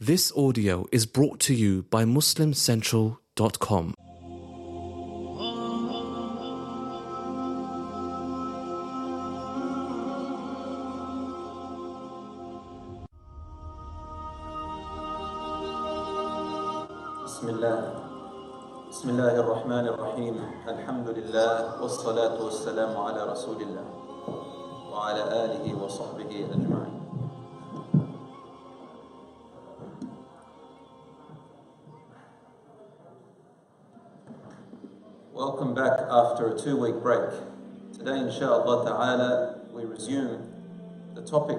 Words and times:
This 0.00 0.32
audio 0.36 0.86
is 0.92 1.06
brought 1.06 1.38
to 1.40 1.54
you 1.54 1.84
by 1.84 2.04
MuslimCentral.com. 2.04 3.94
بسم 17.24 17.48
الله 17.48 17.78
بسم 18.90 19.06
الله 19.10 19.34
الرحمن 19.40 19.84
الرحيم 19.88 20.34
الحمد 20.68 21.08
لله 21.08 21.82
والصلاة 21.82 22.36
والسلام 22.44 22.92
على 22.96 23.20
رسول 23.32 23.58
الله 23.62 23.86
وعلى 24.92 25.22
آله 25.44 25.64
وصحبه 25.84 26.30
أجمعين 26.52 26.97
after 36.39 36.55
a 36.55 36.57
two 36.57 36.77
week 36.77 36.95
break. 37.03 37.31
Today, 37.91 38.17
inshallah 38.17 38.85
ta'ala, 38.85 39.59
we 39.73 39.83
resume 39.83 40.49
the 41.13 41.21
topic 41.21 41.57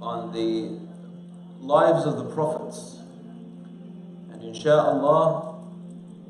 on 0.00 0.32
the 0.32 0.80
lives 1.60 2.06
of 2.06 2.16
the 2.16 2.24
prophets. 2.34 2.96
And 4.32 4.42
inshallah, 4.42 5.54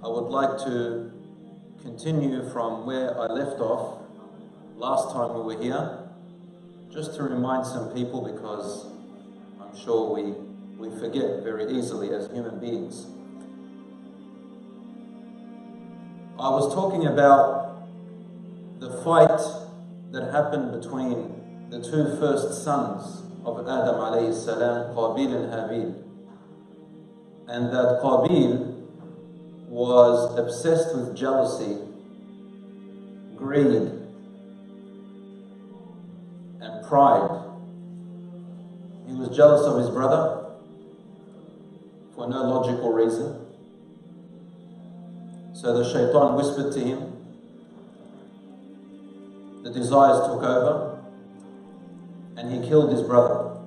I 0.03 0.09
would 0.09 0.31
like 0.31 0.59
to 0.65 1.13
continue 1.81 2.51
from 2.51 2.87
where 2.87 3.17
I 3.17 3.27
left 3.27 3.61
off 3.61 4.01
last 4.75 5.15
time 5.15 5.35
we 5.35 5.55
were 5.55 5.63
here, 5.63 5.97
just 6.93 7.15
to 7.19 7.23
remind 7.23 7.67
some 7.67 7.95
people 7.95 8.21
because 8.21 8.87
I'm 9.61 9.79
sure 9.79 10.13
we, 10.13 10.33
we 10.77 10.99
forget 10.99 11.45
very 11.45 11.71
easily 11.71 12.13
as 12.13 12.29
human 12.33 12.59
beings. 12.59 13.07
I 16.41 16.49
was 16.49 16.73
talking 16.73 17.05
about 17.05 17.85
the 18.81 18.91
fight 19.05 19.41
that 20.11 20.33
happened 20.33 20.73
between 20.81 21.69
the 21.69 21.83
two 21.83 22.17
first 22.19 22.65
sons 22.65 23.21
of 23.45 23.59
Adam 23.69 23.97
alayhi 23.97 24.33
salam, 24.33 24.97
Qabil 24.97 25.35
and 25.37 25.53
Habil. 25.53 26.03
And 27.47 27.67
that 27.67 28.01
Qabil 28.03 28.75
was 29.69 30.39
obsessed 30.39 30.97
with 30.97 31.15
jealousy, 31.15 31.77
greed, 33.37 33.93
and 36.63 36.87
pride. 36.89 37.45
He 39.07 39.13
was 39.13 39.29
jealous 39.37 39.67
of 39.67 39.77
his 39.79 39.91
brother 39.91 40.55
for 42.15 42.27
no 42.31 42.45
logical 42.45 42.95
reason. 42.95 43.50
So 45.61 45.77
the 45.77 45.85
shaitan 45.85 46.37
whispered 46.37 46.73
to 46.73 46.81
him. 46.81 47.13
The 49.63 49.69
desires 49.69 50.27
took 50.27 50.43
over, 50.43 50.99
and 52.39 52.51
he 52.51 52.67
killed 52.67 52.91
his 52.91 53.03
brother. 53.03 53.59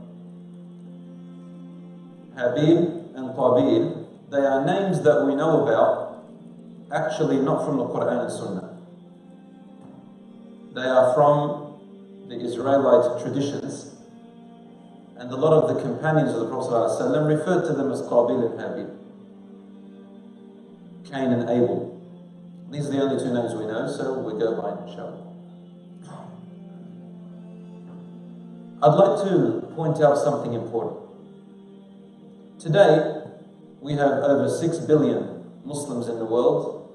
Habil 2.35 3.15
and 3.15 3.29
Qabil, 3.37 4.07
they 4.31 4.39
are 4.39 4.65
names 4.65 5.03
that 5.03 5.23
we 5.27 5.35
know 5.35 5.61
about, 5.61 6.25
actually 6.91 7.37
not 7.37 7.63
from 7.63 7.77
the 7.77 7.85
Quran 7.85 8.23
and 8.23 8.31
Sunnah. 8.31 8.75
They 10.73 10.89
are 10.89 11.13
from 11.13 11.79
the 12.27 12.39
Israelite 12.39 13.21
traditions, 13.21 13.93
and 15.17 15.31
a 15.31 15.35
lot 15.35 15.53
of 15.53 15.75
the 15.75 15.79
companions 15.79 16.33
of 16.33 16.39
the 16.39 16.47
Prophet 16.47 16.71
ﷺ 16.71 17.27
referred 17.27 17.67
to 17.67 17.73
them 17.73 17.91
as 17.91 18.01
Qabil 18.01 18.49
and 18.49 18.59
Habil. 18.59 19.02
Cain 21.13 21.31
and 21.31 21.47
Abel. 21.47 22.01
These 22.71 22.87
are 22.87 22.91
the 22.91 23.01
only 23.03 23.23
two 23.23 23.31
names 23.31 23.53
we 23.53 23.67
know, 23.67 23.87
so 23.87 24.17
we 24.17 24.39
go 24.39 24.59
by 24.59 24.71
inshallah. 24.89 25.19
I'd 28.81 28.95
like 28.95 29.27
to 29.27 29.61
point 29.75 30.01
out 30.01 30.17
something 30.17 30.53
important. 30.53 31.01
Today, 32.59 33.21
we 33.79 33.93
have 33.93 34.23
over 34.23 34.49
6 34.49 34.77
billion 34.79 35.51
Muslims 35.63 36.07
in 36.07 36.17
the 36.17 36.25
world, 36.25 36.89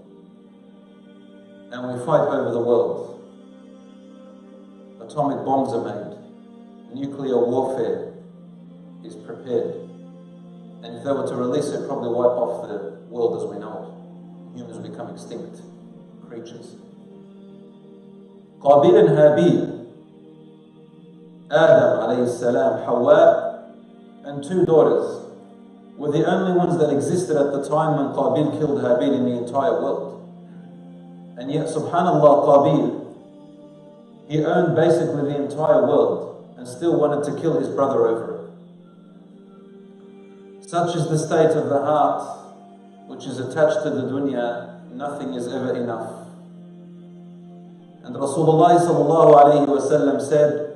and 1.70 1.87
we 1.87 2.04
fight 2.04 2.26
over 2.26 2.50
the 2.50 2.60
world. 2.60 3.22
Atomic 5.00 5.44
bombs 5.44 5.72
are 5.72 5.84
made, 5.84 6.98
nuclear 7.00 7.38
warfare 7.38 8.14
is 9.04 9.14
prepared, 9.14 9.76
and 10.82 10.97
if 10.97 11.04
they 11.04 11.12
were 11.12 11.28
to 11.28 11.37
release 11.37 11.69
it, 11.69 11.87
probably 11.87 12.09
wipe 12.09 12.37
off 12.37 12.69
the 12.69 12.98
world 13.09 13.41
as 13.41 13.48
we 13.48 13.60
know 13.60 13.84
it. 13.84 13.97
Humans 14.54 14.88
become 14.88 15.10
extinct 15.10 15.60
creatures. 16.28 16.76
Qabil 18.60 18.98
and 18.98 19.09
Habil 19.10 19.78
Adam 21.50 22.00
alayhi 22.04 22.28
salam, 22.28 22.84
Hawa, 22.84 23.72
and 24.25 24.44
two 24.44 24.66
daughters 24.66 25.25
were 25.97 26.12
the 26.12 26.26
only 26.26 26.53
ones 26.53 26.78
that 26.78 26.91
existed 26.92 27.37
at 27.37 27.53
the 27.53 27.66
time 27.66 27.97
when 27.97 28.14
Qabil 28.14 28.58
killed 28.58 28.82
Habil 28.82 29.16
in 29.16 29.25
the 29.25 29.38
entire 29.47 29.81
world. 29.81 30.16
And 31.38 31.50
yet, 31.50 31.66
subhanAllah, 31.69 32.44
Qabil, 32.44 33.14
he 34.28 34.44
owned 34.44 34.76
basically 34.76 35.32
the 35.32 35.42
entire 35.42 35.87
world 35.87 36.54
and 36.58 36.69
still 36.69 37.00
wanted 37.00 37.25
to 37.25 37.41
kill 37.41 37.58
his 37.58 37.69
brother 37.69 38.06
over 38.06 38.34
it. 40.60 40.69
Such 40.69 40.97
is 40.97 41.08
the 41.08 41.19
state 41.19 41.56
of 41.56 41.70
the 41.70 41.81
heart 41.81 42.47
which 43.07 43.25
is 43.25 43.40
attached 43.40 43.84
to 43.84 43.90
the 43.90 44.03
dunya, 44.03 44.91
nothing 44.91 45.34
is 45.34 45.47
ever 45.47 45.75
enough. 45.75 46.12
And 48.03 48.16
Rasulullah 48.16 48.75
sallallahu 48.79 49.31
alayhi 49.44 49.68
wa 49.68 49.79
sallam 49.79 50.22
said, 50.22 50.74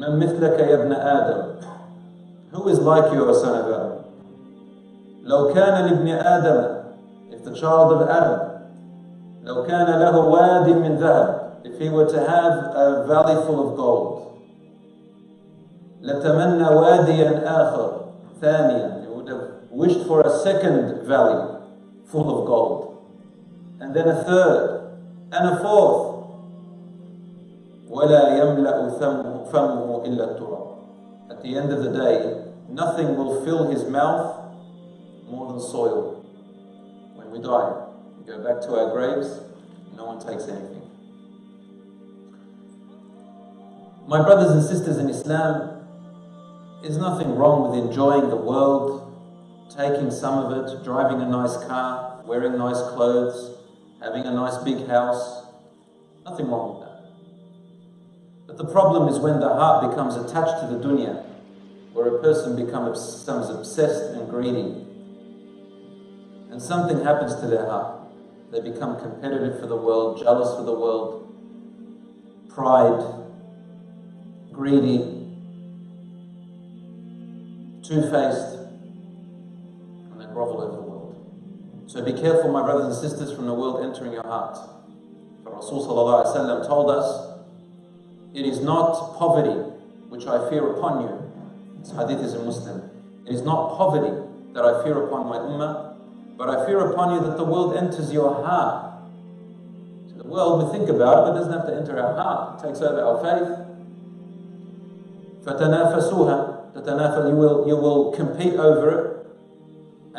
من 0.00 0.18
مثلك 0.18 0.58
يا 0.58 0.74
ابن 0.82 0.92
آدم 0.92 1.42
Who 2.52 2.68
is 2.68 2.78
like 2.80 3.12
you, 3.12 3.28
O 3.28 3.32
son 3.32 3.54
of 3.60 3.66
Adam? 3.66 4.04
لو 5.24 5.52
كان 5.52 5.84
لابن 5.86 6.08
آدم 6.08 6.82
If 7.30 7.44
the 7.44 7.54
child 7.54 7.92
of 7.92 8.08
Adam 8.08 8.40
لو 9.44 9.62
كان 9.66 9.86
له 10.00 10.18
واد 10.18 10.68
من 10.68 10.96
ذهب 10.96 11.40
If 11.64 11.78
he 11.78 11.90
were 11.90 12.06
to 12.06 12.18
have 12.18 12.52
a 12.74 13.04
valley 13.06 13.36
full 13.46 13.68
of 13.68 13.76
gold 13.76 14.16
لتمنى 16.02 16.68
واديا 16.68 17.42
آخر 17.44 17.90
ثانيا 18.40 19.00
He 19.02 19.03
would 19.03 19.03
have 19.03 19.03
wished 19.74 20.06
for 20.06 20.20
a 20.22 20.38
second 20.40 21.06
valley 21.06 21.58
full 22.06 22.40
of 22.40 22.46
gold 22.46 22.90
and 23.80 23.94
then 23.94 24.08
a 24.08 24.24
third 24.24 24.98
and 25.32 25.48
a 25.48 25.60
fourth 25.62 26.10
ولا 27.90 28.38
يملأ 28.38 28.90
فمه 29.52 30.02
إلا 30.06 30.24
التراب 30.24 30.70
At 31.30 31.42
the 31.42 31.56
end 31.56 31.72
of 31.72 31.82
the 31.82 31.90
day, 31.90 32.44
nothing 32.68 33.16
will 33.16 33.44
fill 33.44 33.70
his 33.70 33.84
mouth 33.84 34.36
more 35.28 35.52
than 35.52 35.60
soil. 35.60 36.24
When 37.14 37.30
we 37.30 37.40
die, 37.40 37.86
we 38.18 38.26
go 38.26 38.42
back 38.42 38.60
to 38.62 38.74
our 38.74 38.92
graves, 38.92 39.40
no 39.96 40.04
one 40.06 40.18
takes 40.18 40.48
anything. 40.48 40.82
My 44.08 44.22
brothers 44.22 44.50
and 44.50 44.62
sisters 44.62 44.98
in 44.98 45.08
Islam, 45.08 45.86
there's 46.82 46.98
nothing 46.98 47.36
wrong 47.36 47.70
with 47.70 47.78
enjoying 47.78 48.28
the 48.28 48.36
world, 48.36 49.03
taking 49.75 50.09
some 50.09 50.39
of 50.39 50.51
it, 50.51 50.83
driving 50.83 51.21
a 51.21 51.27
nice 51.27 51.57
car, 51.65 52.21
wearing 52.25 52.57
nice 52.57 52.81
clothes, 52.93 53.57
having 54.01 54.23
a 54.25 54.31
nice 54.31 54.57
big 54.63 54.87
house. 54.87 55.45
Nothing 56.23 56.49
wrong 56.49 56.79
with 56.79 56.87
that. 56.87 56.95
But 58.47 58.57
the 58.57 58.71
problem 58.71 59.09
is 59.09 59.19
when 59.19 59.39
the 59.39 59.49
heart 59.49 59.89
becomes 59.89 60.15
attached 60.15 60.61
to 60.61 60.67
the 60.67 60.83
dunya, 60.83 61.23
where 61.93 62.15
a 62.15 62.21
person 62.21 62.55
becomes, 62.55 63.23
becomes 63.23 63.49
obsessed 63.49 64.13
and 64.15 64.29
greedy, 64.29 64.83
and 66.51 66.61
something 66.61 67.03
happens 67.03 67.35
to 67.35 67.47
their 67.47 67.65
heart. 67.65 68.01
They 68.51 68.61
become 68.61 68.99
competitive 68.99 69.59
for 69.59 69.67
the 69.67 69.75
world, 69.75 70.19
jealous 70.19 70.55
for 70.55 70.63
the 70.63 70.71
world, 70.71 71.27
pride, 72.49 73.03
greedy, 74.53 74.99
two 77.83 78.09
faced, 78.09 78.64
grovel 80.34 80.62
over 80.62 80.76
the 80.76 80.82
world. 80.82 81.86
So 81.86 82.04
be 82.04 82.12
careful, 82.12 82.52
my 82.52 82.62
brothers 82.62 82.96
and 82.96 83.10
sisters, 83.10 83.34
from 83.34 83.46
the 83.46 83.54
world 83.54 83.84
entering 83.84 84.12
your 84.12 84.22
heart. 84.22 84.56
For 85.42 85.50
Rasulullah 85.50 86.66
told 86.66 86.90
us, 86.90 87.42
it 88.32 88.46
is 88.46 88.60
not 88.60 89.18
poverty 89.18 89.58
which 90.08 90.26
I 90.26 90.48
fear 90.48 90.70
upon 90.70 91.02
you. 91.02 91.80
This 91.80 91.90
hadith 91.92 92.24
is 92.24 92.34
a 92.34 92.44
Muslim. 92.44 92.90
It 93.26 93.34
is 93.34 93.42
not 93.42 93.76
poverty 93.76 94.14
that 94.52 94.64
I 94.64 94.84
fear 94.84 95.02
upon 95.04 95.26
my 95.28 95.36
ummah, 95.36 95.96
but 96.36 96.48
I 96.48 96.64
fear 96.66 96.90
upon 96.90 97.14
you 97.14 97.28
that 97.28 97.36
the 97.36 97.44
world 97.44 97.76
enters 97.76 98.12
your 98.12 98.34
heart. 98.34 99.02
So 100.08 100.14
the 100.16 100.28
world, 100.28 100.64
we 100.64 100.78
think 100.78 100.88
about 100.88 101.18
it, 101.18 101.30
but 101.30 101.36
it 101.36 101.38
doesn't 101.40 101.52
have 101.52 101.66
to 101.66 101.74
enter 101.76 102.00
our 102.00 102.14
heart. 102.14 102.60
It 102.62 102.68
takes 102.68 102.80
over 102.80 103.02
our 103.02 103.18
faith. 103.18 103.66
فَتَنَافَسُوهَا 105.44 106.74
تتنافل, 106.74 107.30
you 107.30 107.36
will, 107.36 107.66
you 107.66 107.76
will 107.76 108.12
compete 108.12 108.54
over 108.54 108.90
it 108.90 109.03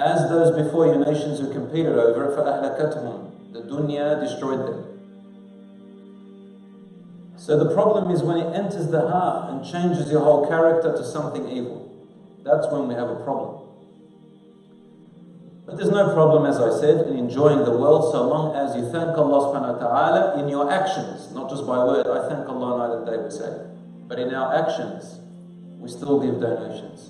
as 0.05 0.29
those 0.29 0.55
before 0.63 0.87
you 0.87 0.97
nations 0.97 1.39
who 1.39 1.51
competed 1.51 1.93
over 1.97 2.25
it, 2.25 2.37
فَأَهْلَكَتْهُمْ 2.37 3.53
The 3.53 3.61
dunya 3.61 4.19
destroyed 4.19 4.59
them. 4.59 4.91
So 7.35 7.57
the 7.57 7.73
problem 7.73 8.11
is 8.11 8.21
when 8.21 8.37
it 8.37 8.55
enters 8.55 8.87
the 8.87 9.09
heart 9.09 9.49
and 9.51 9.65
changes 9.65 10.11
your 10.11 10.21
whole 10.21 10.47
character 10.47 10.95
to 10.95 11.03
something 11.03 11.49
evil. 11.49 11.89
That's 12.43 12.67
when 12.71 12.87
we 12.87 12.93
have 12.93 13.09
a 13.09 13.15
problem. 13.23 13.61
But 15.65 15.77
there's 15.77 15.89
no 15.89 16.13
problem, 16.13 16.45
as 16.45 16.59
I 16.59 16.69
said, 16.79 17.07
in 17.07 17.17
enjoying 17.17 17.63
the 17.63 17.71
world 17.71 18.11
so 18.11 18.27
long 18.27 18.55
as 18.55 18.75
you 18.75 18.83
thank 18.91 19.17
Allah 19.17 19.55
subhanahu 19.55 19.79
wa 19.79 19.87
ta'ala 19.87 20.43
in 20.43 20.49
your 20.49 20.69
actions, 20.69 21.31
not 21.33 21.49
just 21.49 21.65
by 21.65 21.83
word. 21.83 22.05
I 22.05 22.27
thank 22.27 22.47
Allah 22.49 22.77
night 22.77 22.97
and 22.97 23.05
day, 23.05 23.17
we 23.23 23.31
say. 23.31 23.71
But 24.07 24.19
in 24.19 24.35
our 24.35 24.53
actions, 24.53 25.19
we 25.79 25.89
still 25.89 26.19
give 26.19 26.41
donations. 26.41 27.09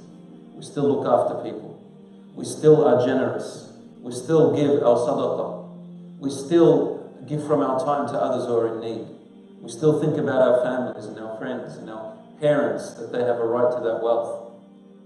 We 0.54 0.62
still 0.62 0.88
look 0.88 1.08
after 1.10 1.42
people. 1.44 1.75
We 2.37 2.45
still 2.45 2.85
are 2.85 3.05
generous. 3.05 3.73
We 3.99 4.13
still 4.13 4.55
give 4.55 4.83
our 4.83 4.97
sadaqah. 4.97 6.19
We 6.21 6.31
still 6.31 7.11
give 7.27 7.45
from 7.47 7.61
our 7.61 7.81
time 7.81 8.07
to 8.09 8.13
others 8.13 8.47
who 8.47 8.57
are 8.59 8.75
in 8.75 8.81
need. 8.81 9.09
We 9.63 9.71
still 9.71 10.01
think 10.01 10.19
about 10.19 10.43
our 10.43 10.63
families 10.63 11.07
and 11.07 11.19
our 11.19 11.39
friends 11.39 11.77
and 11.77 11.89
our 11.91 12.15
parents 12.39 12.93
that 12.95 13.11
they 13.11 13.21
have 13.21 13.41
a 13.41 13.47
right 13.47 13.73
to 13.73 13.81
that 13.83 14.03
wealth. 14.03 14.53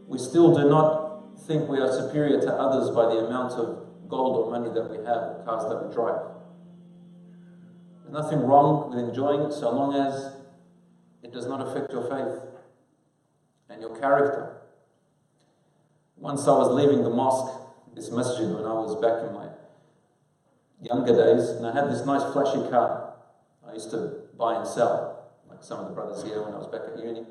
We 0.08 0.18
still 0.18 0.54
do 0.54 0.68
not 0.68 1.38
think 1.46 1.68
we 1.68 1.78
are 1.78 1.90
superior 1.92 2.40
to 2.40 2.52
others 2.52 2.90
by 2.90 3.06
the 3.14 3.24
amount 3.24 3.52
of 3.52 3.86
gold 4.08 4.44
or 4.44 4.50
money 4.50 4.74
that 4.74 4.90
we 4.90 4.96
have, 5.06 5.46
cars 5.46 5.70
that 5.70 5.86
we 5.86 5.94
drive. 5.94 6.20
There's 8.02 8.12
nothing 8.12 8.40
wrong 8.40 8.90
with 8.90 8.98
enjoying 8.98 9.42
it 9.42 9.52
so 9.52 9.70
long 9.70 9.94
as 9.94 10.34
it 11.22 11.32
does 11.32 11.46
not 11.46 11.66
affect 11.66 11.92
your 11.92 12.02
faith 12.10 12.42
and 13.68 13.80
your 13.80 13.96
character. 14.00 14.59
Once 16.20 16.46
I 16.46 16.52
was 16.52 16.70
leaving 16.70 17.02
the 17.02 17.10
mosque, 17.10 17.58
this 17.94 18.10
masjid, 18.10 18.46
when 18.48 18.64
I 18.64 18.74
was 18.74 18.94
back 19.00 19.26
in 19.26 19.34
my 19.34 19.48
younger 20.80 21.12
days, 21.12 21.48
and 21.50 21.66
I 21.66 21.74
had 21.74 21.90
this 21.90 22.06
nice 22.06 22.22
flashy 22.32 22.70
car. 22.70 23.14
I 23.66 23.72
used 23.74 23.90
to 23.90 24.28
buy 24.38 24.56
and 24.56 24.66
sell, 24.66 25.32
like 25.48 25.64
some 25.64 25.80
of 25.80 25.88
the 25.88 25.94
brothers 25.94 26.22
here 26.22 26.42
when 26.42 26.54
I 26.54 26.58
was 26.58 26.68
back 26.68 26.82
at 26.92 27.04
uni. 27.04 27.26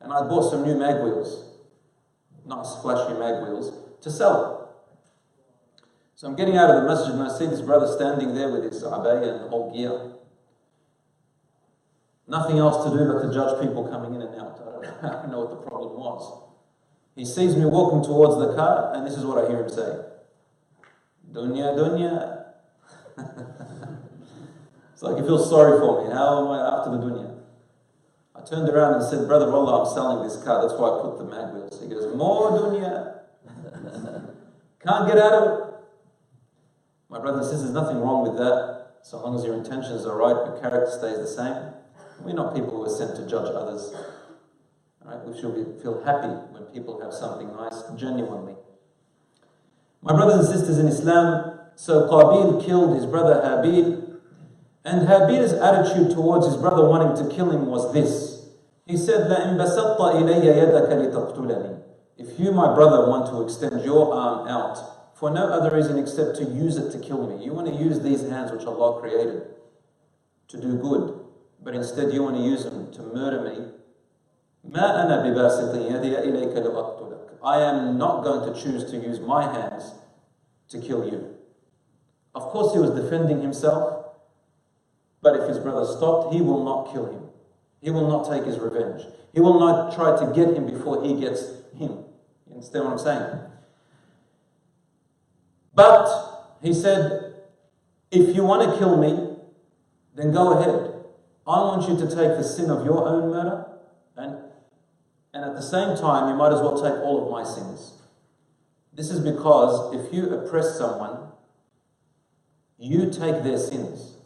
And 0.00 0.12
I 0.12 0.28
bought 0.28 0.50
some 0.50 0.64
new 0.66 0.76
mag 0.76 1.02
wheels 1.02 1.52
nice 2.44 2.74
flashy 2.82 3.18
mag 3.18 3.42
wheels, 3.42 3.72
to 4.00 4.10
sell 4.10 4.74
So 6.14 6.28
I'm 6.28 6.36
getting 6.36 6.56
out 6.56 6.70
of 6.70 6.82
the 6.82 6.88
masjid 6.88 7.14
and 7.14 7.22
I 7.22 7.36
see 7.36 7.46
this 7.46 7.60
brother 7.60 7.86
standing 7.86 8.34
there 8.34 8.50
with 8.50 8.64
his 8.64 8.82
abaya 8.82 9.40
and 9.40 9.50
whole 9.50 9.72
gear. 9.72 10.12
Nothing 12.28 12.58
else 12.58 12.84
to 12.84 12.90
do 12.90 13.12
but 13.12 13.26
to 13.26 13.34
judge 13.34 13.60
people 13.60 13.88
coming 13.88 14.14
in 14.14 14.22
and 14.22 14.40
out. 14.40 14.58
I 15.02 15.22
don't 15.22 15.30
know 15.30 15.40
what 15.40 15.50
the 15.50 15.68
problem 15.68 15.94
was. 15.98 16.51
He 17.14 17.24
sees 17.24 17.56
me 17.56 17.66
walking 17.66 18.02
towards 18.02 18.38
the 18.38 18.54
car, 18.54 18.92
and 18.94 19.06
this 19.06 19.16
is 19.16 19.24
what 19.24 19.44
I 19.44 19.48
hear 19.48 19.62
him 19.62 19.68
say 19.68 20.04
Dunya, 21.30 21.76
dunya. 21.76 22.44
it's 24.92 25.02
like 25.02 25.16
he 25.16 25.22
feels 25.22 25.48
sorry 25.48 25.78
for 25.78 26.04
me. 26.04 26.12
How 26.12 26.44
am 26.44 26.50
I 26.50 26.78
after 26.78 26.90
the 26.90 26.98
dunya? 26.98 27.38
I 28.34 28.40
turned 28.44 28.68
around 28.68 28.94
and 28.94 29.04
said, 29.04 29.28
Brother 29.28 29.50
Allah, 29.52 29.84
I'm 29.84 29.94
selling 29.94 30.26
this 30.26 30.42
car. 30.42 30.66
That's 30.66 30.78
why 30.78 30.88
I 30.88 31.02
put 31.02 31.18
the 31.18 31.24
mag 31.24 31.54
wheels. 31.54 31.80
He 31.80 31.88
goes, 31.88 32.14
More 32.16 32.50
dunya. 32.50 33.20
Can't 34.84 35.06
get 35.06 35.18
out 35.18 35.32
of 35.32 35.58
it. 35.58 35.74
My 37.08 37.20
brother 37.20 37.40
and 37.40 37.46
sisters, 37.46 37.70
nothing 37.70 38.00
wrong 38.00 38.22
with 38.22 38.36
that. 38.38 38.96
So 39.02 39.20
long 39.22 39.38
as 39.38 39.44
your 39.44 39.54
intentions 39.54 40.06
are 40.06 40.16
right, 40.16 40.34
your 40.34 40.58
character 40.60 40.90
stays 40.90 41.18
the 41.18 41.26
same. 41.26 41.74
We're 42.20 42.34
not 42.34 42.54
people 42.54 42.70
who 42.70 42.84
are 42.84 42.88
sent 42.88 43.16
to 43.16 43.26
judge 43.28 43.52
others. 43.54 43.94
Right? 45.03 45.23
We 45.25 45.39
should 45.39 45.55
be, 45.55 45.81
feel 45.81 46.03
happy 46.03 46.27
when 46.51 46.63
people 46.73 47.01
have 47.01 47.13
something 47.13 47.55
nice, 47.55 47.81
genuinely. 47.95 48.55
My 50.01 50.13
brothers 50.13 50.47
and 50.47 50.59
sisters 50.59 50.79
in 50.79 50.87
Islam, 50.87 51.59
so 51.75 52.07
Qabil 52.09 52.65
killed 52.65 52.95
his 52.95 53.05
brother 53.05 53.35
Habil, 53.35 54.19
and 54.83 55.07
Habil's 55.07 55.53
attitude 55.53 56.11
towards 56.11 56.45
his 56.45 56.57
brother 56.57 56.87
wanting 56.87 57.15
to 57.23 57.33
kill 57.33 57.51
him 57.51 57.67
was 57.67 57.93
this. 57.93 58.47
He 58.85 58.95
said, 58.95 59.29
لَإِن 59.29 59.57
بَسَطَّ 59.57 59.97
إِلَيَّ 59.97 60.43
يَدَكَ 60.43 60.89
لِتَقْتُلَنِي 60.89 61.81
If 62.17 62.39
you, 62.39 62.51
my 62.51 62.73
brother, 62.73 63.09
want 63.09 63.27
to 63.27 63.43
extend 63.43 63.83
your 63.83 64.13
arm 64.13 64.47
out 64.47 64.77
for 65.17 65.29
no 65.29 65.47
other 65.47 65.75
reason 65.75 65.97
except 65.97 66.37
to 66.37 66.43
use 66.43 66.77
it 66.77 66.91
to 66.91 66.99
kill 66.99 67.27
me, 67.27 67.43
you 67.43 67.51
want 67.51 67.67
to 67.67 67.73
use 67.73 67.99
these 68.01 68.29
hands 68.29 68.51
which 68.51 68.65
Allah 68.65 69.01
created 69.01 69.43
to 70.47 70.61
do 70.61 70.77
good, 70.77 71.19
but 71.61 71.75
instead 71.75 72.13
you 72.13 72.23
want 72.23 72.37
to 72.37 72.43
use 72.43 72.63
them 72.63 72.91
to 72.93 73.01
murder 73.01 73.41
me, 73.41 73.65
مَا 74.71 75.05
أَنَا 75.05 75.23
بِبَاسِطٍ 75.23 75.75
يَدِيَ 75.75 76.19
إِلَيْكَ 76.23 76.53
لِأَقْتُلَكَ 76.53 77.37
I 77.43 77.61
am 77.61 77.97
not 77.97 78.23
going 78.23 78.53
to 78.53 78.61
choose 78.61 78.83
to 78.91 78.97
use 78.97 79.19
my 79.19 79.43
hands 79.43 79.93
to 80.69 80.81
kill 80.81 81.05
you. 81.05 81.35
Of 82.35 82.43
course, 82.43 82.73
he 82.73 82.79
was 82.79 82.91
defending 82.91 83.41
himself, 83.41 84.05
but 85.21 85.35
if 85.39 85.47
his 85.47 85.59
brother 85.59 85.85
stopped, 85.85 86.33
he 86.33 86.41
will 86.41 86.63
not 86.63 86.91
kill 86.91 87.05
him. 87.05 87.23
He 87.81 87.89
will 87.89 88.07
not 88.07 88.29
take 88.29 88.43
his 88.43 88.59
revenge. 88.59 89.05
He 89.33 89.39
will 89.39 89.59
not 89.59 89.95
try 89.95 90.17
to 90.19 90.33
get 90.33 90.55
him 90.55 90.65
before 90.65 91.03
he 91.03 91.19
gets 91.19 91.43
him. 91.77 92.03
You 92.47 92.53
understand 92.55 92.85
what 92.85 92.93
I'm 92.93 92.99
saying? 92.99 93.39
But 95.73 96.57
he 96.61 96.73
said, 96.73 97.35
if 98.11 98.35
you 98.35 98.43
want 98.43 98.69
to 98.69 98.77
kill 98.77 98.97
me, 98.97 99.37
then 100.15 100.31
go 100.31 100.53
ahead. 100.53 100.93
I 101.45 101.61
want 101.61 101.87
you 101.87 101.95
to 101.97 102.05
take 102.07 102.35
the 102.37 102.43
sin 102.43 102.69
of 102.69 102.83
your 102.83 103.07
own 103.07 103.29
murder, 103.29 103.65
and, 104.15 104.37
and 105.34 105.44
at 105.44 105.54
the 105.54 105.62
same 105.62 105.96
time, 105.96 106.28
you 106.28 106.36
might 106.36 106.52
as 106.52 106.60
well 106.60 106.74
take 106.80 107.00
all 107.02 107.24
of 107.24 107.30
my 107.30 107.42
sins. 107.42 107.94
This 108.92 109.10
is 109.10 109.20
because 109.20 109.94
if 109.94 110.12
you 110.12 110.28
oppress 110.30 110.76
someone, 110.76 111.28
you 112.78 113.10
take 113.10 113.42
their 113.42 113.58
sins. 113.58 114.16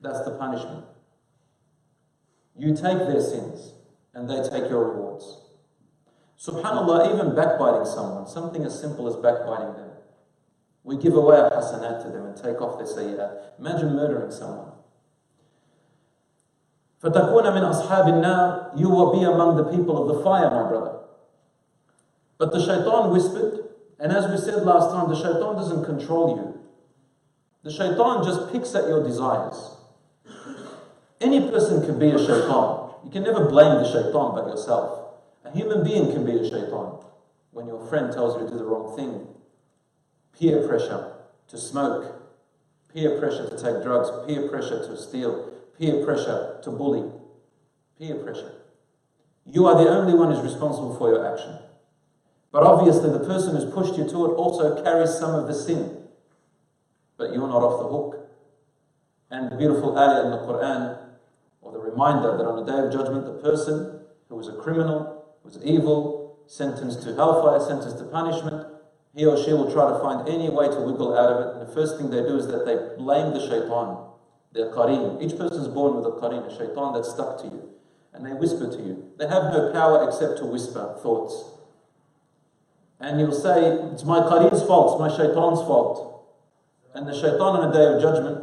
That's 0.00 0.24
the 0.24 0.32
punishment. 0.32 0.86
You 2.56 2.74
take 2.74 2.98
their 2.98 3.20
sins 3.20 3.74
and 4.14 4.28
they 4.28 4.42
take 4.48 4.70
your 4.70 4.92
rewards. 4.92 5.40
Subhanallah, 6.38 7.14
even 7.14 7.36
backbiting 7.36 7.84
someone, 7.84 8.26
something 8.26 8.64
as 8.64 8.78
simple 8.78 9.06
as 9.06 9.16
backbiting 9.16 9.74
them. 9.74 9.90
We 10.82 10.96
give 10.96 11.14
away 11.14 11.36
our 11.36 11.50
hasanat 11.50 12.02
to 12.02 12.10
them 12.10 12.26
and 12.26 12.36
take 12.36 12.60
off 12.60 12.78
their 12.78 12.86
sayyat. 12.86 13.54
Imagine 13.58 13.94
murdering 13.94 14.32
someone. 14.32 14.71
فَتَكُونَ 17.01 17.43
مِنْ 17.43 17.63
أَصْحَابِ 17.63 18.05
النَّارِ 18.05 18.79
You 18.79 18.89
will 18.89 19.13
be 19.13 19.23
among 19.23 19.55
the 19.55 19.65
people 19.65 20.01
of 20.01 20.15
the 20.15 20.23
fire, 20.23 20.49
my 20.49 20.67
brother. 20.67 20.99
But 22.37 22.51
the 22.51 22.59
shaitan 22.59 23.11
whispered, 23.11 23.65
and 23.99 24.11
as 24.11 24.29
we 24.29 24.37
said 24.37 24.63
last 24.63 24.91
time, 24.91 25.09
the 25.09 25.15
shaitan 25.15 25.55
doesn't 25.55 25.85
control 25.85 26.37
you. 26.37 26.59
The 27.63 27.71
shaitan 27.71 28.23
just 28.23 28.51
picks 28.51 28.73
at 28.75 28.87
your 28.87 29.03
desires. 29.03 29.75
Any 31.19 31.49
person 31.49 31.85
can 31.85 31.99
be 31.99 32.09
a 32.09 32.17
shaitan. 32.17 32.89
You 33.03 33.11
can 33.11 33.23
never 33.23 33.45
blame 33.45 33.81
the 33.81 33.91
shaitan 33.91 34.35
but 34.35 34.47
yourself. 34.47 35.15
A 35.45 35.51
human 35.51 35.83
being 35.83 36.11
can 36.11 36.25
be 36.25 36.33
a 36.33 36.49
shaitan 36.49 36.99
when 37.51 37.67
your 37.67 37.85
friend 37.87 38.11
tells 38.11 38.39
you 38.39 38.45
to 38.45 38.51
do 38.51 38.57
the 38.57 38.65
wrong 38.65 38.95
thing. 38.95 39.27
Peer 40.37 40.67
pressure 40.67 41.13
to 41.47 41.57
smoke, 41.57 42.21
peer 42.93 43.19
pressure 43.19 43.49
to 43.49 43.55
take 43.55 43.83
drugs, 43.83 44.09
peer 44.27 44.47
pressure 44.47 44.85
to 44.85 44.97
steal, 44.97 45.51
peer 45.82 46.04
pressure 46.04 46.60
to 46.62 46.70
bully, 46.70 47.10
peer 47.98 48.14
pressure. 48.14 48.52
You 49.44 49.66
are 49.66 49.82
the 49.82 49.90
only 49.90 50.14
one 50.14 50.32
who's 50.32 50.44
responsible 50.44 50.94
for 50.96 51.08
your 51.08 51.26
action. 51.26 51.58
But 52.52 52.62
obviously, 52.62 53.10
the 53.10 53.26
person 53.26 53.56
who's 53.56 53.72
pushed 53.74 53.98
you 53.98 54.08
to 54.08 54.26
it 54.26 54.34
also 54.36 54.80
carries 54.84 55.18
some 55.18 55.34
of 55.34 55.48
the 55.48 55.54
sin. 55.54 56.06
But 57.16 57.32
you're 57.32 57.48
not 57.48 57.64
off 57.64 57.80
the 57.82 57.88
hook. 57.88 58.30
And 59.28 59.50
the 59.50 59.56
beautiful 59.56 59.98
ayah 59.98 60.26
in 60.26 60.30
the 60.30 60.38
Quran 60.38 60.98
or 61.62 61.72
the 61.72 61.80
reminder 61.80 62.36
that 62.36 62.46
on 62.46 62.64
the 62.64 62.70
day 62.70 62.78
of 62.78 62.92
judgment, 62.92 63.26
the 63.26 63.42
person 63.42 64.02
who 64.28 64.36
was 64.36 64.46
a 64.46 64.52
criminal, 64.52 65.24
was 65.42 65.58
evil, 65.64 66.38
sentenced 66.46 67.02
to 67.02 67.14
hellfire, 67.16 67.58
sentenced 67.58 67.98
to 67.98 68.04
punishment, 68.04 68.68
he 69.16 69.26
or 69.26 69.36
she 69.36 69.52
will 69.52 69.72
try 69.72 69.90
to 69.90 69.98
find 69.98 70.28
any 70.28 70.48
way 70.48 70.68
to 70.68 70.80
wiggle 70.80 71.18
out 71.18 71.32
of 71.32 71.40
it. 71.40 71.52
And 71.56 71.68
the 71.68 71.74
first 71.74 71.98
thing 71.98 72.10
they 72.10 72.22
do 72.22 72.36
is 72.36 72.46
that 72.46 72.66
they 72.66 72.96
blame 72.96 73.32
the 73.32 73.40
shaitan, 73.40 74.01
their 74.52 74.72
qarin. 74.72 75.22
Each 75.22 75.36
person 75.36 75.60
is 75.60 75.68
born 75.68 75.96
with 75.96 76.06
a 76.06 76.10
qarin, 76.10 76.46
a 76.46 76.50
shaitan 76.50 76.92
that's 76.94 77.10
stuck 77.10 77.38
to 77.42 77.44
you. 77.44 77.68
And 78.12 78.26
they 78.26 78.32
whisper 78.32 78.70
to 78.70 78.78
you. 78.78 79.10
They 79.18 79.26
have 79.26 79.52
no 79.52 79.72
power 79.72 80.06
except 80.06 80.38
to 80.38 80.46
whisper 80.46 80.98
thoughts. 81.02 81.50
And 83.00 83.18
you'll 83.18 83.32
say, 83.32 83.72
it's 83.92 84.04
my 84.04 84.20
qarin's 84.20 84.62
fault, 84.62 84.92
it's 84.92 85.00
my 85.00 85.16
shaitan's 85.16 85.60
fault. 85.60 86.08
And 86.94 87.08
the 87.08 87.14
shaitan 87.14 87.40
on 87.40 87.70
the 87.70 87.76
day 87.76 87.86
of 87.86 88.02
judgment, 88.02 88.42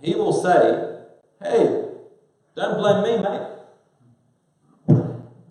he 0.00 0.14
will 0.14 0.32
say, 0.32 0.98
Hey, 1.40 1.88
don't 2.56 2.78
blame 2.78 3.02
me, 3.02 3.22
mate. 3.22 3.50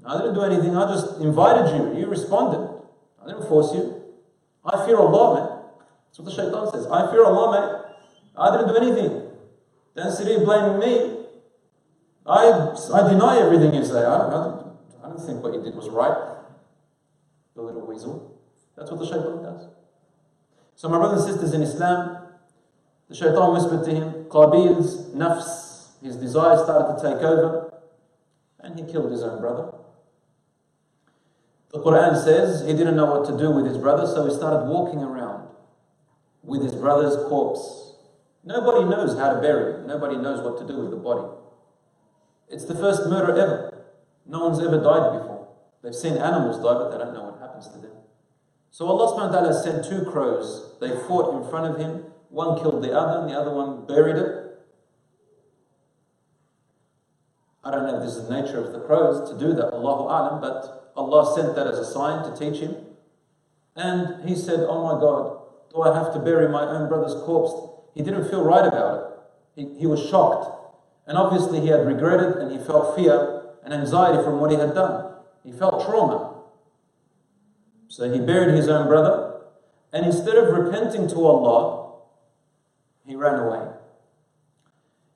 I 0.06 0.18
didn't 0.18 0.34
do 0.34 0.42
anything. 0.42 0.76
I 0.76 0.92
just 0.94 1.22
invited 1.22 1.76
you. 1.76 2.00
You 2.00 2.08
responded. 2.08 2.70
I 3.22 3.28
didn't 3.28 3.48
force 3.48 3.74
you. 3.74 4.04
I 4.66 4.86
fear 4.86 4.98
Allah, 4.98 5.40
man. 5.40 5.60
That's 6.08 6.20
what 6.20 6.26
the 6.26 6.32
shaitan 6.32 6.72
says. 6.72 6.88
I 6.88 7.10
fear 7.12 7.26
Allah, 7.26 7.52
mate. 7.52 7.83
I 8.38 8.58
didn't 8.58 8.74
do 8.74 8.78
anything. 8.78 9.32
Don't 9.96 10.12
sit 10.12 10.28
here 10.28 10.40
blaming 10.40 10.80
me. 10.80 11.26
I, 12.26 12.74
I 12.94 13.10
deny 13.10 13.40
everything 13.40 13.74
you 13.74 13.86
say. 13.86 14.04
I, 14.04 14.16
I, 14.16 14.64
I 15.04 15.10
don't 15.10 15.24
think 15.24 15.44
what 15.44 15.54
you 15.54 15.62
did 15.62 15.76
was 15.76 15.90
right. 15.90 16.38
The 17.56 17.62
little 17.62 17.86
weasel. 17.86 18.40
That's 18.76 18.90
what 18.90 19.00
the 19.00 19.06
shaitan 19.06 19.44
does. 19.44 19.68
So, 20.76 20.90
my 20.90 20.98
brothers 20.98 21.26
and 21.26 21.34
sisters 21.34 21.54
in 21.54 21.62
Islam, 21.62 22.28
the 23.10 23.16
shaitan 23.16 23.54
whispered 23.54 23.84
to 23.86 23.92
him, 23.92 24.26
Qabil's 24.26 25.14
nafs, 25.14 26.02
his 26.02 26.16
desire 26.16 26.58
started 26.58 26.98
to 26.98 27.14
take 27.14 27.22
over, 27.24 27.74
and 28.60 28.80
he 28.80 28.92
killed 28.92 29.12
his 29.12 29.22
own 29.22 29.40
brother. 29.40 29.74
The 31.72 31.80
Quran 31.80 32.24
says 32.24 32.66
he 32.66 32.74
didn't 32.74 32.96
know 32.96 33.06
what 33.06 33.28
to 33.30 33.38
do 33.38 33.52
with 33.52 33.66
his 33.66 33.78
brother, 33.78 34.08
so 34.08 34.26
he 34.26 34.34
started 34.34 34.68
walking 34.68 35.00
around 35.00 35.48
with 36.44 36.64
his 36.64 36.74
brother's 36.76 37.16
corpse. 37.28 37.93
Nobody 38.44 38.84
knows 38.84 39.18
how 39.18 39.34
to 39.34 39.42
bury 39.42 39.74
it, 39.74 39.88
nobody 39.88 40.18
knows 40.18 40.42
what 40.42 40.58
to 40.60 40.68
do 40.68 40.82
with 40.82 40.92
the 40.92 40.98
body. 40.98 41.28
It's 42.50 42.66
the 42.66 42.76
first 42.76 43.08
murder 43.08 43.32
ever. 43.32 43.86
No 44.26 44.46
one's 44.46 44.60
ever 44.60 44.78
died 44.78 45.20
before. 45.20 45.48
They've 45.82 45.96
seen 45.96 46.18
animals 46.18 46.58
die, 46.58 46.74
but 46.74 46.92
they 46.92 46.98
don't 46.98 47.14
know 47.14 47.24
what 47.24 47.40
happens 47.40 47.68
to 47.70 47.78
them. 47.80 47.92
So 48.72 48.88
Allah 48.88 49.14
subhanahu 49.14 49.34
wa 49.34 49.40
ta'ala 49.40 49.64
sent 49.64 49.86
two 49.86 50.10
crows. 50.10 50.76
They 50.82 50.90
fought 51.08 51.36
in 51.36 51.50
front 51.50 51.74
of 51.74 51.80
him. 51.80 52.06
One 52.30 52.60
killed 52.60 52.84
the 52.84 52.98
other, 52.98 53.22
and 53.22 53.30
the 53.30 53.40
other 53.40 53.54
one 53.54 53.86
buried 53.86 54.18
it. 54.18 54.44
I 57.64 57.72
don't 57.72 57.88
know 57.88 57.98
if 57.98 58.04
this 58.04 58.16
is 58.16 58.28
the 58.28 58.42
nature 58.42 58.60
of 58.60 58.74
the 58.74 58.80
crows 58.82 59.30
to 59.30 59.40
do 59.40 59.54
that, 59.54 59.74
Allahu 59.74 60.04
Alam, 60.04 60.42
but 60.42 60.92
Allah 60.98 61.34
sent 61.36 61.56
that 61.56 61.68
as 61.68 61.80
a 61.80 61.86
sign 61.86 62.24
to 62.30 62.38
teach 62.38 62.60
him. 62.60 62.76
And 63.76 64.28
he 64.28 64.36
said, 64.36 64.60
Oh 64.68 64.84
my 64.84 65.00
God, 65.00 65.40
do 65.74 65.82
I 65.82 65.96
have 65.96 66.14
to 66.14 66.20
bury 66.20 66.50
my 66.50 66.64
own 66.64 66.90
brother's 66.90 67.16
corpse? 67.24 67.54
He 67.94 68.02
didn't 68.02 68.30
feel 68.30 68.44
right 68.44 68.66
about 68.66 68.98
it. 68.98 69.04
He, 69.56 69.80
he 69.80 69.88
was 69.88 70.00
shocked. 70.10 70.50
And 71.06 71.18
obviously, 71.18 71.60
he 71.60 71.68
had 71.68 71.86
regretted 71.86 72.38
and 72.38 72.52
he 72.52 72.58
felt 72.58 72.96
fear 72.96 73.44
and 73.64 73.74
anxiety 73.74 74.24
from 74.24 74.40
what 74.40 74.52
he 74.52 74.58
had 74.58 74.74
done. 74.74 75.16
He 75.44 75.52
felt 75.52 75.86
trauma. 75.86 76.34
So 77.88 78.12
he 78.12 78.20
buried 78.20 78.56
his 78.56 78.68
own 78.68 78.88
brother. 78.88 79.42
And 79.92 80.06
instead 80.06 80.36
of 80.36 80.54
repenting 80.54 81.08
to 81.10 81.26
Allah, 81.26 82.00
he 83.06 83.16
ran 83.16 83.40
away. 83.40 83.68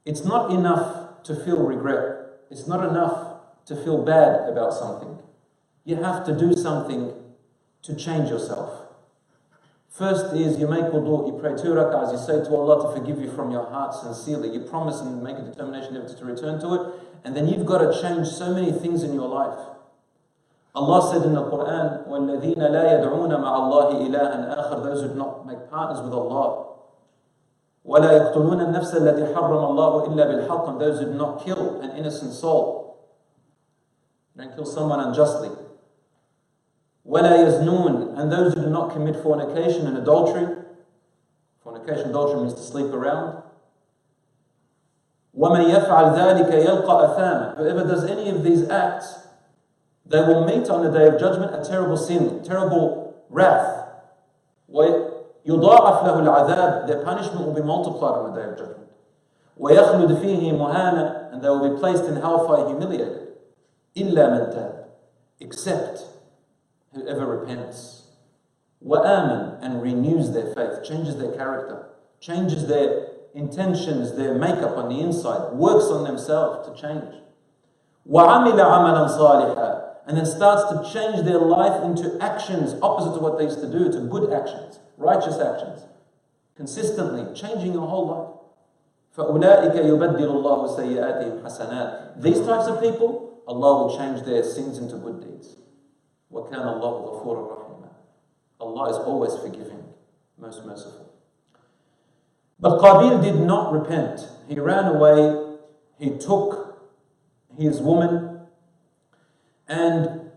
It's 0.05 0.24
not 0.24 0.51
enough 0.51 1.24
to 1.24 1.36
feel 1.36 1.57
regret. 1.57 2.39
It's 2.51 2.67
not 2.67 2.88
enough 2.88 3.38
to 3.65 3.75
feel 3.75 4.03
bad 4.03 4.48
about 4.50 4.74
something. 4.74 5.17
You 5.84 5.98
have 5.98 6.25
to 6.25 6.38
do 6.38 6.53
something 6.53 7.13
to 7.81 7.96
change 7.96 8.29
yourself. 8.29 8.87
First 9.92 10.35
is 10.35 10.59
you 10.59 10.68
make 10.68 10.85
wudu, 10.87 11.26
you 11.26 11.38
pray 11.38 11.54
two 11.54 11.75
rak'ahs, 11.75 12.12
you 12.12 12.18
say 12.18 12.42
to 12.42 12.56
Allah 12.56 12.88
to 12.88 12.99
forgive 12.99 13.21
you 13.21 13.30
from 13.30 13.50
your 13.50 13.68
heart 13.68 13.94
sincerely. 13.94 14.49
You 14.49 14.61
promise 14.61 15.00
and 15.00 15.23
make 15.23 15.37
a 15.37 15.42
determination 15.42 15.94
never 15.94 16.09
to 16.09 16.25
return 16.25 16.59
to 16.61 16.75
it. 16.75 16.94
And 17.25 17.37
then 17.37 17.47
you've 17.47 17.66
got 17.66 17.78
to 17.78 18.00
change 18.00 18.26
so 18.28 18.54
many 18.54 18.73
things 18.73 19.02
in 19.02 19.12
your 19.12 19.28
life. 19.28 19.59
Allah 20.75 21.12
said 21.12 21.26
in 21.26 21.35
the 21.35 21.42
Quran, 21.42 22.09
وَالَّذِينَ 22.09 22.56
لَا 22.56 23.04
يَدْعُونَ 23.04 23.28
مَعَ 23.28 23.52
اللَّهِ 23.52 24.09
إِلَهًا 24.09 24.56
آخَرَ 24.56 24.82
Those 24.82 25.02
who 25.02 25.09
do 25.09 25.14
not 25.14 25.47
make 25.47 25.68
partners 25.68 26.02
with 26.02 26.14
Allah. 26.14 26.68
وَلَا 27.87 28.32
يَقْتُلُونَ 28.32 28.73
النَّفْسَ 28.73 28.94
الَّتِي 28.94 29.35
حَرَّمَ 29.35 29.61
اللَّهُ 29.61 30.09
إِلَّا 30.09 30.49
بِالْحَقِّ 30.49 30.68
And 30.71 30.80
those 30.80 31.00
who 31.00 31.06
do 31.06 31.14
not 31.14 31.44
kill 31.44 31.82
an 31.82 31.90
innocent 31.99 32.32
soul. 32.32 32.97
Don't 34.38 34.54
kill 34.54 34.64
someone 34.64 35.00
unjustly. 35.00 35.50
وَلَا 37.06 37.37
يَزْنُونَ 37.37 38.18
And 38.18 38.30
those 38.30 38.54
who 38.54 38.62
do 38.62 38.71
not 38.71 38.92
commit 38.92 39.16
fornication 39.16 39.87
and 39.87 39.99
adultery. 39.99 40.56
Fornication, 41.62 42.11
adultery 42.11 42.40
means 42.40 42.54
to 42.54 42.62
sleep 42.62 42.92
around. 42.92 43.42
وَمَنْ 45.37 45.64
يَفْعَلْ 45.71 46.14
ذَلِكَ 46.14 46.52
يَلْقَى 46.52 47.16
أَثَامًا 47.16 47.56
Whoever 47.56 47.85
does 47.85 48.04
any 48.04 48.28
of 48.30 48.44
these 48.44 48.68
acts, 48.68 49.26
they 50.06 50.21
will 50.21 50.44
meet 50.44 50.68
on 50.68 50.85
the 50.85 50.90
day 50.90 51.09
of 51.09 51.18
judgment 51.18 51.54
a 51.54 51.68
terrible 51.68 51.97
sin, 51.97 52.42
terrible 52.44 53.25
wrath. 53.30 53.88
وَيُضَاعَفْ 54.71 56.04
لَهُ 56.04 56.16
الْعَذَابِ 56.21 56.87
Their 56.87 57.02
punishment 57.02 57.47
will 57.47 57.54
be 57.54 57.62
multiplied 57.62 58.14
on 58.14 58.35
the 58.35 58.40
day 58.40 58.49
of 58.49 58.59
judgment. 58.59 58.88
وَيَخْلُدْ 59.59 60.21
فِيهِ 60.21 60.52
مُهَانًا 60.52 61.32
And 61.32 61.42
they 61.42 61.49
will 61.49 61.75
be 61.75 61.80
placed 61.80 62.04
in 62.04 62.16
hellfire 62.16 62.68
humiliated. 62.68 63.28
إِلَّا 63.97 64.14
مَنْ 64.14 64.54
تَابَ 64.54 64.85
Except 65.40 66.04
whoever 66.94 67.26
repents. 67.26 68.02
وَآمَن 68.85 69.59
And 69.62 69.82
renews 69.82 70.32
their 70.32 70.52
faith, 70.54 70.82
changes 70.85 71.16
their 71.16 71.32
character, 71.32 71.87
changes 72.21 72.66
their 72.66 73.09
intentions, 73.35 74.16
their 74.16 74.35
makeup 74.35 74.76
on 74.76 74.88
the 74.88 75.00
inside, 75.00 75.52
works 75.52 75.87
on 75.87 76.04
themselves 76.04 76.68
to 76.68 76.80
change. 76.80 77.14
وَعَمِلَ 78.09 78.59
عَمَلًا 78.59 79.09
صَالِحًا 79.18 79.82
And 80.06 80.16
then 80.16 80.26
starts 80.26 80.64
to 80.73 80.92
change 80.92 81.25
their 81.25 81.38
life 81.38 81.82
into 81.85 82.18
actions 82.21 82.75
opposite 82.82 83.14
to 83.14 83.21
what 83.21 83.38
they 83.38 83.44
used 83.44 83.61
to 83.61 83.71
do, 83.71 83.90
to 83.92 84.00
good 84.00 84.32
actions, 84.32 84.80
righteous 84.99 85.38
actions. 85.38 85.87
Consistently, 86.56 87.32
changing 87.35 87.73
your 87.73 87.87
whole 87.87 88.09
life. 88.09 88.42
فَأُولَٰئِكَ 89.16 89.75
يُبَدِّلُ 89.75 90.18
اللَّهُ 90.18 90.78
سَيِّئَاتِهِمْ 90.78 91.42
حَسَنَاتٍ 91.42 92.23
These 92.23 92.40
types 92.40 92.66
of 92.66 92.80
people, 92.80 93.42
Allah 93.47 93.85
will 93.85 93.97
change 93.97 94.25
their 94.25 94.42
sins 94.42 94.78
into 94.78 94.97
good 94.97 95.21
deeds. 95.21 95.55
وَكَانَ 96.32 96.64
اللَّهُ 96.64 97.25
غَفُورًا 97.25 97.49
رَحِيمًا 97.49 97.88
Allah 98.61 98.90
is 98.90 98.97
always 98.97 99.35
forgiving, 99.37 99.85
most 100.38 100.64
merciful. 100.64 101.12
But 102.59 102.80
Qabil 102.80 103.23
did 103.23 103.40
not 103.40 103.73
repent. 103.73 104.21
He 104.49 104.59
ran 104.59 104.87
away, 104.94 105.56
he 105.99 106.11
took 106.16 106.78
his 107.59 107.80
woman, 107.80 108.40
and 109.68 110.30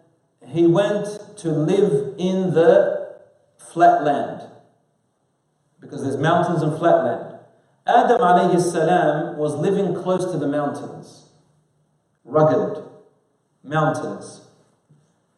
he 0.46 0.66
went 0.66 1.38
to 1.38 1.50
live 1.50 2.16
in 2.18 2.54
the 2.54 3.16
flat 3.58 4.04
land. 4.04 4.50
Because 5.80 6.04
there's 6.04 6.18
mountains 6.18 6.62
and 6.62 6.78
flat 6.78 7.04
land. 7.04 7.36
Adam 7.86 8.20
alayhi 8.20 8.60
salam 8.60 9.38
was 9.38 9.54
living 9.54 9.94
close 9.94 10.32
to 10.32 10.38
the 10.40 10.48
mountains, 10.48 11.30
rugged 12.24 12.84
mountains. 13.64 14.42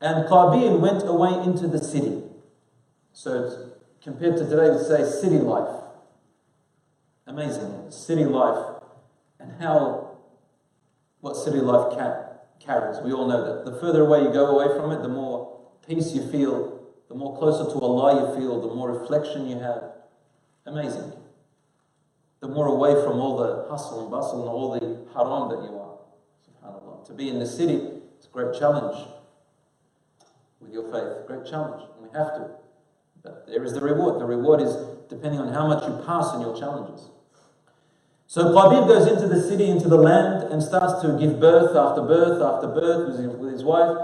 And 0.02 0.26
Qabil 0.26 0.80
went 0.80 1.06
away 1.06 1.30
into 1.44 1.68
the 1.68 1.78
city. 1.78 2.24
So, 3.12 3.70
compared 4.02 4.36
to 4.36 4.44
today, 4.44 4.68
we'd 4.70 4.84
say 4.84 5.08
city 5.08 5.38
life. 5.38 5.80
Amazing. 7.28 7.92
City 7.92 8.24
life 8.24 8.82
and 9.38 9.52
how, 9.62 10.16
what 11.20 11.36
city 11.36 11.60
life 11.60 11.96
carries. 12.58 12.98
We 13.04 13.12
all 13.12 13.28
know 13.28 13.46
that. 13.46 13.64
The 13.64 13.78
further 13.78 14.04
away 14.04 14.22
you 14.22 14.32
go 14.32 14.58
away 14.58 14.76
from 14.76 14.90
it, 14.90 15.02
the 15.02 15.08
more 15.08 15.60
peace 15.86 16.12
you 16.12 16.28
feel, 16.32 16.82
the 17.08 17.14
more 17.14 17.38
closer 17.38 17.72
to 17.72 17.78
Allah 17.78 18.26
you 18.28 18.40
feel, 18.40 18.60
the 18.60 18.74
more 18.74 18.90
reflection 18.90 19.46
you 19.46 19.60
have. 19.60 19.84
Amazing. 20.66 21.12
The 22.40 22.48
more 22.48 22.66
away 22.66 22.94
from 23.04 23.20
all 23.20 23.36
the 23.36 23.70
hustle 23.70 24.02
and 24.02 24.10
bustle 24.10 24.40
and 24.40 24.48
all 24.48 24.72
the 24.72 25.12
haram 25.14 25.48
that 25.48 25.62
you 25.62 25.78
are. 25.78 25.96
SubhanAllah. 26.50 27.06
To 27.06 27.12
be 27.12 27.28
in 27.28 27.38
the 27.38 27.46
city, 27.46 27.74
it's 28.16 28.26
a 28.26 28.30
great 28.30 28.58
challenge 28.58 29.06
with 30.62 30.72
your 30.72 30.84
faith. 30.90 31.26
Great 31.26 31.44
challenge. 31.44 31.82
And 31.96 32.08
we 32.08 32.18
have 32.18 32.34
to. 32.36 32.50
But 33.22 33.46
there 33.46 33.64
is 33.64 33.72
the 33.72 33.80
reward. 33.80 34.20
The 34.20 34.24
reward 34.24 34.60
is 34.60 34.74
depending 35.08 35.40
on 35.40 35.52
how 35.52 35.66
much 35.66 35.86
you 35.86 36.02
pass 36.06 36.34
in 36.34 36.40
your 36.40 36.56
challenges. 36.58 37.10
So 38.26 38.44
Qabil 38.44 38.88
goes 38.88 39.06
into 39.06 39.28
the 39.28 39.42
city, 39.42 39.68
into 39.68 39.88
the 39.88 39.98
land, 39.98 40.50
and 40.50 40.62
starts 40.62 41.02
to 41.02 41.18
give 41.18 41.38
birth 41.38 41.76
after 41.76 42.00
birth 42.00 42.40
after 42.40 42.66
birth 42.66 43.18
with 43.38 43.52
his 43.52 43.62
wife, 43.62 43.94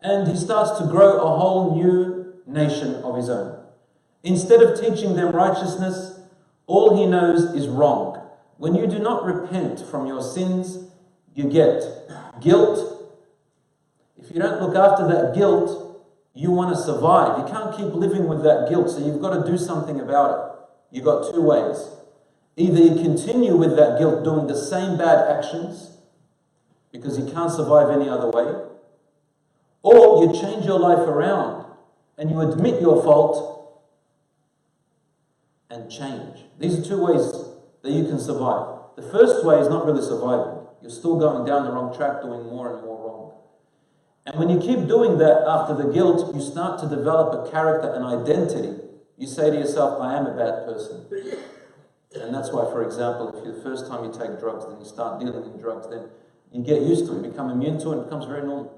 and 0.00 0.26
he 0.26 0.36
starts 0.36 0.78
to 0.80 0.86
grow 0.86 1.20
a 1.20 1.38
whole 1.38 1.74
new 1.76 2.32
nation 2.46 2.94
of 3.02 3.14
his 3.16 3.28
own. 3.28 3.62
Instead 4.22 4.62
of 4.62 4.80
teaching 4.80 5.16
them 5.16 5.32
righteousness, 5.32 6.18
all 6.66 6.96
he 6.96 7.04
knows 7.04 7.54
is 7.54 7.68
wrong. 7.68 8.26
When 8.56 8.74
you 8.74 8.86
do 8.86 8.98
not 8.98 9.22
repent 9.22 9.80
from 9.80 10.06
your 10.06 10.22
sins, 10.22 10.90
you 11.34 11.44
get 11.44 11.84
guilt. 12.40 13.12
If 14.16 14.30
you 14.30 14.40
don't 14.40 14.62
look 14.62 14.74
after 14.74 15.06
that 15.08 15.34
guilt, 15.34 15.93
you 16.34 16.50
want 16.50 16.74
to 16.74 16.82
survive. 16.82 17.38
You 17.38 17.52
can't 17.52 17.76
keep 17.76 17.94
living 17.94 18.26
with 18.28 18.42
that 18.42 18.68
guilt, 18.68 18.90
so 18.90 18.98
you've 18.98 19.22
got 19.22 19.44
to 19.44 19.50
do 19.50 19.56
something 19.56 20.00
about 20.00 20.30
it. 20.30 20.96
You've 20.96 21.04
got 21.04 21.32
two 21.32 21.40
ways. 21.40 21.88
Either 22.56 22.80
you 22.80 23.02
continue 23.02 23.56
with 23.56 23.76
that 23.76 23.98
guilt 23.98 24.24
doing 24.24 24.46
the 24.46 24.56
same 24.56 24.98
bad 24.98 25.36
actions 25.36 25.96
because 26.92 27.18
you 27.18 27.24
can't 27.32 27.50
survive 27.50 27.90
any 27.90 28.08
other 28.08 28.30
way, 28.30 28.54
or 29.82 30.24
you 30.24 30.40
change 30.40 30.64
your 30.64 30.78
life 30.78 31.06
around 31.08 31.66
and 32.16 32.30
you 32.30 32.40
admit 32.40 32.80
your 32.80 33.02
fault 33.02 33.82
and 35.70 35.90
change. 35.90 36.44
These 36.58 36.78
are 36.78 36.84
two 36.84 37.04
ways 37.04 37.32
that 37.82 37.90
you 37.90 38.04
can 38.04 38.20
survive. 38.20 38.78
The 38.96 39.02
first 39.02 39.44
way 39.44 39.58
is 39.58 39.68
not 39.68 39.84
really 39.84 40.02
surviving, 40.02 40.66
you're 40.80 40.90
still 40.90 41.18
going 41.18 41.44
down 41.44 41.64
the 41.64 41.72
wrong 41.72 41.94
track, 41.96 42.22
doing 42.22 42.44
more 42.44 42.72
and 42.72 42.84
more 42.84 43.04
wrong. 43.04 43.32
And 44.26 44.38
when 44.38 44.48
you 44.48 44.58
keep 44.58 44.88
doing 44.88 45.18
that 45.18 45.44
after 45.46 45.74
the 45.74 45.92
guilt, 45.92 46.34
you 46.34 46.40
start 46.40 46.80
to 46.80 46.88
develop 46.88 47.46
a 47.46 47.50
character, 47.50 47.92
an 47.92 48.02
identity. 48.02 48.80
You 49.18 49.26
say 49.26 49.50
to 49.50 49.56
yourself, 49.56 50.00
I 50.00 50.16
am 50.16 50.26
a 50.26 50.34
bad 50.34 50.64
person. 50.64 51.06
And 52.14 52.34
that's 52.34 52.50
why, 52.50 52.64
for 52.70 52.82
example, 52.82 53.36
if 53.36 53.44
the 53.44 53.60
first 53.62 53.86
time 53.86 54.04
you 54.04 54.10
take 54.10 54.40
drugs, 54.40 54.64
then 54.66 54.78
you 54.78 54.86
start 54.86 55.20
dealing 55.20 55.44
in 55.44 55.60
drugs, 55.60 55.88
then 55.90 56.08
You 56.52 56.62
get 56.62 56.82
used 56.82 57.06
to 57.06 57.16
it, 57.16 57.22
become 57.22 57.50
immune 57.50 57.78
to 57.80 57.90
it, 57.90 57.92
and 57.92 58.00
it 58.02 58.04
becomes 58.04 58.26
very 58.26 58.42
normal. 58.42 58.72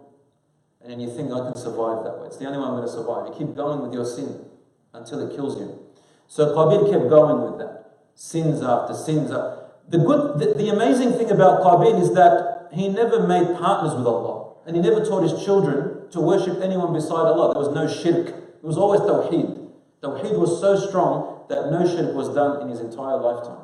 And 0.81 0.91
then 0.91 0.99
you 0.99 1.11
think, 1.11 1.31
I 1.31 1.41
can 1.41 1.57
survive 1.57 2.05
that 2.05 2.19
way. 2.19 2.27
It's 2.27 2.39
the 2.39 2.47
only 2.47 2.59
way 2.59 2.65
I'm 2.65 2.77
going 2.77 2.87
to 2.87 2.93
survive. 2.93 3.29
You 3.29 3.35
keep 3.37 3.55
going 3.55 3.83
with 3.83 3.93
your 3.93 4.07
sin 4.07 4.47
until 4.95 5.29
it 5.29 5.37
kills 5.37 5.59
you. 5.61 5.79
So 6.27 6.55
Qabil 6.55 6.91
kept 6.91 7.09
going 7.09 7.43
with 7.43 7.59
that. 7.59 7.99
Sins 8.15 8.63
after 8.63 8.95
sins. 8.95 9.31
After. 9.31 9.65
The, 9.89 9.99
good, 9.99 10.39
the, 10.39 10.55
the 10.55 10.69
amazing 10.71 11.13
thing 11.13 11.31
about 11.31 11.63
Qabil 11.63 12.01
is 12.01 12.15
that 12.15 12.69
he 12.73 12.89
never 12.89 13.27
made 13.27 13.57
partners 13.59 13.95
with 13.95 14.07
Allah. 14.07 14.46
And 14.67 14.75
he 14.75 14.83
never 14.83 15.05
taught 15.05 15.23
his 15.23 15.45
children 15.45 16.11
to 16.11 16.21
worship 16.21 16.61
anyone 16.61 16.93
beside 16.93 17.27
Allah. 17.27 17.55
There 17.55 17.63
was 17.63 17.75
no 17.75 17.87
shirk. 17.87 18.29
It 18.29 18.63
was 18.63 18.77
always 18.77 19.01
tawheed. 19.01 19.71
Tawheed 20.03 20.39
was 20.39 20.61
so 20.61 20.77
strong 20.77 21.45
that 21.49 21.71
no 21.71 21.87
shirk 21.87 22.15
was 22.15 22.29
done 22.35 22.63
in 22.63 22.69
his 22.69 22.81
entire 22.81 23.17
lifetime. 23.17 23.63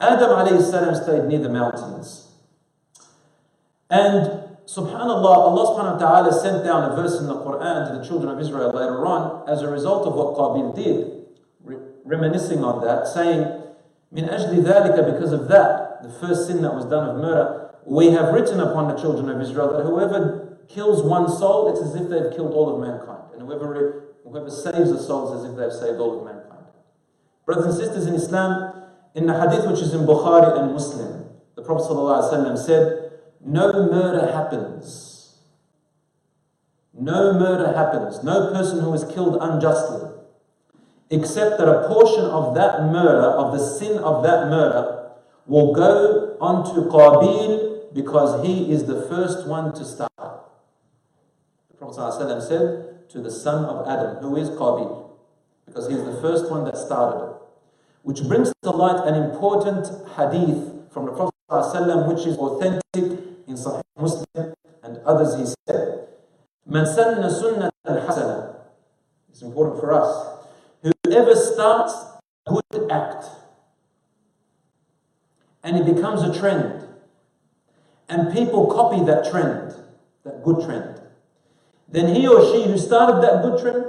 Adam 0.00 0.30
alayhi 0.30 1.02
stayed 1.02 1.28
near 1.28 1.38
the 1.38 1.48
mountains. 1.48 2.28
And 3.90 4.56
subhanAllah, 4.66 5.36
Allah 5.36 5.64
subhanahu 5.76 6.00
wa 6.00 6.10
ta'ala 6.10 6.32
sent 6.32 6.64
down 6.64 6.90
a 6.90 6.96
verse 6.96 7.20
in 7.20 7.26
the 7.26 7.36
Quran 7.36 7.92
to 7.92 7.98
the 7.98 8.04
children 8.04 8.32
of 8.32 8.40
Israel 8.40 8.72
later 8.72 9.06
on 9.06 9.48
as 9.48 9.62
a 9.62 9.68
result 9.68 10.06
of 10.06 10.14
what 10.14 10.34
Qabil 10.34 10.74
did, 10.74 11.78
reminiscing 12.04 12.64
on 12.64 12.82
that, 12.84 13.06
saying, 13.06 13.62
Min 14.10 14.26
ajli 14.26 14.64
because 15.12 15.32
of 15.32 15.48
that, 15.48 16.02
the 16.02 16.10
first 16.10 16.46
sin 16.46 16.62
that 16.62 16.74
was 16.74 16.84
done 16.86 17.08
of 17.08 17.16
murder, 17.16 17.63
we 17.86 18.06
have 18.12 18.32
written 18.32 18.60
upon 18.60 18.88
the 18.88 18.94
children 19.00 19.28
of 19.28 19.40
Israel 19.40 19.76
that 19.76 19.84
whoever 19.84 20.58
kills 20.68 21.02
one 21.02 21.28
soul, 21.28 21.70
it's 21.70 21.80
as 21.80 21.94
if 21.94 22.08
they've 22.08 22.34
killed 22.34 22.52
all 22.52 22.74
of 22.74 22.80
mankind. 22.80 23.32
And 23.32 23.42
whoever, 23.42 24.14
whoever 24.24 24.50
saves 24.50 24.90
a 24.90 25.02
soul 25.02 25.32
is 25.32 25.44
as 25.44 25.50
if 25.50 25.56
they've 25.56 25.72
saved 25.72 26.00
all 26.00 26.18
of 26.18 26.24
mankind. 26.24 26.64
Brothers 27.44 27.66
and 27.66 27.74
sisters 27.74 28.06
in 28.06 28.14
Islam, 28.14 28.82
in 29.14 29.26
the 29.26 29.38
hadith 29.38 29.66
which 29.70 29.80
is 29.80 29.92
in 29.92 30.00
Bukhari 30.06 30.58
and 30.58 30.72
Muslim, 30.72 31.26
the 31.54 31.62
Prophet 31.62 31.90
ﷺ 31.90 32.58
said, 32.58 33.12
No 33.44 33.72
murder 33.90 34.32
happens. 34.32 35.38
No 36.94 37.32
murder 37.32 37.76
happens. 37.76 38.22
No 38.24 38.52
person 38.52 38.80
who 38.80 38.94
is 38.94 39.04
killed 39.04 39.36
unjustly, 39.40 40.10
except 41.10 41.58
that 41.58 41.68
a 41.68 41.86
portion 41.86 42.24
of 42.24 42.54
that 42.54 42.84
murder, 42.84 43.26
of 43.26 43.52
the 43.52 43.58
sin 43.58 43.98
of 43.98 44.22
that 44.22 44.48
murder, 44.48 45.10
will 45.46 45.74
go 45.74 46.36
onto 46.40 46.88
Qabil 46.88 47.73
because 47.94 48.44
he 48.44 48.72
is 48.72 48.84
the 48.84 49.02
first 49.08 49.46
one 49.46 49.72
to 49.72 49.84
start. 49.84 50.10
The 51.70 51.76
Prophet 51.78 52.00
ﷺ 52.00 52.48
said 52.48 53.08
to 53.10 53.20
the 53.20 53.30
son 53.30 53.64
of 53.64 53.86
Adam, 53.86 54.16
who 54.16 54.36
is 54.36 54.50
Qabil, 54.50 55.10
because 55.64 55.88
he 55.88 55.94
is 55.94 56.04
the 56.04 56.20
first 56.20 56.50
one 56.50 56.64
that 56.64 56.76
started 56.76 57.24
it. 57.24 57.36
Which 58.02 58.22
brings 58.24 58.52
to 58.64 58.70
light 58.70 59.06
an 59.06 59.14
important 59.30 59.86
hadith 60.16 60.90
from 60.90 61.06
the 61.06 61.12
Prophet 61.12 61.34
ﷺ, 61.50 62.08
which 62.12 62.26
is 62.26 62.36
authentic 62.36 62.82
in 63.46 63.54
Sahih 63.54 63.82
Muslim 63.96 64.54
and 64.82 64.98
others. 65.06 65.38
He 65.38 65.46
said, 65.68 66.08
Man 66.66 66.86
sanna 66.86 67.28
sunnatan 67.28 68.06
hasana. 68.06 68.56
It's 69.30 69.42
important 69.42 69.80
for 69.80 69.92
us. 69.92 70.42
Whoever 71.04 71.34
starts 71.34 71.94
a 72.46 72.52
good 72.52 72.90
act 72.90 73.26
and 75.62 75.76
it 75.78 75.94
becomes 75.94 76.22
a 76.22 76.38
trend, 76.38 76.83
and 78.08 78.32
people 78.32 78.66
copy 78.66 79.04
that 79.04 79.30
trend, 79.30 79.74
that 80.24 80.42
good 80.42 80.64
trend, 80.64 81.00
then 81.88 82.14
he 82.14 82.26
or 82.26 82.40
she 82.52 82.64
who 82.64 82.76
started 82.78 83.22
that 83.22 83.42
good 83.42 83.60
trend 83.60 83.84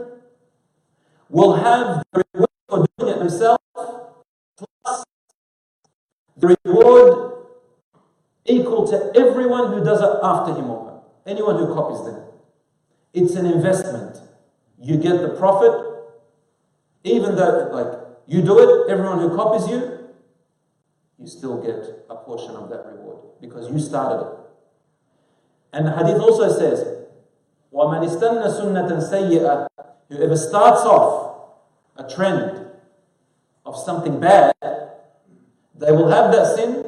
will 1.30 1.56
have 1.56 2.04
the 2.14 2.24
reward 2.34 2.50
for 2.70 2.86
doing 2.98 3.16
it 3.16 3.20
himself, 3.20 3.60
plus 3.76 5.04
the 6.38 6.58
reward 6.66 7.46
equal 8.46 8.88
to 8.88 9.12
everyone 9.16 9.74
who 9.74 9.84
does 9.84 10.02
it 10.02 10.20
after 10.22 10.54
him 10.54 10.70
or 10.70 10.86
her, 10.86 11.00
anyone 11.26 11.58
who 11.58 11.74
copies 11.74 12.06
them. 12.06 12.22
It's 13.14 13.36
an 13.36 13.46
investment. 13.46 14.20
You 14.80 14.98
get 14.98 15.22
the 15.22 15.30
profit, 15.30 15.72
even 17.04 17.36
though, 17.36 17.70
like, 17.72 18.00
you 18.28 18.42
do 18.42 18.60
it, 18.60 18.92
everyone 18.92 19.20
who 19.20 19.36
copies 19.36 19.68
you, 19.68 20.10
you 21.18 21.28
still 21.28 21.62
get 21.62 22.06
a 22.10 22.16
portion 22.16 22.56
of 22.56 22.70
that 22.70 22.86
reward 22.86 23.05
because 23.41 23.71
you 23.71 23.79
started 23.79 24.27
it. 24.27 24.33
And 25.73 25.87
the 25.87 25.93
hadith 25.93 26.21
also 26.21 26.51
says, 26.53 26.81
وَمَنْ 27.73 28.07
اسْتَنَّ 28.09 28.43
سُنَّةً 28.61 29.11
سَيِّئَةً 29.11 29.67
Whoever 30.09 30.37
starts 30.37 30.81
off 30.81 31.51
a 31.97 32.09
trend 32.09 32.67
of 33.65 33.77
something 33.77 34.19
bad, 34.19 34.53
they 34.63 35.93
will 35.93 36.11
have 36.11 36.33
that 36.33 36.57
sin 36.57 36.85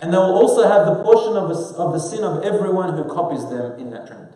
and 0.00 0.12
they 0.12 0.16
will 0.16 0.36
also 0.36 0.66
have 0.66 0.86
the 0.86 1.02
portion 1.04 1.36
of, 1.36 1.48
the, 1.48 1.76
of 1.76 1.92
the 1.92 1.98
sin 1.98 2.24
of 2.24 2.42
everyone 2.42 2.96
who 2.96 3.04
copies 3.04 3.48
them 3.50 3.78
in 3.78 3.90
that 3.90 4.06
trend. 4.06 4.34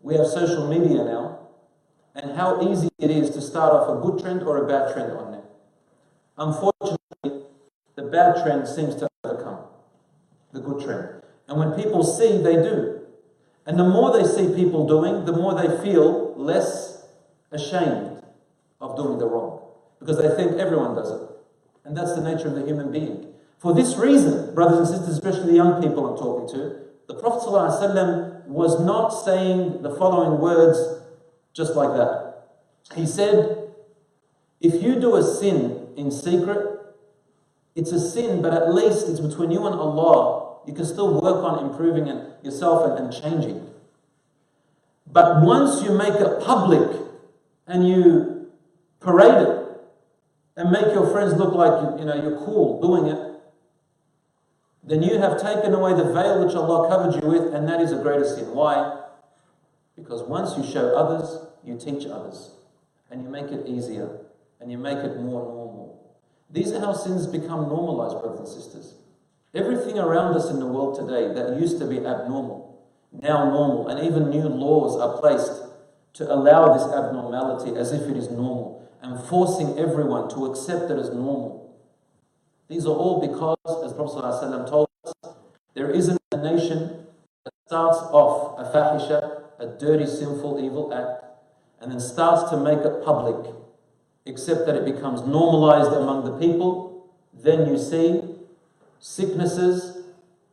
We 0.00 0.16
have 0.16 0.26
social 0.26 0.66
media 0.66 1.04
now, 1.04 1.38
and 2.14 2.36
how 2.36 2.60
easy 2.68 2.88
it 2.98 3.10
is 3.10 3.30
to 3.30 3.40
start 3.40 3.72
off 3.72 3.88
a 3.88 4.00
good 4.00 4.20
trend 4.20 4.42
or 4.42 4.64
a 4.64 4.66
bad 4.66 4.92
trend 4.92 5.12
on 5.12 5.32
there. 5.32 5.42
Unfortunately, 6.36 7.46
the 7.94 8.02
bad 8.02 8.42
trend 8.42 8.66
seems 8.66 8.96
to 8.96 9.08
overcome 9.24 9.41
the 10.53 10.61
good 10.61 10.83
trend. 10.83 11.21
And 11.47 11.59
when 11.59 11.73
people 11.73 12.03
see, 12.03 12.41
they 12.41 12.55
do. 12.55 13.01
And 13.65 13.77
the 13.79 13.83
more 13.83 14.11
they 14.13 14.25
see 14.25 14.53
people 14.55 14.87
doing, 14.87 15.25
the 15.25 15.33
more 15.33 15.53
they 15.53 15.83
feel 15.83 16.33
less 16.35 17.05
ashamed 17.51 18.23
of 18.79 18.95
doing 18.95 19.17
the 19.17 19.27
wrong. 19.27 19.61
Because 19.99 20.17
they 20.17 20.33
think 20.35 20.59
everyone 20.59 20.95
does 20.95 21.11
it. 21.11 21.29
And 21.85 21.95
that's 21.95 22.13
the 22.15 22.21
nature 22.21 22.47
of 22.47 22.55
the 22.55 22.65
human 22.65 22.91
being. 22.91 23.33
For 23.57 23.73
this 23.73 23.95
reason, 23.95 24.53
brothers 24.53 24.79
and 24.79 24.87
sisters, 24.87 25.15
especially 25.15 25.51
the 25.51 25.57
young 25.57 25.81
people 25.81 26.05
I'm 26.07 26.17
talking 26.17 26.53
to, 26.55 26.79
the 27.07 27.15
Prophet 27.15 27.47
ﷺ 27.47 28.45
was 28.47 28.79
not 28.81 29.09
saying 29.09 29.81
the 29.81 29.95
following 29.95 30.39
words 30.41 31.01
just 31.53 31.75
like 31.75 31.95
that. 31.95 32.47
He 32.95 33.05
said, 33.05 33.69
If 34.59 34.81
you 34.81 34.99
do 34.99 35.15
a 35.15 35.23
sin 35.23 35.87
in 35.95 36.11
secret, 36.11 36.72
it's 37.75 37.91
a 37.91 37.99
sin, 37.99 38.41
but 38.41 38.53
at 38.53 38.73
least 38.73 39.07
it's 39.07 39.19
between 39.19 39.51
you 39.51 39.65
and 39.65 39.75
Allah. 39.75 40.59
You 40.67 40.73
can 40.73 40.85
still 40.85 41.19
work 41.21 41.43
on 41.43 41.69
improving 41.69 42.07
it 42.07 42.43
yourself 42.43 42.89
and, 42.89 43.05
and 43.05 43.13
changing. 43.13 43.69
But 45.11 45.43
once 45.43 45.83
you 45.83 45.91
make 45.97 46.13
it 46.13 46.41
public 46.41 46.99
and 47.67 47.87
you 47.87 48.51
parade 48.99 49.47
it 49.47 49.67
and 50.55 50.71
make 50.71 50.93
your 50.93 51.09
friends 51.11 51.33
look 51.33 51.53
like 51.53 51.99
you 51.99 52.05
know 52.05 52.15
you're 52.15 52.45
cool 52.45 52.81
doing 52.81 53.11
it, 53.11 53.33
then 54.83 55.01
you 55.01 55.17
have 55.19 55.41
taken 55.41 55.73
away 55.73 55.93
the 55.93 56.11
veil 56.11 56.45
which 56.45 56.55
Allah 56.55 56.89
covered 56.89 57.21
you 57.21 57.27
with, 57.27 57.53
and 57.53 57.67
that 57.67 57.79
is 57.79 57.91
a 57.91 57.97
greater 57.97 58.25
sin. 58.25 58.53
Why? 58.53 59.01
Because 59.95 60.21
once 60.23 60.57
you 60.57 60.71
show 60.71 60.95
others, 60.95 61.47
you 61.63 61.77
teach 61.77 62.05
others, 62.07 62.51
and 63.09 63.23
you 63.23 63.29
make 63.29 63.51
it 63.51 63.65
easier, 63.67 64.19
and 64.59 64.71
you 64.71 64.77
make 64.77 64.97
it 64.97 65.19
more 65.19 65.43
normal. 65.43 65.92
These 66.53 66.71
are 66.71 66.79
how 66.79 66.93
sins 66.93 67.25
become 67.25 67.67
normalized, 67.67 68.21
brothers 68.21 68.39
and 68.39 68.47
sisters. 68.47 68.93
Everything 69.55 69.97
around 69.97 70.35
us 70.35 70.51
in 70.51 70.59
the 70.59 70.67
world 70.67 70.95
today 70.95 71.33
that 71.33 71.59
used 71.59 71.79
to 71.79 71.87
be 71.87 71.97
abnormal, 71.97 72.79
now 73.11 73.49
normal, 73.49 73.87
and 73.87 74.05
even 74.05 74.29
new 74.29 74.47
laws 74.47 74.99
are 74.99 75.19
placed 75.19 75.63
to 76.13 76.31
allow 76.31 76.73
this 76.73 76.83
abnormality 76.83 77.75
as 77.75 77.91
if 77.91 78.07
it 78.07 78.15
is 78.15 78.29
normal, 78.29 78.87
and 79.01 79.19
forcing 79.25 79.79
everyone 79.79 80.29
to 80.29 80.45
accept 80.45 80.91
it 80.91 80.99
as 80.99 81.09
normal. 81.09 81.75
These 82.67 82.85
are 82.85 82.95
all 82.95 83.19
because, 83.19 83.57
as 83.83 83.93
Prophet 83.93 84.23
ﷺ 84.23 84.69
told 84.69 84.87
us, 85.05 85.13
there 85.73 85.89
isn't 85.89 86.19
a 86.31 86.37
nation 86.37 87.07
that 87.43 87.53
starts 87.65 87.97
off 87.97 88.59
a 88.59 88.71
fahisha, 88.71 89.41
a 89.57 89.65
dirty, 89.79 90.05
sinful, 90.05 90.63
evil 90.63 90.93
act, 90.93 91.25
and 91.81 91.91
then 91.91 91.99
starts 91.99 92.49
to 92.51 92.57
make 92.57 92.79
it 92.79 93.03
public, 93.03 93.53
except 94.25 94.65
that 94.65 94.75
it 94.75 94.85
becomes 94.85 95.21
normalized 95.21 95.91
among 95.93 96.25
the 96.25 96.37
people. 96.37 97.11
Then 97.33 97.69
you 97.69 97.77
see 97.77 98.21
sicknesses 98.99 100.05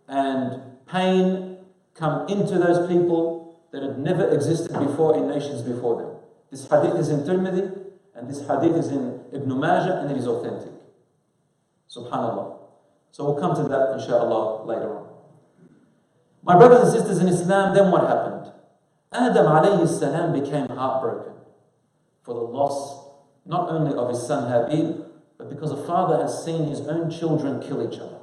and 0.08 0.60
pain 0.86 1.58
come 1.94 2.28
into 2.28 2.58
those 2.58 2.88
people 2.88 3.60
that 3.72 3.82
had 3.82 3.98
never 3.98 4.28
existed 4.28 4.72
before 4.78 5.16
in 5.16 5.28
nations 5.28 5.62
before 5.62 6.02
them. 6.02 6.10
This 6.50 6.68
hadith 6.68 6.96
is 6.96 7.10
in 7.10 7.20
Tirmidhi, 7.20 7.84
and 8.16 8.28
this 8.28 8.40
hadith 8.40 8.76
is 8.76 8.88
in 8.88 9.20
Ibn 9.32 9.60
Majah, 9.60 10.00
and 10.00 10.10
it 10.10 10.16
is 10.16 10.26
authentic. 10.26 10.72
Subhanallah. 11.88 12.58
So 13.12 13.24
we'll 13.24 13.40
come 13.40 13.54
to 13.54 13.68
that 13.68 13.92
inshallah 13.94 14.64
later 14.64 14.96
on. 14.96 15.06
My 16.42 16.56
brothers 16.56 16.88
and 16.88 16.98
sisters 16.98 17.18
in 17.18 17.28
Islam, 17.28 17.74
then 17.74 17.90
what 17.90 18.08
happened? 18.08 18.52
Adam 19.12 19.46
alayhi 19.46 19.86
salam 19.86 20.32
became 20.32 20.68
heartbroken 20.68 21.34
for 22.22 22.34
the 22.34 22.40
loss 22.40 23.09
not 23.46 23.68
only 23.70 23.94
of 23.94 24.10
his 24.10 24.26
son 24.26 24.50
Habil, 24.50 25.06
but 25.38 25.48
because 25.48 25.72
a 25.72 25.86
father 25.86 26.22
has 26.22 26.44
seen 26.44 26.68
his 26.68 26.80
own 26.82 27.10
children 27.10 27.60
kill 27.60 27.86
each 27.86 27.98
other. 27.98 28.18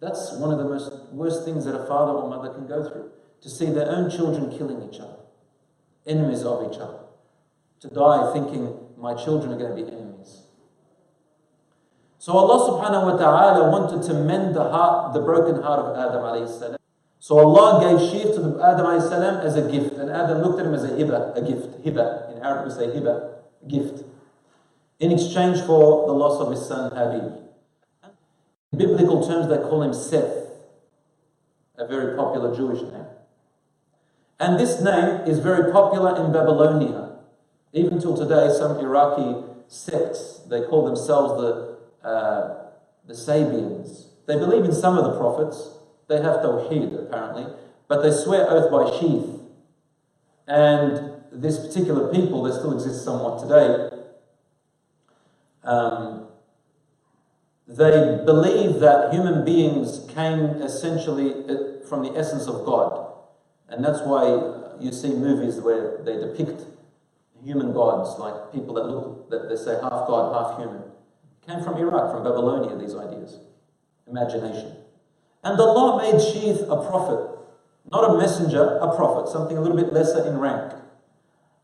That's 0.00 0.32
one 0.34 0.52
of 0.52 0.58
the 0.58 0.64
most 0.64 0.92
worst 1.12 1.44
things 1.44 1.64
that 1.64 1.74
a 1.74 1.86
father 1.86 2.12
or 2.12 2.28
mother 2.28 2.52
can 2.52 2.66
go 2.66 2.88
through 2.88 3.10
to 3.40 3.50
see 3.50 3.66
their 3.66 3.88
own 3.88 4.10
children 4.10 4.50
killing 4.56 4.82
each 4.88 5.00
other, 5.00 5.16
enemies 6.06 6.42
of 6.42 6.72
each 6.72 6.78
other, 6.78 6.98
to 7.80 7.88
die 7.88 8.32
thinking 8.32 8.76
my 8.96 9.14
children 9.14 9.52
are 9.52 9.58
going 9.58 9.76
to 9.76 9.82
be 9.82 9.90
enemies. 9.90 10.42
So 12.18 12.32
Allah 12.34 12.70
subhanahu 12.70 13.12
wa 13.12 13.16
ta'ala 13.18 13.70
wanted 13.70 14.06
to 14.06 14.14
mend 14.14 14.54
the 14.54 14.62
heart, 14.62 15.12
the 15.12 15.20
broken 15.20 15.60
heart 15.60 15.80
of 15.80 15.96
Adam 15.98 16.22
alayhi 16.22 16.46
salam. 16.46 16.78
So 17.18 17.38
Allah 17.38 17.82
gave 17.82 17.98
Sheath 17.98 18.34
to 18.36 18.62
Adam 18.62 18.86
alayhi 18.86 19.42
as 19.42 19.56
a 19.56 19.68
gift. 19.70 19.94
And 19.98 20.08
Adam 20.08 20.38
looked 20.42 20.60
at 20.60 20.66
him 20.66 20.74
as 20.74 20.84
a 20.84 20.90
hiba, 20.90 21.36
a 21.36 21.42
gift. 21.42 21.82
Hiba. 21.82 22.30
In 22.30 22.42
Arabic 22.42 22.66
we 22.66 22.70
say 22.70 22.86
hiba, 22.94 23.38
gift. 23.66 24.04
In 25.02 25.10
exchange 25.10 25.60
for 25.62 26.06
the 26.06 26.12
loss 26.12 26.40
of 26.40 26.52
his 26.52 26.64
son 26.64 26.92
Habil. 26.92 27.42
In 28.70 28.78
biblical 28.78 29.26
terms 29.26 29.48
they 29.48 29.56
call 29.56 29.82
him 29.82 29.92
Seth. 29.92 30.46
A 31.76 31.88
very 31.88 32.16
popular 32.16 32.54
Jewish 32.54 32.82
name. 32.82 33.06
And 34.38 34.60
this 34.60 34.80
name 34.80 35.26
is 35.26 35.40
very 35.40 35.72
popular 35.72 36.24
in 36.24 36.32
Babylonia. 36.32 37.16
Even 37.72 38.00
till 38.00 38.16
today, 38.16 38.48
some 38.56 38.78
Iraqi 38.78 39.42
sects, 39.66 40.42
they 40.48 40.62
call 40.62 40.84
themselves 40.86 41.32
the 41.34 42.08
uh, 42.08 42.68
the 43.04 43.14
Sabians. 43.14 44.06
They 44.26 44.36
believe 44.36 44.64
in 44.64 44.72
some 44.72 44.96
of 44.98 45.04
the 45.04 45.18
prophets. 45.18 45.78
They 46.06 46.22
have 46.22 46.36
Tawheed, 46.36 47.06
apparently. 47.06 47.46
But 47.88 48.02
they 48.02 48.12
swear 48.12 48.48
oath 48.48 48.70
by 48.70 49.00
Sheath. 49.00 49.40
And 50.46 51.14
this 51.32 51.58
particular 51.58 52.12
people, 52.12 52.44
they 52.44 52.52
still 52.52 52.74
exist 52.74 53.04
somewhat 53.04 53.42
today, 53.42 53.91
um, 55.64 56.28
they 57.68 58.20
believe 58.24 58.80
that 58.80 59.12
human 59.12 59.44
beings 59.44 60.06
came 60.14 60.62
essentially 60.62 61.32
uh, 61.48 61.86
from 61.88 62.02
the 62.02 62.16
essence 62.18 62.46
of 62.46 62.64
God. 62.64 63.12
And 63.68 63.84
that's 63.84 64.00
why 64.00 64.26
you 64.80 64.92
see 64.92 65.14
movies 65.14 65.60
where 65.60 66.02
they 66.04 66.18
depict 66.18 66.64
human 67.44 67.72
gods, 67.72 68.18
like 68.18 68.52
people 68.52 68.74
that 68.74 68.84
look, 68.84 69.30
that 69.30 69.48
they 69.48 69.56
say 69.56 69.74
half 69.74 70.06
God, 70.06 70.34
half 70.34 70.58
human. 70.58 70.82
Came 71.46 71.62
from 71.62 71.76
Iraq, 71.78 72.12
from 72.12 72.22
Babylonia, 72.22 72.76
these 72.76 72.94
ideas. 72.94 73.38
Imagination. 74.06 74.76
And 75.42 75.58
Allah 75.58 76.02
made 76.02 76.20
Sheath 76.22 76.62
a 76.62 76.76
prophet, 76.88 77.38
not 77.90 78.10
a 78.10 78.18
messenger, 78.18 78.78
a 78.80 78.94
prophet, 78.94 79.30
something 79.30 79.56
a 79.56 79.60
little 79.60 79.76
bit 79.76 79.92
lesser 79.92 80.24
in 80.26 80.38
rank. 80.38 80.72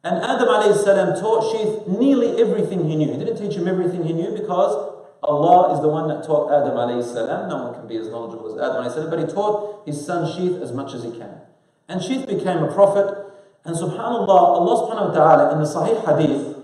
And 0.04 0.22
Adam 0.22 0.74
salam 0.74 1.20
taught 1.20 1.52
Sheath 1.52 1.88
nearly 1.88 2.40
everything 2.40 2.88
he 2.88 2.96
knew. 2.96 3.12
He 3.12 3.18
didn't 3.18 3.37
teach 3.37 3.56
him 3.56 3.66
everything 3.66 4.04
he 4.04 4.12
knew 4.12 4.30
because 4.30 4.94
Allah 5.22 5.74
is 5.74 5.80
the 5.80 5.88
one 5.88 6.06
that 6.08 6.24
taught 6.24 6.52
Adam 6.52 7.02
salam. 7.02 7.48
No 7.48 7.64
one 7.64 7.74
can 7.74 7.88
be 7.88 7.96
as 7.96 8.08
knowledgeable 8.08 8.54
as 8.54 8.61
Adam 8.61 8.88
salam, 8.90 9.11
but 9.11 9.18
he 9.18 9.26
taught 9.26 9.87
his 9.87 10.04
son 10.04 10.30
Sheath 10.30 10.62
as 10.62 10.72
much 10.72 10.94
as 10.94 11.02
he 11.02 11.11
can. 11.11 11.40
And 11.88 12.02
Sheath 12.02 12.26
became 12.26 12.58
a 12.58 12.72
prophet. 12.72 13.24
And 13.64 13.74
subhanAllah, 13.74 14.28
Allah 14.28 14.88
subhanahu 14.88 15.08
wa 15.08 15.14
ta'ala 15.14 15.52
in 15.52 15.58
the 15.58 15.66
Sahih 15.66 16.04
Hadith, 16.06 16.56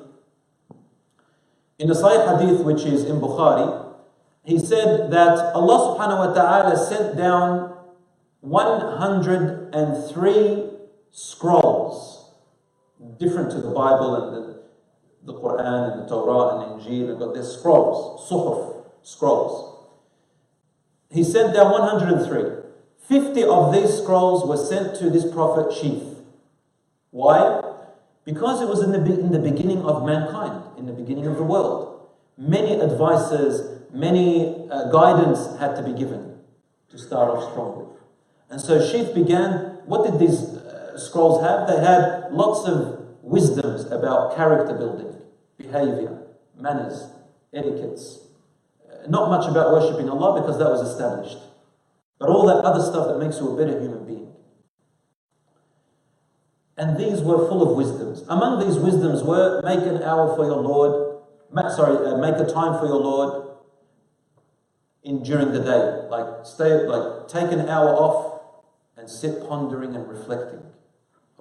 in 1.78 1.88
the 1.88 1.94
Sahih 1.94 2.38
Hadith, 2.38 2.64
which 2.64 2.84
is 2.84 3.04
in 3.04 3.20
Bukhari, 3.20 3.82
he 4.44 4.58
said 4.58 5.10
that 5.10 5.54
Allah 5.54 5.96
subhanahu 5.96 6.28
wa 6.28 6.34
ta'ala 6.34 6.76
sent 6.76 7.16
down 7.16 7.74
103 8.42 10.64
scrolls, 11.10 12.13
different 13.18 13.50
to 13.52 13.58
the 13.58 13.70
Bible 13.70 14.14
and 14.16 14.36
the, 14.36 14.62
the 15.24 15.34
Quran 15.34 15.92
and 15.92 16.02
the 16.02 16.08
Torah 16.08 16.72
and 16.72 16.80
Injil, 16.80 17.10
and 17.10 17.18
got 17.18 17.34
their 17.34 17.44
scrolls, 17.44 18.28
suhuf, 18.30 18.86
scrolls. 19.02 19.88
He 21.10 21.22
sent 21.22 21.54
down 21.54 21.70
103. 21.70 22.64
50 23.06 23.44
of 23.44 23.72
these 23.72 23.98
scrolls 23.98 24.46
were 24.48 24.56
sent 24.56 24.96
to 24.96 25.10
this 25.10 25.30
prophet 25.30 25.72
Sheath. 25.72 26.02
Why? 27.10 27.60
Because 28.24 28.62
it 28.62 28.68
was 28.68 28.82
in 28.82 28.92
the, 28.92 29.20
in 29.20 29.30
the 29.30 29.38
beginning 29.38 29.82
of 29.82 30.04
mankind, 30.04 30.62
in 30.78 30.86
the 30.86 30.92
beginning 30.92 31.26
of 31.26 31.36
the 31.36 31.44
world. 31.44 32.08
Many 32.36 32.80
advices, 32.80 33.82
many 33.92 34.68
uh, 34.70 34.90
guidance 34.90 35.58
had 35.60 35.76
to 35.76 35.82
be 35.82 35.92
given 35.92 36.38
to 36.90 36.98
start 36.98 37.30
off 37.30 37.52
strongly. 37.52 37.86
And 38.50 38.60
so 38.60 38.84
Sheath 38.84 39.14
began, 39.14 39.78
what 39.86 40.10
did 40.10 40.18
these 40.18 40.53
scrolls 40.96 41.42
have? 41.42 41.66
They 41.66 41.84
had 41.84 42.32
lots 42.32 42.68
of 42.68 43.00
wisdoms 43.22 43.84
about 43.90 44.36
character 44.36 44.74
building, 44.74 45.14
behavior, 45.56 46.22
manners, 46.58 47.06
etiquettes. 47.52 48.20
Uh, 48.88 49.08
not 49.08 49.30
much 49.30 49.48
about 49.50 49.72
worshipping 49.72 50.08
Allah 50.08 50.40
because 50.40 50.58
that 50.58 50.70
was 50.70 50.88
established. 50.88 51.38
But 52.18 52.28
all 52.28 52.46
that 52.46 52.64
other 52.64 52.82
stuff 52.82 53.08
that 53.08 53.18
makes 53.18 53.38
you 53.38 53.50
a 53.50 53.56
better 53.56 53.80
human 53.80 54.06
being. 54.06 54.32
And 56.76 56.96
these 56.96 57.20
were 57.20 57.48
full 57.48 57.62
of 57.62 57.76
wisdoms. 57.76 58.22
Among 58.28 58.66
these 58.66 58.78
wisdoms 58.78 59.22
were 59.22 59.62
make 59.62 59.80
an 59.80 60.02
hour 60.02 60.34
for 60.36 60.44
your 60.44 60.60
Lord, 60.60 61.22
sorry, 61.74 61.96
uh, 62.06 62.16
make 62.18 62.34
a 62.36 62.50
time 62.50 62.78
for 62.78 62.86
your 62.86 63.00
Lord 63.00 63.58
in 65.02 65.22
during 65.22 65.52
the 65.52 65.60
day. 65.60 66.08
Like 66.08 66.44
stay, 66.44 66.86
like 66.86 67.28
take 67.28 67.52
an 67.52 67.68
hour 67.68 67.90
off 67.90 68.40
and 68.96 69.08
sit 69.08 69.48
pondering 69.48 69.94
and 69.94 70.08
reflecting 70.08 70.62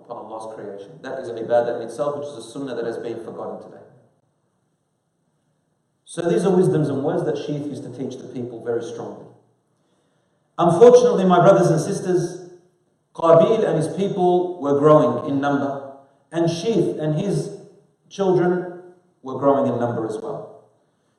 upon 0.06 0.26
Allah's 0.26 0.56
creation. 0.56 1.00
That 1.02 1.20
is 1.20 1.30
ibadah 1.30 1.82
in 1.82 1.88
itself, 1.88 2.18
which 2.18 2.28
is 2.28 2.46
a 2.46 2.52
sunnah 2.52 2.76
that 2.76 2.86
has 2.86 2.98
been 2.98 3.24
forgotten 3.24 3.64
today. 3.64 3.84
So 6.06 6.22
these 6.30 6.46
are 6.46 6.56
wisdoms 6.56 6.90
and 6.90 7.04
words 7.04 7.26
that 7.26 7.38
Sheath 7.38 7.66
used 7.66 7.84
to 7.84 7.98
teach 7.98 8.22
the 8.22 8.28
people 8.28 8.64
very 8.64 8.84
strongly. 8.84 9.26
Unfortunately, 10.58 11.26
my 11.26 11.40
brothers 11.40 11.72
and 11.72 11.82
sisters, 11.82 12.52
Qabil 13.16 13.68
and 13.68 13.78
his 13.78 13.96
people 13.96 14.62
were 14.62 14.78
growing 14.78 15.30
in 15.30 15.42
number, 15.42 15.98
and 16.32 16.50
Sheath 16.50 17.00
and 17.00 17.16
his 17.16 17.58
children 18.10 18.82
were 19.24 19.40
growing 19.40 19.72
in 19.72 19.80
number 19.80 20.06
as 20.06 20.18
well. 20.18 20.66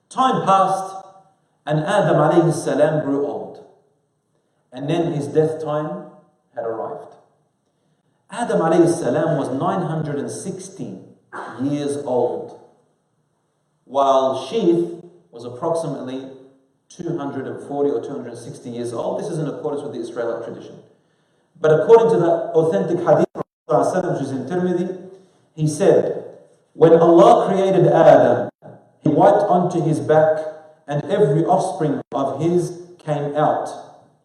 Time 0.09 0.45
passed, 0.45 1.05
and 1.67 1.81
Adam 1.81 2.17
alayhi 2.17 2.53
salam 2.53 3.05
grew 3.05 3.27
old. 3.27 3.67
And 4.71 4.89
then 4.89 5.13
his 5.13 5.27
death 5.29 5.65
time 5.65 6.07
had 6.55 6.65
arrived. 6.65 7.14
Adam 8.37 8.89
salam 8.89 9.39
was 9.39 9.49
916 9.61 11.05
years 11.63 11.99
old, 11.99 12.61
while 13.85 14.49
Sheath 14.49 15.05
was 15.31 15.45
approximately 15.45 16.33
240 16.89 17.91
or 17.91 18.03
260 18.03 18.71
years 18.71 18.93
old. 18.93 19.21
This 19.21 19.29
is 19.29 19.39
in 19.39 19.47
accordance 19.47 19.85
with 19.85 19.93
the 19.93 20.01
Israelite 20.01 20.45
tradition. 20.45 20.81
But 21.61 21.81
according 21.81 22.11
to 22.11 22.17
the 22.19 22.31
authentic 22.59 22.99
hadith 23.07 23.29
from 23.35 24.13
which 24.13 24.23
is 24.23 24.33
in 24.33 24.47
Tirmidhi, 24.47 25.11
he 25.55 25.69
said, 25.69 26.25
When 26.73 26.95
Allah 26.95 27.47
created 27.49 27.87
Adam, 27.87 28.51
he 29.01 29.11
wiped 29.11 29.45
onto 29.49 29.81
his 29.81 30.01
back, 30.01 30.45
and 30.89 31.05
every 31.05 31.45
offspring 31.45 32.03
of 32.11 32.41
his 32.41 32.83
came 32.99 33.37
out, 33.37 33.71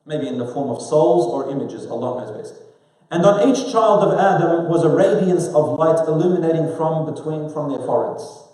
maybe 0.07 0.27
in 0.27 0.39
the 0.39 0.47
form 0.47 0.71
of 0.71 0.81
souls 0.81 1.27
or 1.31 1.51
images, 1.51 1.85
Allah 1.85 2.25
knows 2.25 2.35
best. 2.35 2.68
And 3.11 3.25
on 3.25 3.49
each 3.49 3.71
child 3.71 4.03
of 4.03 4.19
Adam 4.19 4.69
was 4.69 4.83
a 4.83 4.89
radiance 4.89 5.47
of 5.47 5.79
light 5.79 6.07
illuminating 6.07 6.75
from 6.77 7.11
between 7.11 7.49
from 7.49 7.69
their 7.69 7.79
foreheads. 7.79 8.45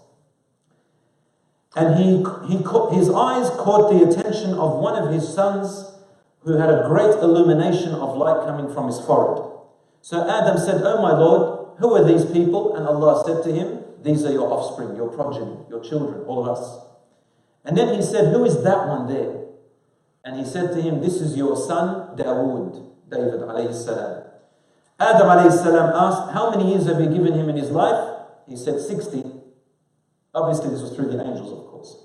And 1.75 1.95
he, 1.99 2.23
he, 2.47 2.63
his 2.95 3.09
eyes 3.09 3.49
caught 3.59 3.91
the 3.91 4.07
attention 4.07 4.53
of 4.53 4.79
one 4.79 4.95
of 4.95 5.13
his 5.13 5.27
sons 5.27 5.91
who 6.43 6.57
had 6.57 6.69
a 6.69 6.87
great 6.87 7.15
illumination 7.19 7.91
of 7.91 8.15
light 8.15 8.45
coming 8.47 8.73
from 8.73 8.87
his 8.87 8.99
forehead. 9.01 9.43
So 10.01 10.21
Adam 10.29 10.57
said, 10.57 10.81
Oh 10.83 11.01
my 11.01 11.11
Lord, 11.11 11.75
who 11.79 11.93
are 11.95 12.05
these 12.05 12.23
people? 12.31 12.77
And 12.77 12.87
Allah 12.87 13.23
said 13.25 13.43
to 13.43 13.51
him, 13.51 13.83
These 14.03 14.23
are 14.23 14.31
your 14.31 14.49
offspring, 14.53 14.95
your 14.95 15.09
progeny, 15.09 15.57
your 15.69 15.83
children, 15.83 16.23
all 16.27 16.47
of 16.47 16.57
us. 16.57 16.85
And 17.65 17.75
then 17.75 17.93
he 17.93 18.01
said, 18.01 18.31
Who 18.31 18.45
is 18.45 18.63
that 18.63 18.87
one 18.87 19.07
there? 19.07 19.41
And 20.23 20.39
he 20.39 20.45
said 20.45 20.71
to 20.75 20.81
him, 20.81 21.01
This 21.01 21.15
is 21.15 21.35
your 21.35 21.57
son, 21.57 22.15
Dawood, 22.15 22.91
David 23.09 23.41
alayhi 23.41 23.73
salam. 23.73 24.24
Adam 24.99 25.51
salam 25.51 25.91
asked, 25.93 26.33
How 26.33 26.49
many 26.51 26.71
years 26.71 26.85
have 26.87 26.99
you 26.99 27.07
given 27.07 27.33
him 27.33 27.49
in 27.49 27.57
his 27.57 27.69
life? 27.69 28.19
He 28.47 28.55
said, 28.55 28.79
60. 28.79 29.23
Obviously, 30.33 30.69
this 30.69 30.81
was 30.81 30.95
through 30.95 31.11
the 31.11 31.19
angels, 31.19 31.51
of 31.51 31.65
course. 31.67 31.97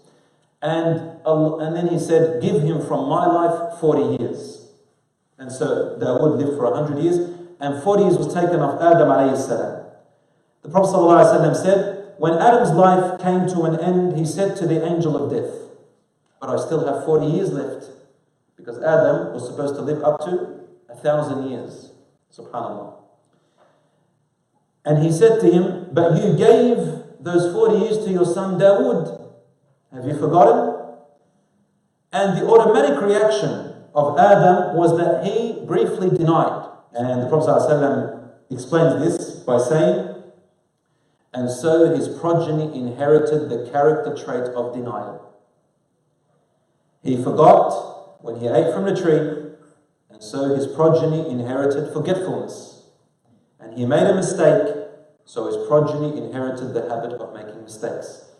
And, 0.62 1.20
and 1.24 1.76
then 1.76 1.88
he 1.88 1.98
said, 1.98 2.42
Give 2.42 2.62
him 2.62 2.85
from 2.87 3.09
my 3.09 3.26
life 3.26 3.79
40 3.81 4.22
years. 4.22 4.68
And 5.38 5.50
so 5.50 5.98
Dawood 6.00 6.38
lived 6.38 6.57
for 6.57 6.70
100 6.70 7.03
years, 7.03 7.16
and 7.61 7.83
40 7.83 8.03
years 8.03 8.18
was 8.18 8.35
taken 8.35 8.61
off 8.61 8.81
Adam 8.81 9.37
salam. 9.37 9.87
The 10.62 10.68
Prophet 10.68 10.94
ﷺ 10.94 11.62
said, 11.62 12.14
When 12.18 12.35
Adam's 12.35 12.72
life 12.72 13.20
came 13.20 13.46
to 13.48 13.62
an 13.62 13.81
end, 13.81 14.18
he 14.18 14.26
said 14.26 14.57
to 14.57 14.66
the 14.66 14.85
angel 14.85 15.16
of 15.16 15.31
death, 15.31 15.55
But 16.40 16.50
I 16.50 16.57
still 16.57 16.87
have 16.87 17.05
40 17.05 17.26
years 17.26 17.53
left. 17.53 17.87
Because 18.57 18.76
Adam 18.79 19.33
was 19.33 19.46
supposed 19.46 19.74
to 19.76 19.81
live 19.81 20.05
up 20.05 20.20
to 20.20 20.61
a 20.90 20.94
thousand 20.96 21.48
years. 21.48 21.89
Subhanallah. 22.33 22.95
And 24.85 25.03
he 25.03 25.12
said 25.12 25.40
to 25.40 25.51
him, 25.51 25.88
But 25.93 26.23
you 26.23 26.37
gave 26.37 26.77
those 27.21 27.53
40 27.53 27.77
years 27.77 28.05
to 28.05 28.11
your 28.11 28.25
son 28.25 28.59
Dawood. 28.59 29.31
Have 29.93 30.07
you 30.07 30.14
forgotten? 30.14 30.81
And 32.12 32.38
the 32.38 32.47
automatic 32.47 33.01
reaction 33.03 33.75
of 33.95 34.19
Adam 34.19 34.77
was 34.77 34.97
that 34.99 35.25
he 35.25 35.64
briefly 35.66 36.11
denied. 36.11 36.69
And 36.93 37.23
the 37.23 37.29
Prophet 37.29 37.51
ﷺ 37.51 38.31
explains 38.51 39.01
this 39.01 39.31
by 39.40 39.59
saying, 39.59 40.11
and 41.33 41.49
so 41.49 41.95
his 41.95 42.09
progeny 42.09 42.77
inherited 42.77 43.49
the 43.49 43.71
character 43.71 44.16
trait 44.16 44.53
of 44.55 44.75
denial. 44.75 45.33
He 47.03 47.23
forgot 47.23 48.23
when 48.23 48.40
he 48.40 48.49
ate 48.49 48.75
from 48.75 48.85
the 48.85 49.01
tree, 49.01 49.49
so 50.20 50.54
his 50.54 50.66
progeny 50.66 51.28
inherited 51.30 51.92
forgetfulness. 51.92 52.85
And 53.59 53.76
he 53.76 53.87
made 53.87 54.06
a 54.06 54.14
mistake, 54.14 54.76
so 55.24 55.46
his 55.46 55.56
progeny 55.66 56.16
inherited 56.18 56.74
the 56.74 56.83
habit 56.83 57.12
of 57.14 57.33
making 57.35 57.62
mistakes. 57.62 58.30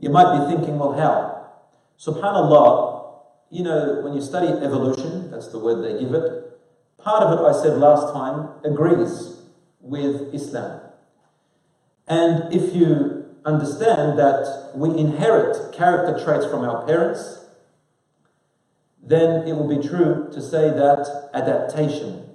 You 0.00 0.10
might 0.10 0.38
be 0.38 0.54
thinking, 0.54 0.78
well, 0.78 0.92
how? 0.92 1.50
Subhanallah, 1.98 3.14
you 3.50 3.62
know, 3.62 4.00
when 4.02 4.12
you 4.14 4.20
study 4.20 4.48
evolution, 4.48 5.30
that's 5.30 5.48
the 5.48 5.58
word 5.58 5.82
they 5.82 6.00
give 6.00 6.14
it, 6.14 6.58
part 6.98 7.22
of 7.22 7.38
it, 7.38 7.42
I 7.42 7.52
said 7.62 7.78
last 7.78 8.12
time, 8.12 8.48
agrees 8.64 9.40
with 9.80 10.34
Islam. 10.34 10.80
And 12.08 12.52
if 12.52 12.74
you 12.74 13.26
understand 13.44 14.18
that 14.18 14.72
we 14.74 14.90
inherit 14.98 15.72
character 15.72 16.22
traits 16.24 16.46
from 16.46 16.62
our 16.62 16.84
parents, 16.86 17.46
then 19.08 19.48
it 19.48 19.54
will 19.54 19.68
be 19.68 19.86
true 19.86 20.28
to 20.32 20.40
say 20.40 20.70
that 20.70 21.30
adaptation, 21.32 22.28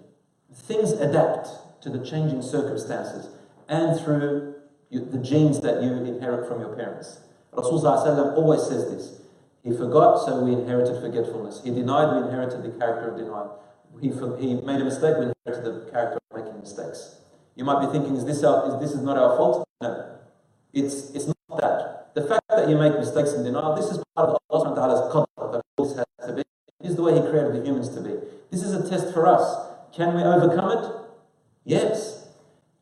things 0.51 0.91
adapt 0.91 1.49
to 1.81 1.89
the 1.89 2.03
changing 2.03 2.41
circumstances 2.41 3.29
and 3.67 3.99
through 3.99 4.55
the 4.91 5.17
genes 5.17 5.61
that 5.61 5.81
you 5.81 5.91
inherit 5.91 6.47
from 6.47 6.59
your 6.61 6.75
parents. 6.75 7.19
Rasulullah 7.53 8.35
always 8.35 8.63
says 8.63 8.89
this. 8.89 9.21
He 9.63 9.71
forgot, 9.71 10.25
so 10.25 10.43
we 10.43 10.53
inherited 10.53 11.01
forgetfulness. 11.01 11.61
He 11.63 11.71
denied, 11.71 12.15
we 12.15 12.27
inherited 12.27 12.63
the 12.63 12.77
character 12.77 13.11
of 13.11 13.17
denial. 13.17 13.59
He, 14.01 14.09
he 14.09 14.55
made 14.61 14.81
a 14.81 14.85
mistake, 14.85 15.15
we 15.17 15.31
inherited 15.31 15.63
the 15.63 15.91
character 15.91 16.19
of 16.31 16.37
making 16.43 16.59
mistakes. 16.59 17.17
You 17.55 17.63
might 17.63 17.85
be 17.85 17.91
thinking, 17.91 18.15
is 18.15 18.25
this, 18.25 18.43
our, 18.43 18.67
is, 18.67 18.81
this 18.81 18.91
is 18.97 19.03
not 19.03 19.17
our 19.17 19.37
fault? 19.37 19.67
No. 19.81 20.17
It's, 20.73 21.11
it's 21.11 21.27
not 21.27 21.61
that. 21.61 22.13
The 22.15 22.23
fact 22.23 22.43
that 22.49 22.67
you 22.67 22.77
make 22.77 22.93
mistakes 22.93 23.33
in 23.33 23.43
denial, 23.43 23.75
this 23.75 23.89
is 23.91 24.03
part 24.15 24.29
of 24.29 24.37
Allah 24.49 24.65
subhanahu 24.65 25.15
wa 25.15 25.25
qadr, 25.37 25.51
that 25.53 25.61
this 25.77 25.95
has 25.97 26.27
to 26.27 26.33
be. 26.33 26.43
Is 26.83 26.97
the 26.97 27.01
way 27.01 27.15
He 27.15 27.21
created 27.21 27.55
the 27.55 27.65
humans 27.65 27.89
to 27.95 28.01
be. 28.01 28.11
This 28.51 28.61
is 28.61 28.73
a 28.73 28.87
test 28.87 29.13
for 29.13 29.25
us. 29.25 29.71
Can 29.95 30.15
we 30.15 30.21
overcome 30.21 30.77
it? 30.77 30.91
Yes. 31.63 32.27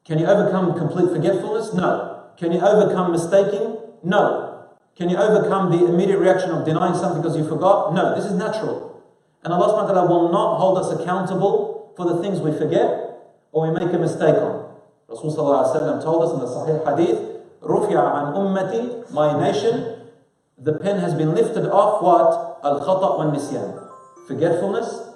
Can 0.04 0.18
you 0.18 0.26
overcome 0.26 0.78
complete 0.78 1.14
forgetfulness? 1.14 1.74
No. 1.74 2.26
Can 2.36 2.52
you 2.52 2.60
overcome 2.60 3.12
mistaking? 3.12 3.78
No. 4.04 4.66
Can 4.96 5.10
you 5.10 5.18
overcome 5.18 5.72
the 5.72 5.86
immediate 5.86 6.18
reaction 6.18 6.50
of 6.50 6.66
denying 6.66 6.96
something 6.96 7.22
because 7.22 7.38
you 7.38 7.48
forgot? 7.48 7.94
No. 7.94 8.16
This 8.16 8.26
is 8.26 8.34
natural. 8.34 9.04
And 9.44 9.54
Allah 9.54 9.86
subhanahu 9.86 10.10
will 10.10 10.32
not 10.32 10.58
hold 10.58 10.80
us 10.80 10.92
accountable 11.00 11.94
for 11.96 12.06
the 12.06 12.22
things 12.22 12.40
we 12.40 12.52
forget 12.58 13.22
or 13.52 13.70
we 13.70 13.80
make 13.80 13.94
a 13.94 14.00
mistake 14.00 14.36
on. 14.36 14.66
Rasulullah 15.10 16.02
told 16.02 16.24
us 16.24 16.34
in 16.34 16.40
the 16.40 16.48
Sahih 16.48 16.82
Hadith, 16.88 17.20
"Rufya 17.62 18.00
an 18.00 18.34
ummati, 18.34 19.12
my 19.12 19.38
nation, 19.40 20.10
the 20.58 20.74
pen 20.74 21.00
has 21.00 21.14
been 21.14 21.36
lifted 21.36 21.70
off 21.70 22.02
what? 22.02 22.60
Al-khata' 22.64 23.18
wa 23.18 23.26
nisyan 23.26 23.81
Forgetfulness 24.28 25.10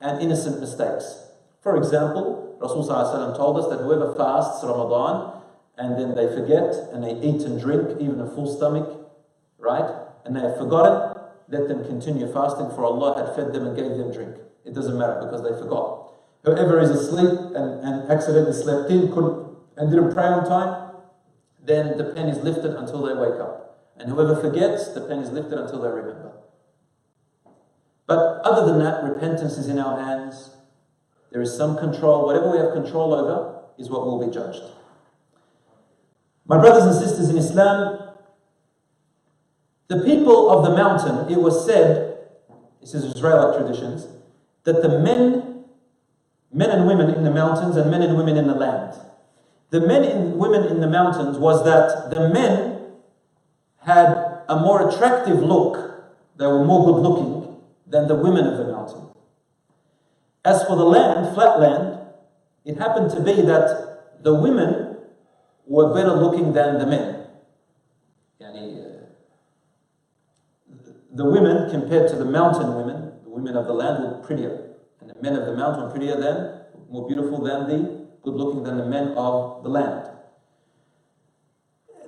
and 0.00 0.20
innocent 0.20 0.60
mistakes. 0.60 1.26
For 1.62 1.76
example, 1.76 2.56
Rasulullah 2.60 3.36
told 3.36 3.58
us 3.58 3.68
that 3.68 3.82
whoever 3.82 4.14
fasts 4.14 4.64
Ramadan 4.64 5.42
and 5.78 5.98
then 5.98 6.14
they 6.14 6.26
forget 6.34 6.74
and 6.92 7.04
they 7.04 7.14
eat 7.16 7.42
and 7.42 7.60
drink, 7.60 8.00
even 8.00 8.20
a 8.20 8.30
full 8.30 8.46
stomach, 8.46 8.88
right? 9.58 9.88
And 10.24 10.34
they 10.34 10.40
have 10.40 10.56
forgotten, 10.56 11.22
let 11.48 11.68
them 11.68 11.84
continue 11.84 12.32
fasting 12.32 12.70
for 12.70 12.84
Allah 12.84 13.24
had 13.24 13.36
fed 13.36 13.52
them 13.52 13.66
and 13.66 13.76
gave 13.76 13.96
them 13.96 14.12
drink. 14.12 14.36
It 14.64 14.74
doesn't 14.74 14.98
matter 14.98 15.20
because 15.22 15.42
they 15.42 15.56
forgot. 15.58 16.12
Whoever 16.44 16.80
is 16.80 16.90
asleep 16.90 17.38
and, 17.54 17.84
and 17.84 18.10
accidentally 18.10 18.52
slept 18.54 18.90
in 18.90 19.12
couldn't, 19.12 19.46
and 19.76 19.90
didn't 19.90 20.14
pray 20.14 20.24
on 20.24 20.46
time, 20.48 20.94
then 21.62 21.98
the 21.98 22.04
pen 22.04 22.28
is 22.28 22.42
lifted 22.42 22.74
until 22.74 23.02
they 23.02 23.14
wake 23.14 23.40
up. 23.40 23.92
And 23.98 24.10
whoever 24.10 24.36
forgets, 24.36 24.88
the 24.88 25.02
pen 25.02 25.18
is 25.18 25.30
lifted 25.30 25.58
until 25.58 25.82
they 25.82 25.88
remember. 25.88 26.32
But 28.06 28.40
other 28.44 28.70
than 28.70 28.78
that, 28.80 29.02
repentance 29.02 29.58
is 29.58 29.68
in 29.68 29.78
our 29.78 30.00
hands. 30.00 30.50
There 31.32 31.42
is 31.42 31.56
some 31.56 31.76
control. 31.76 32.26
Whatever 32.26 32.50
we 32.52 32.58
have 32.58 32.72
control 32.72 33.12
over 33.12 33.62
is 33.78 33.90
what 33.90 34.06
will 34.06 34.24
be 34.24 34.32
judged. 34.32 34.62
My 36.46 36.58
brothers 36.58 36.84
and 36.84 36.94
sisters 36.94 37.28
in 37.28 37.36
Islam, 37.36 37.98
the 39.88 40.00
people 40.00 40.50
of 40.50 40.64
the 40.64 40.76
mountain, 40.76 41.30
it 41.32 41.40
was 41.40 41.66
said, 41.66 42.18
this 42.80 42.94
is 42.94 43.04
Israelite 43.16 43.58
traditions, 43.58 44.06
that 44.62 44.82
the 44.82 45.00
men, 45.00 45.64
men 46.52 46.70
and 46.70 46.86
women 46.86 47.10
in 47.10 47.24
the 47.24 47.30
mountains 47.32 47.76
and 47.76 47.90
men 47.90 48.02
and 48.02 48.16
women 48.16 48.36
in 48.36 48.46
the 48.46 48.54
land, 48.54 48.94
the 49.70 49.80
men 49.80 50.04
and 50.04 50.38
women 50.38 50.64
in 50.64 50.80
the 50.80 50.86
mountains 50.86 51.36
was 51.38 51.64
that 51.64 52.14
the 52.14 52.28
men 52.28 52.92
had 53.78 54.44
a 54.48 54.56
more 54.60 54.88
attractive 54.88 55.40
look, 55.40 56.04
they 56.36 56.46
were 56.46 56.64
more 56.64 56.84
good 56.86 57.02
looking 57.02 57.35
than 57.86 58.08
the 58.08 58.14
women 58.16 58.46
of 58.46 58.58
the 58.58 58.72
mountain. 58.72 59.08
As 60.44 60.62
for 60.64 60.76
the 60.76 60.84
land, 60.84 61.34
flat 61.34 61.60
land, 61.60 62.00
it 62.64 62.78
happened 62.78 63.10
to 63.12 63.20
be 63.20 63.42
that 63.42 64.22
the 64.22 64.34
women 64.34 64.96
were 65.66 65.94
better 65.94 66.12
looking 66.12 66.52
than 66.52 66.78
the 66.78 66.86
men. 66.86 67.26
Uh, 68.40 68.52
the 71.12 71.24
women, 71.24 71.70
compared 71.70 72.08
to 72.10 72.16
the 72.16 72.24
mountain 72.24 72.74
women, 72.74 73.12
the 73.24 73.30
women 73.30 73.56
of 73.56 73.66
the 73.66 73.72
land 73.72 74.02
were 74.02 74.22
prettier. 74.22 74.74
And 75.00 75.10
the 75.10 75.20
men 75.22 75.34
of 75.34 75.46
the 75.46 75.56
mountain 75.56 75.84
were 75.84 75.90
prettier 75.90 76.16
than, 76.20 76.60
more 76.90 77.08
beautiful 77.08 77.42
than 77.42 77.68
the 77.68 78.06
good 78.22 78.34
looking 78.34 78.64
than 78.64 78.76
the 78.78 78.86
men 78.86 79.08
of 79.16 79.62
the 79.62 79.68
land. 79.68 80.10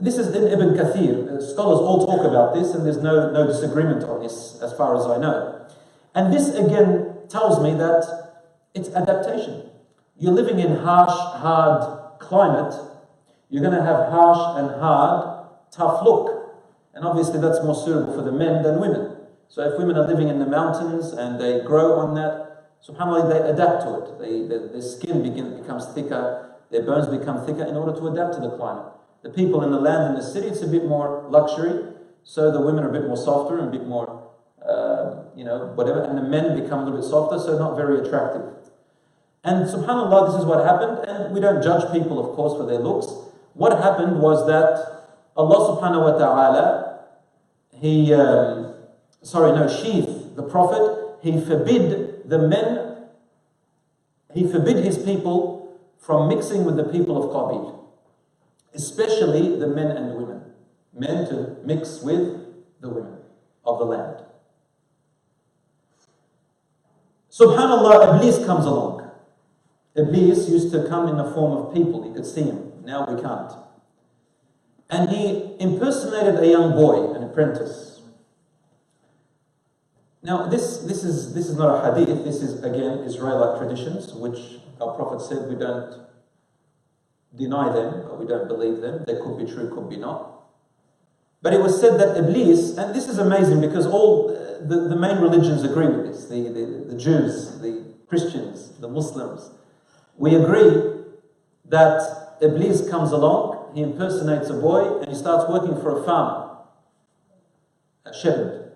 This 0.01 0.19
is 0.19 0.29
in 0.35 0.47
Ibn 0.47 0.75
Kathir. 0.75 1.43
Scholars 1.43 1.81
all 1.81 2.07
talk 2.07 2.25
about 2.25 2.55
this, 2.55 2.75
and 2.75 2.87
there's 2.87 3.03
no, 3.03 3.33
no 3.33 3.47
disagreement 3.47 4.05
on 4.05 4.23
this 4.23 4.61
as 4.63 4.73
far 4.75 4.97
as 4.97 5.07
I 5.07 5.19
know. 5.19 5.58
And 6.19 6.33
this 6.33 6.49
again 6.49 7.15
tells 7.29 7.63
me 7.63 7.75
that 7.75 8.03
it's 8.75 8.89
adaptation. 8.89 9.71
You're 10.19 10.33
living 10.33 10.59
in 10.59 10.75
harsh, 10.75 11.15
hard 11.39 12.19
climate, 12.19 12.75
you're 13.49 13.63
going 13.63 13.79
to 13.79 13.85
have 13.85 14.11
harsh 14.11 14.59
and 14.59 14.81
hard, 14.81 15.47
tough 15.71 16.03
look. 16.05 16.57
And 16.93 17.05
obviously, 17.05 17.41
that's 17.41 17.63
more 17.63 17.77
suitable 17.77 18.13
for 18.15 18.23
the 18.23 18.33
men 18.33 18.65
than 18.65 18.81
women. 18.81 19.17
So, 19.47 19.63
if 19.63 19.79
women 19.79 19.97
are 19.97 20.09
living 20.09 20.27
in 20.27 20.41
the 20.41 20.47
mountains 20.47 21.13
and 21.13 21.41
they 21.41 21.61
grow 21.61 22.01
on 22.01 22.17
that, 22.17 22.67
subhanAllah, 22.85 23.31
they 23.31 23.51
adapt 23.51 23.85
to 23.85 24.03
it. 24.03 24.19
They, 24.19 24.73
their, 24.73 24.83
skin 24.83 25.23
begin, 25.23 25.63
becomes 25.63 25.87
thicker, 25.95 26.51
their 26.73 26.83
bones 26.83 27.07
become 27.07 27.47
thicker 27.47 27.63
in 27.63 27.77
order 27.77 27.97
to 27.97 28.09
adapt 28.09 28.35
to 28.35 28.41
the 28.41 28.51
climate. 28.57 28.93
The 29.23 29.31
people 29.31 29.63
in 29.63 29.71
the 29.71 29.79
land 29.81 30.17
in 30.17 30.21
the 30.21 30.27
city, 30.27 30.49
it's 30.49 30.63
a 30.63 30.67
bit 30.67 30.85
more 30.85 31.29
luxury, 31.31 31.95
so 32.25 32.51
the 32.51 32.61
women 32.61 32.83
are 32.83 32.91
a 32.91 32.93
bit 32.93 33.07
more 33.07 33.17
softer 33.17 33.61
and 33.61 33.69
a 33.69 33.71
bit 33.71 33.87
more, 33.87 34.28
uh, 34.67 35.23
you 35.37 35.45
know, 35.45 35.73
whatever, 35.75 36.03
and 36.03 36.17
the 36.17 36.23
men 36.23 36.61
become 36.61 36.81
a 36.81 36.85
little 36.85 37.01
bit 37.01 37.09
softer, 37.09 37.39
so 37.39 37.59
not 37.59 37.77
very 37.77 38.01
attractive. 38.07 38.43
And 39.45 39.67
subhanAllah, 39.67 40.33
this 40.33 40.41
is 40.41 40.47
what 40.47 40.65
happened, 40.65 41.07
and 41.09 41.35
we 41.35 41.41
don't 41.41 41.63
judge 41.63 41.91
people, 41.93 42.19
of 42.19 42.35
course, 42.35 42.59
for 42.59 42.67
their 42.67 42.79
looks. 42.79 43.07
What 43.55 43.79
happened 43.81 44.21
was 44.21 44.47
that 44.47 45.07
Allah 45.37 45.79
subhanahu 45.79 46.13
wa 46.13 46.19
ta'ala, 46.19 47.05
He, 47.73 48.13
um, 48.13 48.75
sorry, 49.23 49.53
no, 49.53 49.69
Sheath, 49.69 50.35
the 50.37 50.43
Prophet, 50.43 51.17
He 51.23 51.41
forbid 51.41 52.29
the 52.29 52.39
men, 52.39 52.97
he 54.35 54.47
forbid 54.47 54.85
his 54.85 54.99
people 54.99 55.79
from 55.99 56.29
mixing 56.29 56.65
with 56.65 56.77
the 56.77 56.85
people 56.85 57.17
of 57.17 57.31
Qabil, 57.31 57.79
especially 58.75 59.59
the 59.59 59.67
men 59.67 59.91
and 59.91 60.11
the 60.11 60.15
women. 60.15 60.43
Men 60.93 61.27
to 61.29 61.57
mix 61.65 62.03
with 62.03 62.45
the 62.81 62.89
women 62.89 63.17
of 63.65 63.79
the 63.79 63.85
land. 63.85 64.23
Subhanallah, 67.39 68.17
Iblis 68.17 68.45
comes 68.45 68.65
along. 68.65 69.11
Iblis 69.95 70.49
used 70.49 70.73
to 70.73 70.89
come 70.89 71.09
in 71.09 71.17
the 71.17 71.31
form 71.33 71.53
of 71.53 71.75
people, 71.75 72.05
you 72.05 72.13
could 72.13 72.27
see 72.27 72.43
him. 72.43 72.73
Now 72.85 73.07
we 73.07 73.21
can't. 73.21 73.53
And 74.91 75.11
he 75.11 75.55
impersonated 75.61 76.41
a 76.41 76.47
young 76.47 76.73
boy, 76.73 77.15
an 77.15 77.23
apprentice. 77.23 78.01
Now, 80.23 80.47
this, 80.47 80.79
this, 80.79 81.05
is, 81.05 81.35
this 81.35 81.49
is 81.49 81.57
not 81.57 81.85
a 81.85 81.95
hadith, 81.95 82.25
this 82.25 82.43
is 82.43 82.63
again 82.65 83.05
Israelite 83.05 83.59
traditions, 83.59 84.13
which 84.15 84.59
our 84.81 84.95
Prophet 84.95 85.21
said 85.21 85.49
we 85.49 85.55
don't 85.55 86.07
deny 87.37 87.73
them, 87.73 88.03
but 88.09 88.19
we 88.19 88.27
don't 88.27 88.49
believe 88.49 88.81
them. 88.81 89.05
They 89.07 89.15
could 89.15 89.39
be 89.39 89.45
true, 89.45 89.73
could 89.73 89.89
be 89.89 89.97
not. 89.97 90.38
But 91.41 91.55
it 91.55 91.61
was 91.61 91.81
said 91.81 92.01
that 92.01 92.17
Iblis, 92.17 92.77
and 92.77 92.95
this 92.95 93.09
is 93.09 93.19
amazing 93.19 93.61
because 93.61 93.87
all 93.87 94.29
the, 94.29 94.89
the 94.89 94.97
main 94.97 95.19
religions 95.19 95.63
agree 95.63 95.87
with 95.87 96.07
this 96.07 96.27
the, 96.27 96.49
the, 96.49 96.93
the 96.93 96.99
Jews, 96.99 97.61
the 97.61 97.95
Christians, 98.09 98.73
the 98.81 98.89
Muslims. 98.89 99.51
We 100.17 100.35
agree 100.35 101.05
that 101.67 102.37
Iblis 102.41 102.89
comes 102.91 103.13
along, 103.13 103.73
he 103.75 103.83
impersonates 103.83 104.51
a 104.51 104.55
boy, 104.55 105.01
and 105.01 105.09
he 105.09 105.15
starts 105.15 105.49
working 105.51 105.81
for 105.81 106.01
a 106.01 106.05
farmer, 106.05 106.57
a 108.05 108.15
shepherd. 108.15 108.73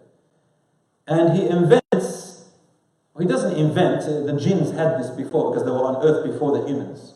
And 1.07 1.37
he 1.37 1.48
invents, 1.48 2.44
well, 3.12 3.22
he 3.22 3.27
doesn't 3.27 3.57
invent, 3.57 4.03
uh, 4.03 4.20
the 4.20 4.38
jinns 4.38 4.70
had 4.70 5.01
this 5.01 5.11
before 5.11 5.51
because 5.51 5.64
they 5.64 5.70
were 5.70 5.85
on 5.85 6.05
earth 6.05 6.25
before 6.25 6.57
the 6.57 6.66
humans. 6.66 7.14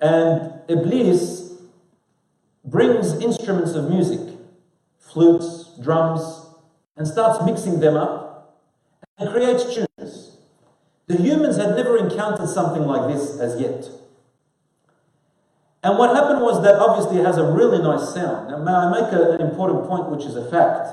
And 0.00 0.60
Iblis 0.68 1.39
brings 2.70 3.12
instruments 3.20 3.72
of 3.72 3.90
music, 3.90 4.20
flutes, 4.98 5.70
drums, 5.82 6.46
and 6.96 7.06
starts 7.06 7.44
mixing 7.44 7.80
them 7.80 7.96
up 7.96 8.60
and 9.18 9.30
creates 9.30 9.74
tunes. 9.74 10.36
The 11.06 11.16
humans 11.16 11.56
had 11.56 11.74
never 11.74 11.98
encountered 11.98 12.48
something 12.48 12.82
like 12.82 13.12
this 13.12 13.38
as 13.40 13.60
yet. 13.60 13.88
And 15.82 15.98
what 15.98 16.14
happened 16.14 16.42
was 16.42 16.62
that 16.62 16.76
obviously 16.76 17.20
it 17.20 17.26
has 17.26 17.38
a 17.38 17.50
really 17.50 17.82
nice 17.82 18.14
sound. 18.14 18.50
Now, 18.50 18.62
may 18.62 18.70
I 18.70 18.90
make 18.90 19.12
a, 19.12 19.32
an 19.32 19.40
important 19.40 19.88
point, 19.88 20.10
which 20.10 20.24
is 20.24 20.36
a 20.36 20.48
fact? 20.50 20.88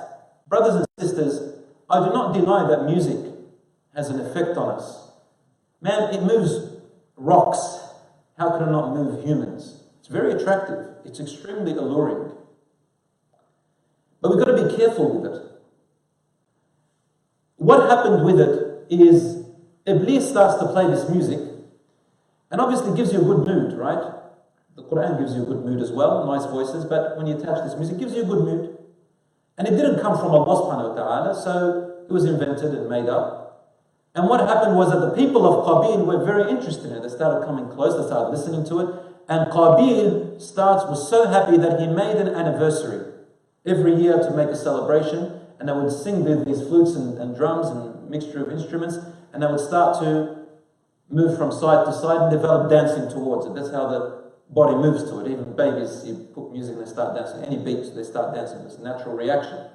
Brothers 0.48 0.76
and 0.76 0.86
sisters, 0.98 1.56
I 1.90 2.06
do 2.06 2.14
not 2.14 2.34
deny 2.34 2.68
that 2.68 2.86
music 2.86 3.18
has 3.94 4.10
an 4.10 4.20
effect 4.22 4.58
on 4.58 4.70
us. 4.70 5.12
Man, 5.82 6.14
it 6.14 6.24
moves 6.24 6.72
rocks. 7.18 7.80
How 8.38 8.58
can 8.58 8.70
it 8.70 8.72
not 8.72 8.94
move 8.96 9.24
humans? 9.26 9.77
It's 10.08 10.14
very 10.14 10.32
attractive, 10.32 10.86
it's 11.04 11.20
extremely 11.20 11.74
alluring. 11.74 12.32
But 14.22 14.30
we've 14.30 14.40
got 14.40 14.56
to 14.56 14.70
be 14.70 14.78
careful 14.78 15.20
with 15.20 15.34
it. 15.34 15.42
What 17.58 17.90
happened 17.90 18.24
with 18.24 18.40
it 18.40 18.88
is 18.90 19.44
Iblis 19.86 20.30
starts 20.30 20.64
to 20.64 20.68
play 20.72 20.88
this 20.88 21.10
music 21.10 21.42
and 22.50 22.62
obviously 22.62 22.96
gives 22.96 23.12
you 23.12 23.20
a 23.20 23.22
good 23.22 23.46
mood, 23.46 23.78
right? 23.78 24.14
The 24.78 24.84
Quran 24.84 25.20
gives 25.20 25.36
you 25.36 25.44
a 25.44 25.46
good 25.46 25.66
mood 25.66 25.82
as 25.82 25.92
well, 25.92 26.26
nice 26.26 26.46
voices, 26.50 26.86
but 26.86 27.18
when 27.18 27.28
you 27.28 27.36
attach 27.36 27.66
this 27.66 27.76
music, 27.76 28.00
gives 28.00 28.14
you 28.14 28.22
a 28.22 28.26
good 28.26 28.46
mood. 28.46 28.78
And 29.58 29.68
it 29.68 29.72
didn't 29.72 30.00
come 30.00 30.18
from 30.18 30.32
Allah 30.32 30.56
subhanahu 30.56 30.90
wa 30.92 30.96
ta'ala, 30.96 31.44
so 31.44 32.06
it 32.08 32.14
was 32.14 32.24
invented 32.24 32.74
and 32.74 32.90
made 32.90 33.10
up. 33.10 33.76
And 34.16 34.30
what 34.30 34.40
happened 34.40 34.78
was 34.78 34.90
that 34.90 35.02
the 35.02 35.12
people 35.12 35.44
of 35.46 35.68
Qabil 35.68 36.06
were 36.06 36.24
very 36.24 36.50
interested 36.50 36.92
in 36.92 36.94
it. 36.94 37.04
They 37.04 37.10
started 37.10 37.46
coming 37.46 37.68
close, 37.68 38.00
they 38.00 38.08
started 38.08 38.32
listening 38.32 38.64
to 38.68 38.80
it. 38.80 39.07
And 39.30 39.52
Qabil 39.52 40.42
starts, 40.42 40.86
was 40.86 41.10
so 41.10 41.28
happy 41.28 41.58
that 41.58 41.80
he 41.80 41.88
made 41.88 42.16
an 42.16 42.30
anniversary 42.30 43.14
every 43.66 43.96
year 43.96 44.18
to 44.18 44.32
make 44.32 44.50
a 44.50 44.56
celebration. 44.56 45.42
And 45.60 45.68
they 45.68 45.74
would 45.74 45.92
sing 45.92 46.24
with 46.24 46.46
these 46.46 46.62
flutes 46.62 46.96
and, 46.96 47.18
and 47.18 47.36
drums 47.36 47.68
and 47.68 48.10
mixture 48.10 48.44
of 48.44 48.52
instruments. 48.52 48.98
And 49.34 49.44
they 49.44 49.48
would 49.48 49.60
start 49.60 50.00
to 50.02 50.38
move 51.10 51.38
from 51.38 51.52
side 51.52 51.86
to 51.86 51.94
side 51.94 52.22
and 52.22 52.32
develop 52.32 52.70
dancing 52.70 53.10
towards 53.10 53.46
it. 53.46 53.56
That's 53.56 53.72
how 53.72 53.88
the 53.88 54.32
body 54.50 54.76
moves 54.76 55.04
to 55.06 55.20
it. 55.20 55.32
Even 55.32 55.56
babies, 55.56 56.04
you 56.06 56.28
put 56.34 56.52
music 56.52 56.78
and 56.78 56.86
they 56.86 56.90
start 56.90 57.16
dancing. 57.16 57.44
Any 57.44 57.58
beats, 57.58 57.92
they 57.92 58.04
start 58.04 58.34
dancing. 58.34 58.60
It's 58.62 58.76
a 58.76 58.84
natural 58.84 59.16
reaction. 59.16 59.68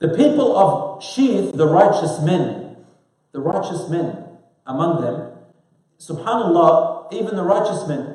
The 0.00 0.08
people 0.08 0.56
of 0.56 1.02
Sheath, 1.02 1.52
the 1.54 1.66
righteous 1.66 2.20
men, 2.20 2.76
the 3.32 3.40
righteous 3.40 3.88
men 3.88 4.24
among 4.66 5.00
them, 5.02 5.32
subhanAllah, 5.98 7.12
even 7.12 7.36
the 7.36 7.44
righteous 7.44 7.86
men, 7.86 8.13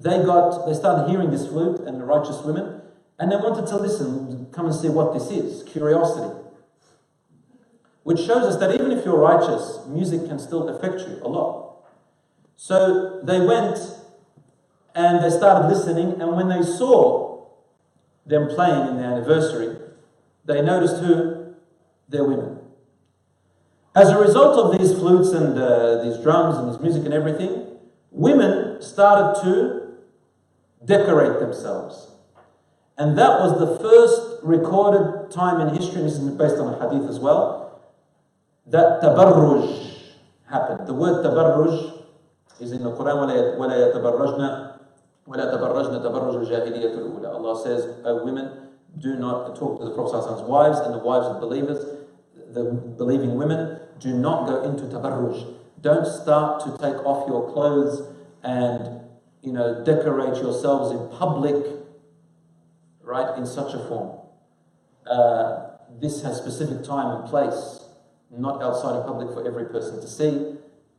they 0.00 0.22
got, 0.24 0.66
they 0.66 0.72
started 0.72 1.10
hearing 1.10 1.30
this 1.30 1.46
flute 1.46 1.80
and 1.80 2.00
the 2.00 2.04
righteous 2.04 2.40
women, 2.42 2.80
and 3.18 3.30
they 3.30 3.36
wanted 3.36 3.66
to 3.66 3.76
listen, 3.76 4.46
come 4.50 4.66
and 4.66 4.74
see 4.74 4.88
what 4.88 5.12
this 5.12 5.30
is, 5.30 5.62
curiosity. 5.64 6.34
Which 8.02 8.18
shows 8.18 8.44
us 8.44 8.56
that 8.56 8.74
even 8.74 8.92
if 8.92 9.04
you're 9.04 9.18
righteous, 9.18 9.80
music 9.86 10.26
can 10.26 10.38
still 10.38 10.70
affect 10.70 11.00
you 11.00 11.20
a 11.22 11.28
lot. 11.28 11.84
So 12.56 13.20
they 13.22 13.40
went 13.40 13.78
and 14.94 15.22
they 15.22 15.30
started 15.30 15.68
listening, 15.68 16.20
and 16.20 16.34
when 16.34 16.48
they 16.48 16.62
saw 16.62 17.46
them 18.24 18.48
playing 18.48 18.88
in 18.88 18.96
the 18.96 19.04
anniversary, 19.04 19.76
they 20.46 20.62
noticed 20.62 20.96
who? 20.96 21.54
Their 22.08 22.24
women. 22.24 22.58
As 23.94 24.08
a 24.08 24.18
result 24.18 24.58
of 24.58 24.78
these 24.78 24.92
flutes 24.98 25.30
and 25.30 25.58
uh, 25.58 26.02
these 26.02 26.16
drums 26.22 26.56
and 26.56 26.72
this 26.72 26.80
music 26.80 27.04
and 27.04 27.12
everything, 27.12 27.76
women 28.10 28.80
started 28.80 29.40
to 29.42 29.79
decorate 30.83 31.39
themselves. 31.39 32.11
And 32.97 33.17
that 33.17 33.39
was 33.39 33.59
the 33.59 33.77
first 33.79 34.43
recorded 34.43 35.31
time 35.31 35.59
in 35.59 35.75
history, 35.75 36.01
and 36.01 36.09
this 36.09 36.17
is 36.17 36.29
based 36.31 36.57
on 36.57 36.73
a 36.73 36.77
hadith 36.79 37.09
as 37.09 37.19
well, 37.19 37.81
that 38.67 39.01
tabarruj 39.01 40.13
happened. 40.49 40.87
The 40.87 40.93
word 40.93 41.25
tabarruj 41.25 42.03
is 42.59 42.71
in 42.71 42.83
the 42.83 42.91
Quran, 42.91 43.27
وَلَا 43.57 43.93
يَتَبَرَّجْنَا 43.93 44.79
وَلَا 45.27 45.53
تَبَرَّجْنَ 45.53 46.01
تَبَرُّجُ 46.01 46.47
الْجَاهِلِيَّةِ 46.47 46.95
الْأُولَى 46.95 47.27
Allah 47.27 47.63
says, 47.63 47.85
O 48.05 48.23
women, 48.23 48.69
do 48.99 49.15
not 49.17 49.55
talk 49.55 49.79
to 49.79 49.85
the 49.85 49.91
Prophet's 49.91 50.41
wives 50.43 50.79
and 50.79 50.93
the 50.93 50.99
wives 50.99 51.25
of 51.25 51.41
believers, 51.41 51.97
the 52.53 52.63
believing 52.63 53.35
women, 53.35 53.79
do 53.99 54.13
not 54.13 54.47
go 54.47 54.63
into 54.63 54.85
tabarruj. 54.85 55.53
Don't 55.81 56.05
start 56.05 56.63
to 56.63 56.71
take 56.77 57.05
off 57.05 57.27
your 57.27 57.51
clothes 57.51 58.07
and 58.43 58.98
you 59.42 59.52
know 59.52 59.84
decorate 59.84 60.36
yourselves 60.42 60.92
in 60.92 61.18
public, 61.18 61.64
right, 63.02 63.36
in 63.38 63.46
such 63.46 63.74
a 63.74 63.78
form. 63.88 64.18
Uh, 65.06 65.70
this 66.00 66.22
has 66.22 66.36
specific 66.36 66.84
time 66.84 67.20
and 67.20 67.28
place, 67.28 67.80
not 68.30 68.62
outside 68.62 69.00
in 69.00 69.02
public 69.04 69.28
for 69.34 69.46
every 69.46 69.66
person 69.66 70.00
to 70.00 70.06
see. 70.06 70.56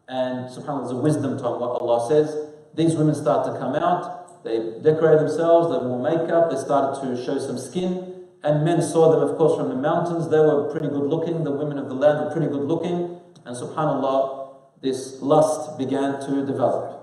And 0.08 0.50
subhanAllah, 0.50 0.82
there's 0.82 0.92
a 0.92 0.96
wisdom 0.96 1.38
time, 1.38 1.60
what 1.60 1.82
Allah 1.82 2.08
says. 2.08 2.50
These 2.74 2.96
women 2.96 3.16
start 3.16 3.46
to 3.46 3.60
come 3.60 3.76
out, 3.76 4.44
they 4.44 4.80
decorated 4.82 5.20
themselves, 5.20 5.72
they 5.72 5.86
wore 5.86 6.02
makeup, 6.02 6.50
they 6.50 6.58
started 6.58 7.00
to 7.02 7.24
show 7.24 7.38
some 7.40 7.58
skin. 7.58 8.26
And 8.44 8.66
men 8.66 8.82
saw 8.82 9.12
them, 9.12 9.30
of 9.30 9.38
course, 9.38 9.56
from 9.56 9.70
the 9.70 9.76
mountains. 9.76 10.30
They 10.30 10.40
were 10.40 10.70
pretty 10.72 10.88
good 10.88 11.04
looking. 11.04 11.44
The 11.44 11.52
women 11.52 11.78
of 11.78 11.90
the 11.90 11.94
land 11.94 12.26
were 12.26 12.32
pretty 12.32 12.48
good 12.48 12.64
looking. 12.64 13.22
And 13.46 13.56
subhanAllah, 13.56 14.50
this 14.82 15.22
lust 15.22 15.78
began 15.78 16.20
to 16.22 16.44
develop. 16.44 17.01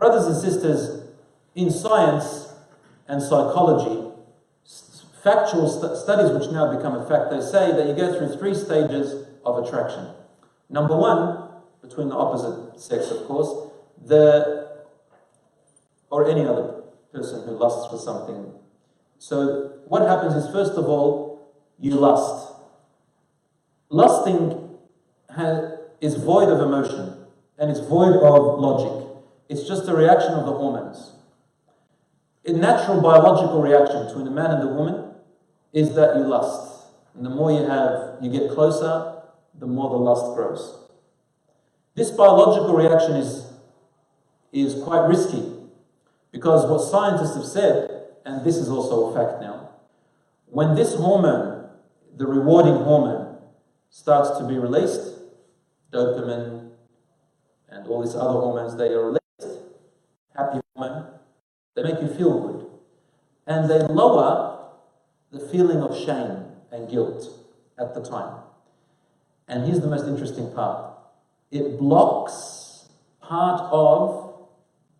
Brothers 0.00 0.24
and 0.28 0.36
sisters, 0.36 1.02
in 1.54 1.70
science 1.70 2.54
and 3.06 3.20
psychology, 3.20 4.10
factual 5.22 5.68
st- 5.68 5.94
studies 5.98 6.30
which 6.30 6.50
now 6.50 6.74
become 6.74 6.94
a 6.94 7.06
fact, 7.06 7.30
they 7.30 7.42
say 7.42 7.70
that 7.70 7.86
you 7.86 7.94
go 7.94 8.16
through 8.16 8.34
three 8.38 8.54
stages 8.54 9.26
of 9.44 9.62
attraction. 9.62 10.08
Number 10.70 10.96
one, 10.96 11.50
between 11.82 12.08
the 12.08 12.14
opposite 12.14 12.80
sex, 12.80 13.10
of 13.10 13.26
course, 13.26 13.70
the 14.06 14.70
or 16.10 16.30
any 16.30 16.46
other 16.46 16.82
person 17.12 17.46
who 17.46 17.52
lusts 17.58 17.90
for 17.90 17.98
something. 17.98 18.54
So, 19.18 19.80
what 19.86 20.08
happens 20.08 20.34
is, 20.34 20.50
first 20.50 20.72
of 20.72 20.86
all, 20.86 21.52
you 21.78 21.92
lust. 21.92 22.54
Lusting 23.90 24.78
has, 25.36 25.78
is 26.00 26.14
void 26.14 26.48
of 26.48 26.60
emotion 26.60 27.26
and 27.58 27.70
it's 27.70 27.80
void 27.80 28.16
of 28.16 28.58
logic. 28.58 29.09
It's 29.50 29.66
just 29.66 29.88
a 29.88 29.94
reaction 29.94 30.32
of 30.34 30.46
the 30.46 30.52
hormones. 30.52 31.10
A 32.46 32.52
natural 32.52 33.00
biological 33.00 33.60
reaction 33.60 34.06
between 34.06 34.28
a 34.28 34.30
man 34.30 34.52
and 34.52 34.62
a 34.62 34.72
woman 34.72 35.10
is 35.72 35.92
that 35.96 36.14
you 36.16 36.22
lust. 36.22 36.86
And 37.16 37.26
the 37.26 37.30
more 37.30 37.50
you 37.50 37.66
have, 37.66 38.18
you 38.22 38.30
get 38.30 38.52
closer, 38.52 39.22
the 39.58 39.66
more 39.66 39.90
the 39.90 39.96
lust 39.96 40.36
grows. 40.36 40.78
This 41.96 42.12
biological 42.12 42.76
reaction 42.76 43.16
is, 43.16 43.52
is 44.52 44.80
quite 44.84 45.08
risky 45.08 45.52
because 46.30 46.70
what 46.70 46.78
scientists 46.88 47.34
have 47.34 47.44
said, 47.44 48.06
and 48.24 48.44
this 48.44 48.56
is 48.56 48.68
also 48.68 49.10
a 49.10 49.14
fact 49.14 49.42
now, 49.42 49.70
when 50.46 50.76
this 50.76 50.94
hormone, 50.94 51.68
the 52.16 52.24
rewarding 52.24 52.84
hormone, 52.84 53.36
starts 53.90 54.38
to 54.38 54.46
be 54.46 54.56
released, 54.56 55.18
dopamine 55.92 56.70
and 57.68 57.88
all 57.88 58.04
these 58.04 58.14
other 58.14 58.38
hormones, 58.38 58.76
they 58.76 58.92
are 58.92 59.06
released, 59.06 59.19
they 61.74 61.82
make 61.82 62.00
you 62.00 62.08
feel 62.08 62.40
good. 62.40 62.66
And 63.46 63.70
they 63.70 63.78
lower 63.78 64.70
the 65.30 65.40
feeling 65.40 65.82
of 65.82 65.96
shame 65.96 66.44
and 66.70 66.88
guilt 66.88 67.28
at 67.78 67.94
the 67.94 68.02
time. 68.02 68.40
And 69.48 69.64
here's 69.66 69.80
the 69.80 69.88
most 69.88 70.06
interesting 70.06 70.52
part 70.52 70.94
it 71.50 71.78
blocks 71.78 72.88
part 73.20 73.60
of 73.72 74.46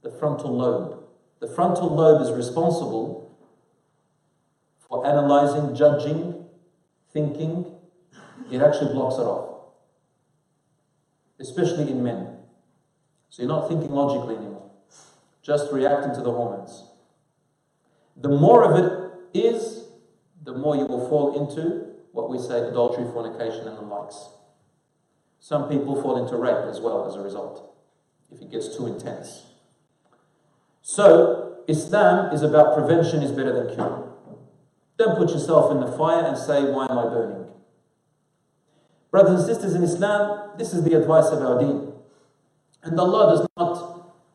the 0.03 0.11
frontal 0.11 0.57
lobe. 0.57 0.99
The 1.41 1.49
frontal 1.49 1.95
lobe 1.95 2.23
is 2.23 2.33
responsible 2.33 3.39
for 4.89 5.07
analyzing, 5.07 5.75
judging, 5.75 6.45
thinking. 7.13 7.67
It 8.51 8.61
actually 8.61 8.93
blocks 8.93 9.17
it 9.17 9.23
off, 9.23 9.73
especially 11.39 11.91
in 11.91 12.03
men. 12.03 12.39
So 13.29 13.43
you're 13.43 13.49
not 13.49 13.69
thinking 13.69 13.93
logically 13.93 14.37
anymore, 14.37 14.60
just 15.43 15.73
reacting 15.73 16.15
to 16.15 16.21
the 16.21 16.31
hormones. 16.31 16.85
The 18.17 18.29
more 18.29 18.65
of 18.65 18.85
it 18.85 19.13
is, 19.33 19.87
the 20.43 20.53
more 20.53 20.77
you 20.77 20.87
will 20.87 21.09
fall 21.09 21.41
into 21.41 21.87
what 22.13 22.29
we 22.29 22.39
say 22.39 22.61
adultery, 22.61 23.05
fornication, 23.13 23.69
and 23.69 23.77
the 23.77 23.83
likes. 23.83 24.31
Some 25.39 25.69
people 25.69 26.01
fall 26.03 26.23
into 26.23 26.37
rape 26.37 26.69
as 26.69 26.81
well 26.81 27.07
as 27.07 27.15
a 27.15 27.21
result, 27.21 27.75
if 28.31 28.41
it 28.41 28.51
gets 28.51 28.77
too 28.77 28.87
intense. 28.87 29.47
So, 30.83 31.59
Islam 31.69 32.33
is 32.35 32.43
about 32.43 32.75
prevention 32.75 33.23
is 33.23 33.31
better 33.31 33.53
than 33.53 33.75
cure. 33.75 34.13
Don't 34.99 35.17
put 35.17 35.31
yourself 35.31 35.71
in 35.71 35.81
the 35.81 35.91
fire 35.97 36.27
and 36.27 36.37
say, 36.37 36.65
Why 36.65 36.87
am 36.91 36.99
I 36.99 37.05
burning? 37.05 37.47
Brothers 39.11 39.41
and 39.41 39.55
sisters 39.55 39.75
in 39.75 39.83
Islam, 39.83 40.51
this 40.59 40.73
is 40.75 40.85
the 40.85 40.95
advice 40.95 41.27
of 41.27 41.43
our 41.43 41.59
deen. 41.59 41.93
And 42.83 42.99
Allah 42.99 43.37
does 43.37 43.47
not 43.57 43.70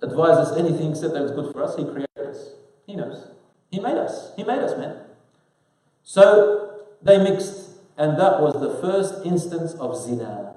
advise 0.09 0.37
us 0.37 0.57
anything 0.57 0.91
except 0.91 1.13
that 1.13 1.23
it's 1.23 1.31
good 1.31 1.51
for 1.51 1.63
us. 1.63 1.75
He 1.75 1.83
created 1.83 2.07
us. 2.17 2.51
He 2.85 2.95
knows. 2.95 3.31
He 3.71 3.79
made 3.79 3.97
us. 3.97 4.31
He 4.35 4.43
made 4.43 4.59
us, 4.59 4.77
man. 4.77 4.97
So 6.03 6.85
they 7.01 7.17
mixed 7.17 7.65
And 7.97 8.19
that 8.19 8.41
was 8.41 8.53
the 8.59 8.75
first 8.81 9.25
instance 9.25 9.73
of 9.75 9.95
zina. 10.01 10.53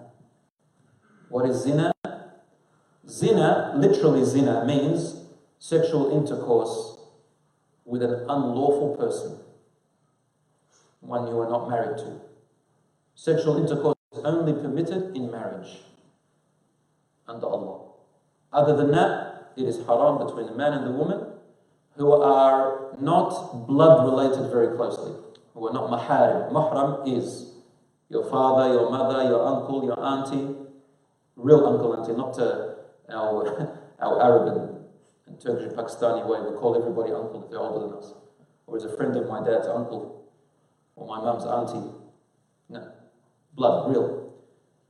What 1.29 1.49
is 1.49 1.63
zina? 1.63 1.93
Zina, 3.09 3.75
literally 3.77 4.25
zina, 4.25 4.65
means 4.65 5.23
sexual 5.59 6.11
intercourse 6.11 6.99
with 7.85 8.03
an 8.03 8.27
unlawful 8.29 8.97
person, 8.97 9.39
one 11.01 11.27
you 11.29 11.39
are 11.41 11.49
not 11.49 11.71
married 11.71 11.99
to. 11.99 12.21
Sexual 13.15 13.63
intercourse 13.63 13.97
is 14.13 14.25
only 14.25 14.53
permitted 14.53 15.17
in 15.17 15.31
marriage 15.31 15.79
under 17.27 17.47
Allah. 17.47 17.93
Other 18.53 18.77
than 18.77 18.91
that, 18.93 19.28
it 19.57 19.65
is 19.65 19.79
haram 19.87 20.19
between 20.25 20.47
the 20.47 20.55
man 20.55 20.73
and 20.73 20.87
the 20.87 20.91
woman 20.91 21.27
who 21.99 22.13
are 22.13 22.95
not 23.01 23.67
blood 23.67 24.05
related 24.05 24.51
very 24.51 24.77
closely, 24.77 25.13
who 25.53 25.67
are 25.67 25.73
not 25.73 25.91
maharim. 25.91 26.53
Mahram 26.53 27.17
is 27.17 27.55
your 28.09 28.25
father, 28.31 28.73
your 28.73 28.91
mother, 28.91 29.25
your 29.25 29.45
uncle, 29.45 29.85
your 29.85 29.99
auntie, 30.03 30.55
real 31.37 31.67
uncle, 31.67 31.95
auntie, 31.95 32.13
not 32.13 32.39
uh, 32.39 32.75
our, 33.11 33.79
our 34.01 34.23
Arab 34.23 34.57
and, 34.57 34.85
and 35.27 35.41
Turkish 35.41 35.67
and 35.67 35.77
Pakistani 35.77 36.25
way. 36.27 36.41
We 36.41 36.57
call 36.57 36.77
everybody 36.77 37.13
uncle 37.13 37.45
if 37.45 37.51
they're 37.51 37.59
older 37.59 37.89
than 37.89 37.99
us. 37.99 38.15
Or 38.67 38.77
is 38.77 38.85
a 38.85 38.97
friend 38.97 39.17
of 39.17 39.27
my 39.27 39.45
dad's 39.45 39.67
uncle, 39.67 40.31
or 40.95 41.07
my 41.07 41.21
mum's 41.21 41.45
auntie. 41.45 41.91
No. 42.69 42.93
Blood, 43.55 43.91
real. 43.91 44.35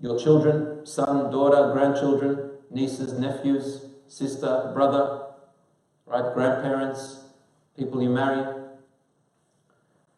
Your 0.00 0.18
children, 0.18 0.84
son, 0.84 1.30
daughter, 1.30 1.72
grandchildren, 1.72 2.50
nieces, 2.70 3.18
nephews, 3.18 3.87
sister, 4.08 4.70
brother, 4.74 5.26
right? 6.06 6.34
Grandparents, 6.34 7.24
people 7.76 8.02
you 8.02 8.10
marry, 8.10 8.44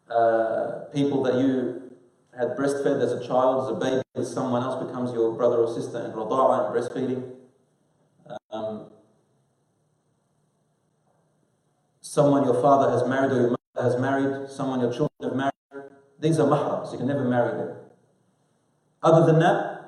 uh, 0.09 0.85
people 0.93 1.23
that 1.23 1.35
you 1.35 1.91
had 2.37 2.49
breastfed 2.57 3.01
as 3.01 3.11
a 3.11 3.25
child, 3.25 3.63
as 3.63 3.77
a 3.77 3.79
baby, 3.79 4.25
someone 4.25 4.63
else 4.63 4.83
becomes 4.83 5.13
your 5.13 5.33
brother 5.33 5.57
or 5.57 5.73
sister 5.73 5.99
in 5.99 6.11
rada'a 6.11 6.65
and 6.65 6.75
breastfeeding. 6.75 7.35
Um, 8.51 8.87
someone 12.01 12.43
your 12.45 12.61
father 12.61 12.91
has 12.91 13.07
married 13.07 13.31
or 13.31 13.41
your 13.41 13.57
mother 13.75 13.89
has 13.89 13.99
married, 13.99 14.49
someone 14.49 14.79
your 14.79 14.91
children 14.91 15.09
have 15.21 15.35
married. 15.35 15.91
These 16.19 16.39
are 16.39 16.47
mahrams, 16.47 16.91
you 16.91 16.97
can 16.97 17.07
never 17.07 17.23
marry 17.23 17.57
them. 17.57 17.75
Other 19.03 19.25
than 19.25 19.39
that, 19.39 19.80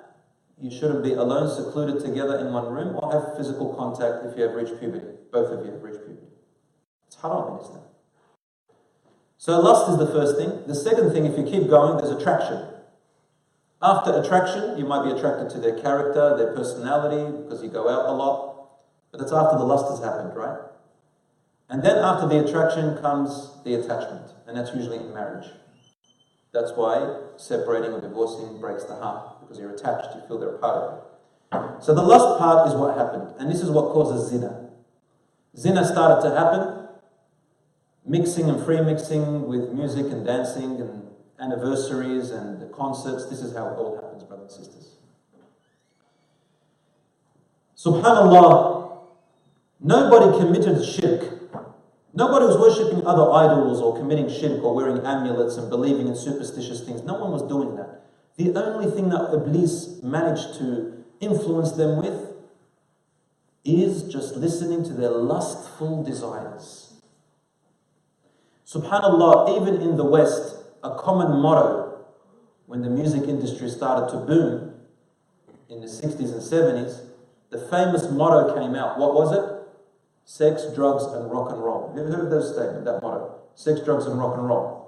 you 0.62 0.72
shouldn't 0.72 1.04
be 1.04 1.14
alone, 1.14 1.54
secluded 1.54 2.04
together 2.04 2.38
in 2.38 2.54
one 2.54 2.68
room, 2.72 2.97
or 3.01 3.12
have 3.12 3.38
physical 3.38 3.74
contact 3.74 4.26
if 4.26 4.38
you 4.38 4.43
have 4.43 4.56
reached 4.56 4.80
puberty. 4.80 5.18
Both 5.32 5.51
of 5.51 5.66
you 5.66 5.72
have 5.72 5.84
reached 5.84 6.06
puberty. 6.06 6.28
It's 7.08 7.16
in 7.16 7.22
Islam. 7.24 7.82
So 9.38 9.60
lust 9.60 9.91
is 9.91 9.97
the 9.97 10.08
first 10.08 10.38
thing. 10.38 10.64
The 10.68 10.76
second 10.76 11.12
thing, 11.12 11.26
if 11.26 11.38
you 11.38 11.43
keep 11.43 11.70
going, 11.70 11.97
there's 11.97 12.12
attraction. 12.12 12.66
After 13.82 14.22
attraction, 14.22 14.78
you 14.78 14.86
might 14.86 15.04
be 15.04 15.12
attracted 15.12 15.49
to 15.49 15.60
their 15.60 15.78
character, 15.82 16.38
their 16.38 16.54
personality, 16.56 17.43
because 17.43 17.62
you 17.62 17.70
go 17.70 17.89
out 17.89 18.06
a 18.06 18.14
lot. 18.14 18.70
But 19.12 19.20
that's 19.20 19.34
after 19.34 19.58
the 19.58 19.66
lust 19.66 19.91
has 19.91 19.99
happened, 19.99 20.36
right? 20.36 20.60
And 21.70 21.84
then 21.84 21.97
after 21.97 22.28
the 22.28 22.45
attraction 22.45 22.97
comes 22.99 23.62
the 23.66 23.74
attachment, 23.76 24.32
and 24.47 24.56
that's 24.56 24.74
usually 24.74 24.97
in 24.97 25.14
marriage. 25.14 25.49
That's 26.54 26.72
why 26.72 27.20
separating 27.36 27.91
or 27.91 27.99
divorcing 27.99 28.62
breaks 28.62 28.86
the 28.86 28.95
heart, 28.95 29.32
because 29.43 29.59
you're 29.59 29.71
attached, 29.71 30.15
you 30.15 30.21
feel 30.27 30.39
they're 30.39 30.55
a 30.55 30.59
part 30.59 30.75
of 30.75 30.97
it. 30.97 31.83
So 31.83 31.93
the 31.93 32.01
lust 32.01 32.39
part 32.39 32.67
is 32.67 32.73
what 32.73 32.97
happened, 32.97 33.33
and 33.39 33.49
this 33.49 33.61
is 33.61 33.69
what 33.69 33.93
causes 33.93 34.29
zina. 34.29 34.69
Zina 35.55 35.85
started 35.85 36.27
to 36.27 36.35
happen, 36.35 36.87
mixing 38.05 38.49
and 38.49 38.63
free 38.65 38.81
mixing 38.81 39.47
with 39.47 39.71
music 39.71 40.11
and 40.11 40.25
dancing 40.25 40.81
and 40.81 41.11
anniversaries 41.39 42.31
and 42.31 42.59
the 42.61 42.67
concerts. 42.67 43.25
This 43.25 43.41
is 43.41 43.55
how 43.55 43.67
it 43.67 43.77
all 43.77 43.95
happens, 43.95 44.23
brothers 44.23 44.57
and 44.57 44.65
sisters. 44.65 44.95
Subhanallah, 47.77 48.97
nobody 49.81 50.39
committed 50.39 50.83
shirk. 50.85 51.33
Nobody 52.15 52.45
was 52.45 52.57
worshipping 52.57 53.05
other 53.05 53.29
idols 53.31 53.81
or 53.81 53.97
committing 53.97 54.29
shirk 54.29 54.63
or 54.63 54.75
wearing 54.75 55.03
amulets 55.05 55.57
and 55.57 55.69
believing 55.69 56.07
in 56.07 56.15
superstitious 56.15 56.83
things. 56.85 57.01
No 57.01 57.15
one 57.15 57.31
was 57.31 57.41
doing 57.43 57.75
that. 57.75 58.03
The 58.38 58.55
only 58.55 58.89
thing 58.89 59.09
that 59.09 59.34
Iblis 59.34 60.01
managed 60.01 60.55
to 60.57 61.03
influence 61.19 61.71
them 61.73 61.97
with 61.97 62.34
is 63.63 64.03
just 64.03 64.36
listening 64.36 64.84
to 64.84 64.93
their 64.93 65.11
lustful 65.11 66.03
desires. 66.03 66.93
Subhanallah, 68.65 69.61
even 69.61 69.81
in 69.81 69.97
the 69.97 70.05
West, 70.05 70.57
a 70.84 70.95
common 70.95 71.39
motto 71.39 72.05
when 72.65 72.81
the 72.81 72.89
music 72.89 73.29
industry 73.29 73.69
started 73.69 74.11
to 74.11 74.17
boom 74.25 74.73
in 75.69 75.79
the 75.79 75.88
60s 75.88 76.34
and 76.34 76.41
70s, 76.41 77.05
the 77.51 77.59
famous 77.59 78.09
motto 78.09 78.59
came 78.59 78.75
out. 78.75 78.97
What 78.97 79.13
was 79.13 79.31
it? 79.31 79.45
Sex, 80.25 80.65
drugs, 80.73 81.03
and 81.03 81.31
rock 81.31 81.51
and 81.51 81.63
roll. 81.63 81.89
Have 81.89 81.97
you 81.97 82.11
heard 82.11 82.31
those 82.31 82.53
statement, 82.53 82.86
that 82.86 83.01
motto? 83.01 83.36
Sex, 83.55 83.81
drugs, 83.81 84.05
and 84.05 84.17
rock 84.17 84.38
and 84.38 84.47
roll. 84.47 84.82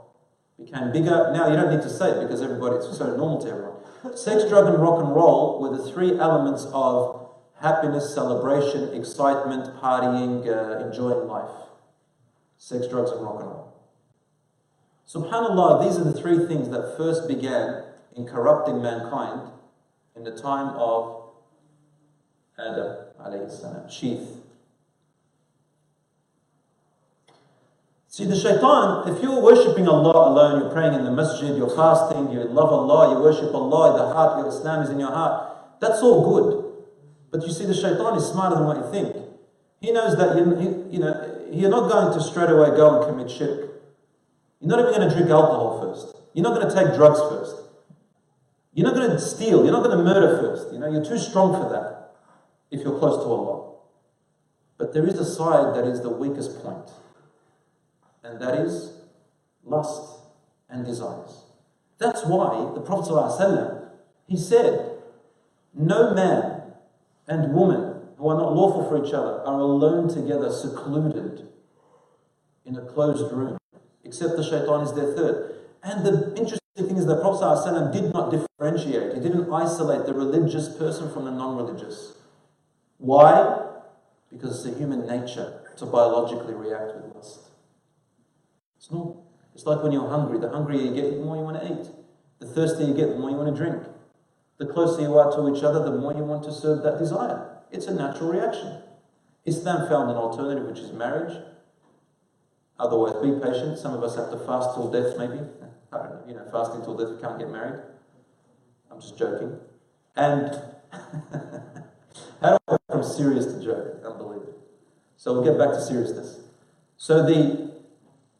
Became 0.57 0.91
bigger. 0.93 1.31
Now 1.33 1.49
you 1.49 1.55
don't 1.55 1.71
need 1.71 1.81
to 1.83 1.89
say 1.89 2.11
it 2.11 2.21
because 2.21 2.41
everybody, 2.41 2.77
it's 2.77 2.97
so 2.97 3.15
normal 3.15 3.41
to 3.41 3.49
everyone. 3.49 4.17
Sex, 4.17 4.45
drug, 4.47 4.67
and 4.67 4.81
rock 4.81 5.03
and 5.03 5.13
roll 5.13 5.59
were 5.59 5.75
the 5.75 5.91
three 5.91 6.17
elements 6.17 6.65
of 6.71 7.29
happiness, 7.61 8.13
celebration, 8.13 8.93
excitement, 8.93 9.75
partying, 9.81 10.47
uh, 10.47 10.85
enjoying 10.85 11.27
life. 11.27 11.49
Sex, 12.57 12.87
drugs, 12.87 13.11
and 13.11 13.21
rock 13.21 13.39
and 13.39 13.49
roll. 13.49 13.73
Subhanallah, 15.07 15.87
these 15.87 15.97
are 15.97 16.03
the 16.03 16.13
three 16.13 16.45
things 16.47 16.69
that 16.69 16.95
first 16.97 17.27
began 17.27 17.83
in 18.15 18.25
corrupting 18.25 18.81
mankind 18.81 19.51
in 20.15 20.23
the 20.23 20.31
time 20.31 20.69
of 20.77 21.31
Adam, 22.57 22.95
alayhi 23.19 23.51
salam, 23.51 23.89
Sheath. 23.89 24.44
See, 28.15 28.23
the 28.23 28.39
shaitan, 28.39 29.11
if 29.11 29.21
you're 29.21 29.41
worshipping 29.41 29.89
Allah 29.89 30.29
alone, 30.31 30.61
you're 30.61 30.71
praying 30.71 30.93
in 30.93 31.03
the 31.03 31.11
masjid, 31.11 31.51
you're 31.57 31.75
fasting, 31.75 32.31
you 32.31 32.45
love 32.45 32.71
Allah, 32.71 33.13
you 33.13 33.19
worship 33.19 33.53
Allah, 33.53 33.91
the 33.97 34.13
heart, 34.13 34.37
your 34.39 34.47
Islam 34.47 34.83
is 34.83 34.89
in 34.89 35.01
your 35.01 35.11
heart, 35.11 35.81
that's 35.81 35.99
all 35.99 36.23
good. 36.23 36.63
But 37.29 37.45
you 37.45 37.51
see, 37.51 37.65
the 37.65 37.73
shaitan 37.73 38.15
is 38.15 38.23
smarter 38.23 38.55
than 38.55 38.67
what 38.67 38.77
you 38.77 38.89
think. 38.89 39.17
He 39.81 39.91
knows 39.91 40.15
that 40.15 40.37
you, 40.37 40.87
you 40.89 40.99
know, 40.99 41.11
you're 41.51 41.69
not 41.69 41.91
going 41.91 42.17
to 42.17 42.23
straight 42.23 42.49
away 42.49 42.69
go 42.69 42.95
and 42.95 43.05
commit 43.05 43.29
shirk. 43.29 43.83
You're 44.61 44.69
not 44.69 44.79
even 44.79 44.93
going 44.95 45.09
to 45.09 45.13
drink 45.13 45.29
alcohol 45.29 45.81
first. 45.81 46.15
You're 46.33 46.47
not 46.47 46.55
going 46.55 46.69
to 46.69 46.73
take 46.73 46.95
drugs 46.95 47.19
first. 47.19 47.67
You're 48.73 48.87
not 48.87 48.95
going 48.95 49.09
to 49.09 49.19
steal. 49.19 49.65
You're 49.65 49.73
not 49.73 49.83
going 49.83 49.97
to 49.97 50.01
murder 50.01 50.39
first. 50.39 50.71
You 50.71 50.79
know, 50.79 50.89
you're 50.89 51.03
too 51.03 51.17
strong 51.17 51.51
for 51.51 51.67
that 51.67 52.15
if 52.71 52.79
you're 52.79 52.97
close 52.97 53.21
to 53.25 53.29
Allah. 53.29 53.75
But 54.77 54.93
there 54.93 55.05
is 55.05 55.19
a 55.19 55.25
side 55.25 55.75
that 55.75 55.83
is 55.83 55.99
the 55.99 56.11
weakest 56.11 56.63
point, 56.63 56.89
and 58.25 58.39
that 58.41 58.55
is 58.55 58.93
lust 59.63 60.19
and 60.69 60.85
desires. 60.85 61.43
That's 61.97 62.25
why 62.25 62.71
the 62.73 62.81
Prophet 62.81 63.11
ﷺ, 63.11 63.89
he 64.27 64.37
said, 64.37 64.91
no 65.73 66.13
man 66.13 66.63
and 67.27 67.53
woman 67.53 68.01
who 68.17 68.29
are 68.29 68.37
not 68.37 68.53
lawful 68.53 68.87
for 68.89 69.05
each 69.05 69.13
other 69.13 69.41
are 69.41 69.59
alone 69.59 70.09
together, 70.09 70.51
secluded 70.51 71.47
in 72.65 72.75
a 72.75 72.81
closed 72.81 73.31
room, 73.31 73.57
except 74.03 74.35
the 74.35 74.43
shaitan 74.43 74.81
is 74.81 74.93
their 74.93 75.13
third. 75.13 75.55
And 75.83 76.05
the 76.05 76.29
interesting 76.35 76.59
thing 76.75 76.97
is 76.97 77.05
that 77.05 77.21
Prophet 77.21 77.43
ﷺ 77.43 77.93
did 77.93 78.13
not 78.13 78.31
differentiate, 78.31 79.13
he 79.13 79.19
didn't 79.19 79.51
isolate 79.53 80.05
the 80.05 80.13
religious 80.13 80.69
person 80.69 81.11
from 81.13 81.25
the 81.25 81.31
non 81.31 81.55
religious. 81.55 82.13
Why? 82.97 83.61
Because 84.31 84.65
it's 84.65 84.75
a 84.75 84.77
human 84.77 85.05
nature 85.05 85.61
to 85.77 85.85
biologically 85.85 86.53
react 86.53 86.95
with 86.95 87.15
lust. 87.15 87.39
It's 88.77 88.91
normal. 88.91 89.25
It's 89.53 89.65
like 89.65 89.81
when 89.81 89.91
you're 89.91 90.09
hungry. 90.09 90.39
The 90.39 90.49
hungrier 90.49 90.81
you 90.81 90.93
get, 90.93 91.11
the 91.11 91.23
more 91.23 91.37
you 91.37 91.43
want 91.43 91.61
to 91.61 91.65
eat. 91.65 91.89
The 92.39 92.45
thirstier 92.45 92.87
you 92.87 92.93
get, 92.93 93.09
the 93.09 93.19
more 93.19 93.29
you 93.29 93.37
want 93.37 93.55
to 93.55 93.63
drink. 93.63 93.83
The 94.57 94.65
closer 94.65 95.01
you 95.01 95.17
are 95.17 95.31
to 95.35 95.55
each 95.55 95.63
other, 95.63 95.83
the 95.83 95.97
more 95.97 96.13
you 96.13 96.23
want 96.23 96.43
to 96.43 96.51
serve 96.51 96.83
that 96.83 96.97
desire. 96.97 97.57
It's 97.71 97.87
a 97.87 97.93
natural 97.93 98.31
reaction. 98.31 98.81
Islam 99.45 99.87
found 99.87 100.11
an 100.11 100.17
alternative, 100.17 100.65
which 100.65 100.79
is 100.79 100.91
marriage. 100.91 101.37
Otherwise, 102.79 103.13
be 103.21 103.31
patient. 103.39 103.77
Some 103.77 103.93
of 103.93 104.03
us 104.03 104.15
have 104.15 104.31
to 104.31 104.37
fast 104.39 104.73
till 104.75 104.91
death, 104.91 105.17
maybe. 105.17 105.39
I 105.91 105.97
don't 105.97 106.09
know, 106.09 106.21
you 106.27 106.33
know, 106.33 106.45
fasting 106.51 106.83
till 106.83 106.97
death, 106.97 107.15
we 107.15 107.21
can't 107.21 107.39
get 107.39 107.49
married. 107.49 107.81
I'm 108.91 108.99
just 108.99 109.17
joking. 109.17 109.57
And 110.15 110.61
how 112.41 112.57
do 112.57 112.57
I 112.67 112.71
go 112.71 112.77
from 112.89 113.03
serious 113.03 113.45
to 113.45 113.63
joke? 113.63 114.01
Unbelievable. 114.05 114.53
So 115.17 115.33
we'll 115.33 115.43
get 115.43 115.57
back 115.57 115.69
to 115.69 115.81
seriousness. 115.81 116.39
So 116.97 117.25
the 117.25 117.74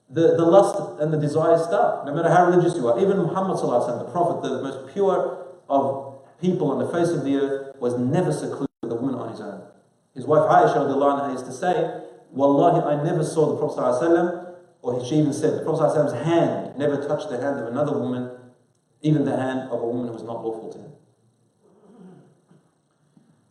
the, 0.09 0.35
the 0.35 0.45
lust 0.45 1.01
and 1.01 1.13
the 1.13 1.17
desire 1.17 1.57
start, 1.57 2.05
no 2.05 2.13
matter 2.13 2.29
how 2.29 2.45
religious 2.45 2.75
you 2.75 2.87
are. 2.87 2.99
Even 2.99 3.17
Muhammad, 3.17 3.57
the 3.57 4.09
Prophet, 4.11 4.47
the 4.47 4.61
most 4.61 4.93
pure 4.93 5.45
of 5.69 6.19
people 6.39 6.71
on 6.71 6.79
the 6.79 6.87
face 6.87 7.09
of 7.09 7.23
the 7.23 7.35
earth, 7.37 7.75
was 7.79 7.97
never 7.97 8.31
secluded 8.31 8.69
with 8.83 8.91
a 8.91 8.95
woman 8.95 9.15
on 9.15 9.31
his 9.31 9.41
own. 9.41 9.61
His 10.13 10.25
wife 10.25 10.49
Aisha 10.49 11.31
used 11.31 11.45
to 11.45 11.51
say, 11.51 12.01
Wallahi, 12.31 12.81
I 12.81 13.03
never 13.03 13.23
saw 13.23 13.53
the 13.53 13.57
Prophet, 13.57 14.55
or 14.81 15.03
she 15.05 15.15
even 15.15 15.33
said, 15.33 15.59
the 15.59 15.63
Prophet's 15.63 16.13
hand 16.13 16.77
never 16.77 17.05
touched 17.07 17.29
the 17.29 17.41
hand 17.41 17.59
of 17.59 17.67
another 17.67 17.97
woman 17.97 18.31
even 19.05 19.23
the 19.23 19.37
hand 19.37 19.69
of 19.69 19.81
a 19.81 19.85
woman 19.85 20.07
who 20.07 20.13
was 20.13 20.23
not 20.23 20.43
lawful 20.43 20.71
to 20.73 20.79
him. 20.79 20.91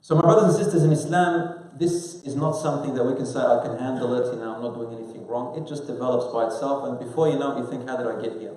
So, 0.00 0.16
my 0.16 0.22
brothers 0.22 0.56
and 0.56 0.64
sisters 0.64 0.82
in 0.82 0.92
Islam, 0.92 1.70
this 1.78 2.22
is 2.24 2.34
not 2.34 2.52
something 2.52 2.92
that 2.94 3.04
we 3.04 3.14
can 3.14 3.24
say, 3.24 3.38
I 3.38 3.64
can 3.64 3.78
handle 3.78 4.12
it, 4.14 4.34
you 4.34 4.40
know, 4.40 4.56
I'm 4.56 4.62
not 4.62 4.74
doing 4.74 4.92
anything 4.92 5.03
wrong. 5.26 5.56
It 5.60 5.68
just 5.68 5.86
develops 5.86 6.32
by 6.32 6.46
itself, 6.46 6.88
and 6.88 6.98
before 6.98 7.28
you 7.28 7.38
know 7.38 7.56
it, 7.56 7.60
you 7.60 7.70
think, 7.70 7.88
How 7.88 7.96
did 7.96 8.06
I 8.06 8.20
get 8.20 8.40
here? 8.40 8.54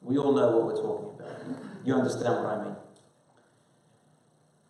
We 0.00 0.18
all 0.18 0.32
know 0.32 0.50
what 0.50 0.66
we're 0.66 0.82
talking 0.82 1.18
about. 1.18 1.40
You 1.84 1.94
understand 1.94 2.44
what 2.44 2.46
I 2.46 2.64
mean. 2.64 2.76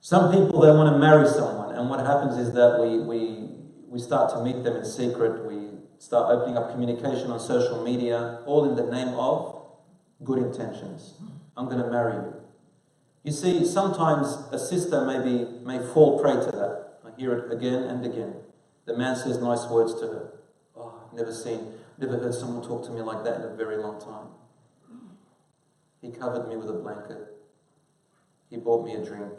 Some 0.01 0.31
people, 0.31 0.61
they 0.61 0.71
want 0.71 0.95
to 0.95 0.99
marry 0.99 1.27
someone, 1.29 1.75
and 1.75 1.89
what 1.89 2.01
happens 2.01 2.37
is 2.37 2.53
that 2.55 2.79
we, 2.81 2.99
we, 3.01 3.49
we 3.89 3.99
start 3.99 4.31
to 4.35 4.45
meet 4.45 4.63
them 4.63 4.77
in 4.77 4.85
secret, 4.85 5.45
we 5.47 5.71
start 5.99 6.31
opening 6.31 6.57
up 6.57 6.71
communication 6.71 7.31
on 7.31 7.41
social 7.41 7.83
media, 7.83 8.41
all 8.47 8.69
in 8.69 8.77
the 8.77 8.91
name 8.91 9.15
of 9.15 9.63
good 10.23 10.39
intentions. 10.39 11.15
I'm 11.57 11.67
going 11.67 11.83
to 11.83 11.91
marry 11.91 12.15
you. 12.15 12.35
You 13.23 13.33
see, 13.33 13.65
sometimes 13.65 14.27
a 14.53 14.59
sister 14.59 15.07
maybe 15.07 15.49
may 15.65 15.79
fall 15.79 16.21
prey 16.21 16.35
to 16.35 16.53
that. 16.53 16.99
I 17.07 17.19
hear 17.19 17.33
it 17.33 17.53
again 17.53 17.85
and 17.85 18.05
again. 18.05 18.35
The 18.87 18.97
man 18.97 19.16
says 19.16 19.39
nice 19.39 19.66
words 19.68 19.95
to 20.01 20.07
her. 20.07 20.32
Oh, 20.76 20.95
I've 21.07 21.16
never 21.16 21.32
seen, 21.32 21.72
never 21.99 22.18
heard 22.18 22.35
someone 22.35 22.66
talk 22.66 22.85
to 22.87 22.91
me 22.91 23.01
like 23.01 23.24
that 23.24 23.37
in 23.37 23.43
a 23.43 23.55
very 23.55 23.76
long 23.76 24.01
time. 24.01 24.28
He 26.03 26.11
covered 26.11 26.49
me 26.49 26.57
with 26.57 26.68
a 26.68 26.74
blanket. 26.74 27.18
He 28.51 28.59
bought 28.59 28.85
me 28.85 28.95
a 28.95 29.05
drink. 29.05 29.32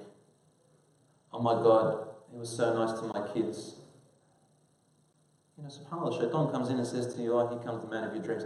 Oh 1.31 1.39
my 1.39 1.53
God, 1.53 2.07
he 2.31 2.39
was 2.39 2.49
so 2.49 2.73
nice 2.73 2.99
to 2.99 3.07
my 3.07 3.27
kids. 3.33 3.75
You 5.57 5.63
know, 5.63 5.69
subhanAllah, 5.69 6.19
shaitan 6.19 6.51
comes 6.51 6.69
in 6.69 6.77
and 6.77 6.87
says 6.87 7.13
to 7.13 7.21
you, 7.21 7.37
oh, 7.37 7.47
here 7.47 7.59
comes 7.59 7.83
the 7.83 7.89
man 7.89 8.03
of 8.03 8.13
your 8.13 8.23
dreams. 8.23 8.43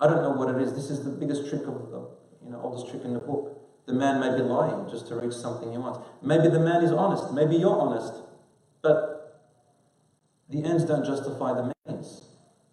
I 0.00 0.06
don't 0.06 0.22
know 0.22 0.30
what 0.30 0.54
it 0.54 0.60
is. 0.60 0.74
This 0.74 0.90
is 0.90 1.04
the 1.04 1.10
biggest 1.10 1.48
trick 1.48 1.62
of 1.62 1.90
the, 1.90 2.08
you 2.44 2.50
know, 2.50 2.60
oldest 2.62 2.90
trick 2.90 3.04
in 3.04 3.14
the 3.14 3.20
book. 3.20 3.58
The 3.86 3.92
man 3.92 4.20
may 4.20 4.36
be 4.36 4.42
lying 4.42 4.88
just 4.88 5.08
to 5.08 5.16
reach 5.16 5.32
something 5.32 5.72
he 5.72 5.78
wants. 5.78 5.98
Maybe 6.22 6.48
the 6.48 6.60
man 6.60 6.84
is 6.84 6.92
honest. 6.92 7.32
Maybe 7.32 7.56
you're 7.56 7.80
honest. 7.80 8.14
But 8.80 9.11
the 10.52 10.68
ends 10.68 10.84
don't 10.84 11.04
justify 11.04 11.54
the 11.54 11.72
means. 11.88 12.22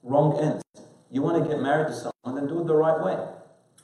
Wrong 0.04 0.38
ends. 0.40 0.64
You 1.10 1.22
want 1.22 1.42
to 1.42 1.50
get 1.50 1.62
married 1.62 1.88
to 1.88 1.94
someone, 1.94 2.36
then 2.36 2.48
do 2.48 2.60
it 2.60 2.68
the 2.68 2.76
right 2.76 3.00
way. 3.02 3.18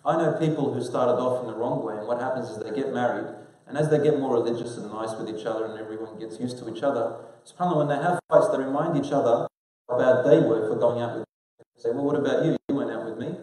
I 0.05 0.17
know 0.17 0.33
people 0.33 0.73
who 0.73 0.83
started 0.83 1.13
off 1.13 1.41
in 1.41 1.47
the 1.47 1.55
wrong 1.55 1.83
way, 1.83 1.97
and 1.97 2.05
what 2.05 2.21
happens 2.21 2.49
is 2.49 2.59
they 2.59 2.75
get 2.75 2.93
married, 2.93 3.25
and 3.67 3.77
as 3.77 3.89
they 3.89 4.03
get 4.03 4.19
more 4.19 4.33
religious 4.33 4.77
and 4.77 4.91
nice 4.91 5.15
with 5.17 5.29
each 5.29 5.45
other, 5.45 5.65
and 5.65 5.79
everyone 5.79 6.19
gets 6.19 6.39
used 6.39 6.59
to 6.59 6.69
each 6.69 6.83
other, 6.83 7.23
subhanAllah, 7.47 7.77
when 7.77 7.87
they 7.87 7.95
have 7.95 8.19
fights, 8.29 8.49
they 8.49 8.57
remind 8.57 9.03
each 9.03 9.11
other 9.11 9.47
how 9.89 9.97
bad 9.97 10.25
they 10.25 10.45
were 10.45 10.67
for 10.67 10.75
going 10.75 11.01
out 11.01 11.15
with 11.15 11.25
them. 11.25 11.65
Say, 11.77 11.89
well, 11.91 12.03
what 12.03 12.17
about 12.17 12.45
you? 12.45 12.57
You 12.67 12.75
went 12.75 12.91
out 12.91 13.05
with 13.05 13.17
me. 13.17 13.33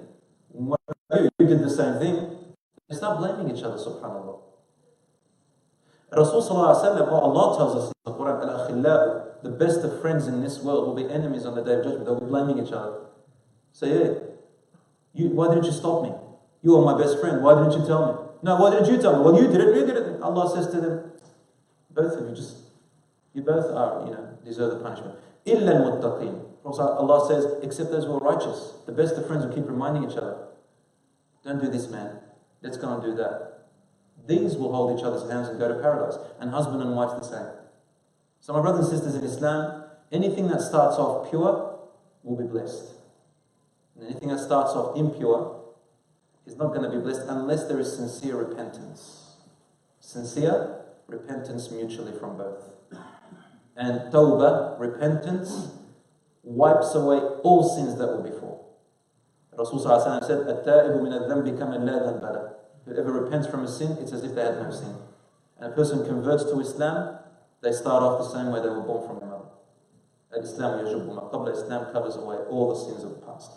What 0.49 0.81
about 0.87 1.23
you? 1.25 1.31
You 1.41 1.47
did 1.47 1.63
the 1.65 1.71
same 1.71 1.99
thing. 1.99 2.55
They 2.89 2.97
start 2.97 3.19
blaming 3.19 3.57
each 3.57 3.65
other, 3.65 3.77
subhanAllah. 3.77 4.39
Rasul 6.13 6.43
what 6.45 7.23
Allah 7.23 7.57
tells 7.57 7.75
us 7.75 7.87
in 7.89 8.13
the 8.13 8.13
Quran, 8.13 9.32
the 9.44 9.50
best 9.50 9.82
of 9.82 10.02
friends 10.02 10.28
in 10.28 10.42
this 10.42 10.60
world 10.60 10.88
will 10.88 10.96
be 10.96 11.12
enemies 11.12 11.46
on 11.46 11.56
the 11.56 11.64
day 11.64 11.74
of 11.74 11.84
judgment. 11.84 12.06
They'll 12.06 12.20
be 12.20 12.26
blaming 12.26 12.66
each 12.66 12.72
other. 12.72 13.00
Say, 13.72 13.90
so, 13.90 14.04
yeah, 14.04 14.14
you, 15.14 15.30
why 15.30 15.50
didn't 15.50 15.66
you 15.66 15.72
stop 15.72 16.04
me? 16.04 16.12
You 16.64 16.76
are 16.78 16.86
my 16.86 17.02
best 17.02 17.20
friend. 17.20 17.44
Why 17.44 17.56
didn't 17.56 17.80
you 17.80 17.86
tell 17.86 18.06
me? 18.06 18.30
No, 18.44 18.56
why 18.58 18.72
didn't 18.72 18.92
you 18.92 19.02
tell 19.02 19.18
me? 19.18 19.24
Well, 19.24 19.42
you 19.42 19.48
did 19.48 19.62
it. 19.62 19.76
You 19.76 19.86
did 19.86 19.98
it. 19.98 20.22
Allah 20.22 20.50
says 20.56 20.72
to 20.74 20.82
them, 20.82 21.12
both 21.92 22.14
of 22.14 22.30
you 22.30 22.36
just, 22.36 22.58
you 23.34 23.42
both 23.42 23.66
are, 23.74 24.06
you 24.06 24.14
know, 24.14 24.38
deserve 24.46 24.72
the 24.72 24.80
punishment. 24.80 25.18
إِلَّا 25.46 26.02
الْمُتَّقِينَ 26.02 26.44
Allah 26.66 27.28
says, 27.28 27.64
except 27.64 27.92
those 27.92 28.04
who 28.04 28.14
are 28.14 28.20
righteous. 28.20 28.74
The 28.86 28.92
best 28.92 29.16
of 29.16 29.26
friends 29.26 29.46
will 29.46 29.54
keep 29.54 29.68
reminding 29.68 30.10
each 30.10 30.18
other, 30.18 30.48
don't 31.44 31.62
do 31.62 31.70
this, 31.70 31.88
man. 31.90 32.20
Let's 32.62 32.78
go 32.78 32.94
and 32.94 33.02
do 33.02 33.16
that. 33.16 33.68
These 34.28 34.58
will 34.58 34.74
hold 34.74 35.00
each 35.00 35.06
other's 35.06 35.30
hands 35.32 35.48
and 35.48 35.58
go 35.58 35.70
to 35.70 35.76
paradise. 35.76 36.18
And 36.40 36.52
husband 36.52 36.82
and 36.82 36.96
wife 36.96 37.18
the 37.18 37.24
same. 37.24 37.48
So, 38.43 38.53
my 38.53 38.61
brothers 38.61 38.89
and 38.89 38.99
sisters 38.99 39.15
in 39.15 39.23
Islam, 39.23 39.85
anything 40.11 40.49
that 40.49 40.61
starts 40.61 40.97
off 40.97 41.31
pure 41.31 41.79
will 42.25 42.37
be 42.37 42.43
blessed. 42.43 42.91
And 43.95 44.11
anything 44.11 44.31
that 44.31 44.41
starts 44.41 44.73
off 44.73 44.97
impure 44.97 45.63
is 46.45 46.57
not 46.57 46.75
going 46.75 46.83
to 46.83 46.91
be 46.91 47.01
blessed 47.01 47.23
unless 47.29 47.69
there 47.69 47.79
is 47.79 47.97
sincere 47.97 48.35
repentance. 48.35 49.37
Sincere 50.01 50.81
repentance 51.07 51.71
mutually 51.71 52.19
from 52.19 52.37
both. 52.37 52.69
And 53.77 54.13
tawbah, 54.13 54.77
repentance, 54.81 55.69
wipes 56.43 56.97
away 56.97 57.19
all 57.45 57.63
sins 57.63 57.97
that 57.99 58.09
were 58.09 58.29
before. 58.29 58.61
Rasul 59.57 59.79
said, 59.79 60.41
Whoever 62.87 63.13
repents 63.13 63.47
from 63.47 63.63
a 63.63 63.69
sin, 63.69 63.99
it's 64.01 64.13
as 64.13 64.25
if 64.25 64.35
they 64.35 64.43
had 64.43 64.61
no 64.61 64.73
sin. 64.73 64.97
And 65.59 65.73
a 65.73 65.77
person 65.77 66.05
converts 66.05 66.43
to 66.43 66.59
Islam, 66.59 67.21
they 67.63 67.73
start 67.73 68.03
off 68.03 68.19
the 68.19 68.29
same 68.37 68.53
way 68.53 68.61
they 68.61 68.69
were 68.69 68.81
born 68.83 69.07
from 69.07 69.21
their 69.21 69.29
mother. 69.29 69.45
Islam 70.37 70.85
Islam 70.85 71.93
covers 71.93 72.17
away 72.17 72.37
all 72.51 72.75
the 72.75 72.81
sins 72.81 73.05
of 73.05 73.11
the 73.11 73.27
past. 73.27 73.53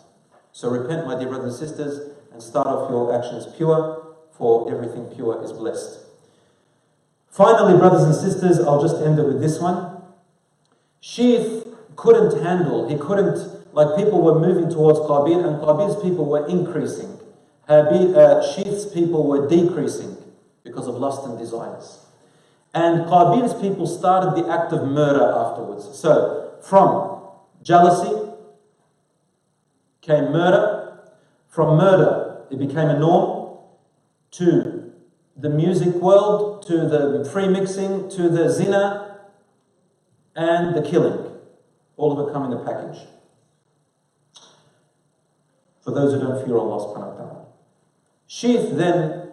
So 0.52 0.70
repent, 0.70 1.06
my 1.06 1.18
dear 1.18 1.28
brothers 1.28 1.60
and 1.60 1.68
sisters, 1.68 2.14
and 2.32 2.42
start 2.42 2.66
off 2.66 2.90
your 2.90 3.14
actions 3.14 3.46
pure, 3.56 4.14
for 4.30 4.70
everything 4.72 5.06
pure 5.06 5.42
is 5.42 5.52
blessed. 5.52 6.00
Finally, 7.28 7.78
brothers 7.78 8.04
and 8.04 8.14
sisters, 8.14 8.60
I'll 8.60 8.80
just 8.80 9.02
end 9.02 9.18
it 9.18 9.26
with 9.26 9.40
this 9.40 9.58
one. 9.58 10.02
Sheath 11.00 11.66
couldn't 11.96 12.42
handle, 12.42 12.88
he 12.88 12.96
couldn't, 12.96 13.74
like 13.74 13.96
people 13.96 14.22
were 14.22 14.38
moving 14.38 14.70
towards 14.70 14.98
Qabil, 15.00 15.46
and 15.46 15.60
Qabil's 15.60 16.02
people 16.02 16.26
were 16.26 16.46
increasing. 16.46 17.18
Habil, 17.68 18.16
uh, 18.16 18.54
Sheath's 18.54 18.86
people 18.86 19.26
were 19.26 19.48
decreasing 19.48 20.16
because 20.62 20.86
of 20.86 20.94
lust 20.94 21.26
and 21.26 21.38
desires. 21.38 22.05
And 22.74 23.06
Qabil's 23.06 23.60
people 23.60 23.86
started 23.86 24.42
the 24.42 24.50
act 24.50 24.72
of 24.72 24.86
murder 24.86 25.24
afterwards. 25.24 25.98
So, 25.98 26.52
from 26.62 27.22
jealousy 27.62 28.32
came 30.02 30.32
murder, 30.32 31.00
from 31.48 31.78
murder, 31.78 32.42
it 32.50 32.58
became 32.58 32.88
a 32.88 32.98
norm, 32.98 33.58
to 34.32 34.92
the 35.36 35.48
music 35.48 35.94
world, 35.94 36.66
to 36.66 36.88
the 36.88 37.28
free 37.32 37.48
mixing, 37.48 38.08
to 38.10 38.28
the 38.28 38.50
zina, 38.50 39.18
and 40.34 40.74
the 40.74 40.82
killing. 40.82 41.32
All 41.96 42.12
of 42.12 42.28
it 42.28 42.32
come 42.32 42.44
in 42.44 42.50
the 42.50 42.64
package. 42.64 43.06
For 45.80 45.92
those 45.92 46.12
who 46.12 46.20
don't 46.20 46.44
fear 46.44 46.56
Allah 46.58 46.78
subhanahu 46.84 47.12
wa 47.12 47.16
ta'ala. 47.16 47.46
Sheath 48.26 48.70
then 48.72 49.30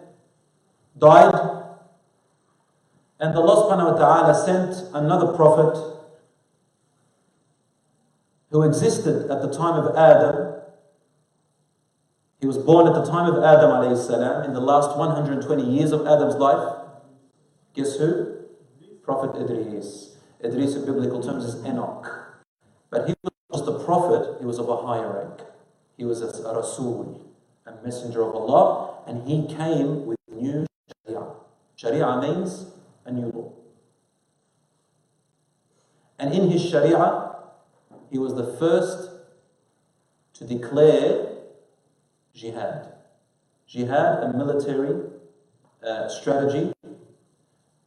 died, 0.96 1.32
and 3.20 3.36
Allah 3.36 3.56
subhanahu 3.64 3.92
wa 3.92 3.98
ta'ala 3.98 4.34
sent 4.34 4.94
another 4.94 5.32
prophet 5.32 5.78
who 8.50 8.62
existed 8.62 9.30
at 9.30 9.42
the 9.42 9.52
time 9.52 9.84
of 9.84 9.96
Adam 9.96 10.54
he 12.44 12.46
was 12.46 12.58
born 12.58 12.86
at 12.86 12.92
the 12.92 13.10
time 13.10 13.32
of 13.32 13.42
Adam 13.42 13.70
alayhi 13.70 13.96
salam, 13.96 14.44
in 14.44 14.52
the 14.52 14.60
last 14.60 14.98
120 14.98 15.64
years 15.64 15.92
of 15.92 16.06
Adam's 16.06 16.34
life. 16.34 16.76
Guess 17.72 17.96
who? 17.96 18.36
Prophet 19.02 19.34
Idris. 19.40 20.18
Idris 20.44 20.74
in 20.74 20.84
biblical 20.84 21.22
terms 21.22 21.46
is 21.46 21.64
Enoch. 21.64 22.06
But 22.90 23.08
he 23.08 23.14
was 23.48 23.64
the 23.64 23.78
prophet, 23.78 24.36
he 24.40 24.44
was 24.44 24.58
of 24.58 24.68
a 24.68 24.76
higher 24.76 25.24
rank. 25.24 25.40
He 25.96 26.04
was 26.04 26.20
a, 26.20 26.26
Rasul, 26.54 27.24
a 27.64 27.82
messenger 27.82 28.20
of 28.20 28.34
Allah, 28.34 28.92
and 29.06 29.26
he 29.26 29.46
came 29.48 30.04
with 30.04 30.18
new 30.30 30.66
Sharia. 31.06 31.24
Sharia 31.76 32.20
means 32.20 32.73
a 33.04 33.12
new 33.12 33.26
law. 33.26 33.52
And 36.18 36.32
in 36.32 36.50
his 36.50 36.64
Sharia, 36.64 37.34
he 38.10 38.18
was 38.18 38.34
the 38.34 38.56
first 38.58 39.10
to 40.34 40.44
declare 40.46 41.34
jihad. 42.34 42.92
Jihad, 43.66 44.22
a 44.22 44.32
military 44.36 45.10
uh, 45.86 46.08
strategy 46.08 46.72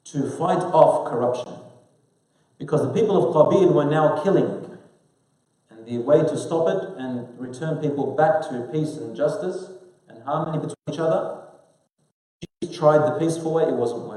to 0.05 0.29
fight 0.31 0.59
off 0.59 1.09
corruption. 1.09 1.53
Because 2.57 2.81
the 2.81 2.93
people 2.93 3.17
of 3.17 3.35
Qabil 3.35 3.73
were 3.73 3.85
now 3.85 4.21
killing. 4.23 4.77
And 5.69 5.85
the 5.85 5.99
way 5.99 6.21
to 6.21 6.37
stop 6.37 6.67
it 6.69 6.97
and 6.97 7.27
return 7.39 7.77
people 7.77 8.15
back 8.15 8.41
to 8.49 8.69
peace 8.71 8.97
and 8.97 9.15
justice 9.15 9.71
and 10.09 10.23
harmony 10.23 10.57
between 10.57 10.75
each 10.91 10.99
other, 10.99 11.43
she 12.63 12.73
tried 12.73 12.99
the 12.99 13.19
peaceful 13.19 13.53
way, 13.53 13.63
it 13.63 13.73
wasn't 13.73 14.07
working. 14.07 14.16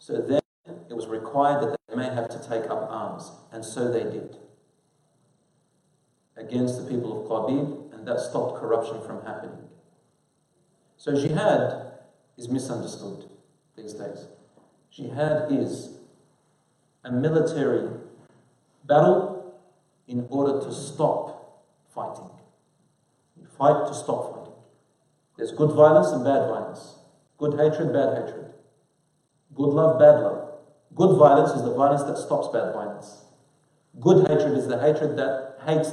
So 0.00 0.14
then 0.16 0.40
it 0.88 0.96
was 0.96 1.06
required 1.06 1.62
that 1.62 1.76
they 1.88 1.94
may 1.94 2.06
have 2.06 2.28
to 2.30 2.38
take 2.48 2.70
up 2.70 2.88
arms. 2.90 3.30
And 3.52 3.62
so 3.62 3.92
they 3.92 4.02
did. 4.02 4.38
Against 6.36 6.82
the 6.82 6.90
people 6.90 7.20
of 7.20 7.28
Qabil 7.28 7.92
and 7.92 8.08
that 8.08 8.18
stopped 8.18 8.58
corruption 8.58 9.02
from 9.02 9.22
happening. 9.26 9.58
So 10.96 11.14
jihad 11.14 11.92
is 12.38 12.48
misunderstood 12.48 13.26
these 13.76 13.92
days. 13.92 14.26
Jihad 14.90 15.52
is 15.52 15.98
a 17.04 17.12
military 17.12 17.90
battle 18.86 19.54
in 20.08 20.26
order 20.30 20.64
to 20.64 20.72
stop 20.72 21.62
fighting. 21.94 22.30
You 23.38 23.46
fight 23.58 23.86
to 23.86 23.94
stop 23.94 24.34
fighting. 24.34 24.54
There's 25.36 25.52
good 25.52 25.72
violence 25.72 26.08
and 26.08 26.24
bad 26.24 26.48
violence. 26.48 26.94
Good 27.36 27.58
hatred, 27.60 27.92
bad 27.92 28.16
hatred. 28.16 28.50
Good 29.54 29.68
love, 29.68 29.98
bad 29.98 30.20
love. 30.20 30.50
Good 30.94 31.16
violence 31.16 31.52
is 31.52 31.62
the 31.62 31.74
violence 31.74 32.04
that 32.04 32.18
stops 32.18 32.48
bad 32.48 32.72
violence. 32.72 33.24
Good 33.98 34.26
hatred 34.26 34.56
is 34.56 34.68
the 34.68 34.78
hatred 34.78 35.16
that 35.16 35.58
hates 35.66 35.92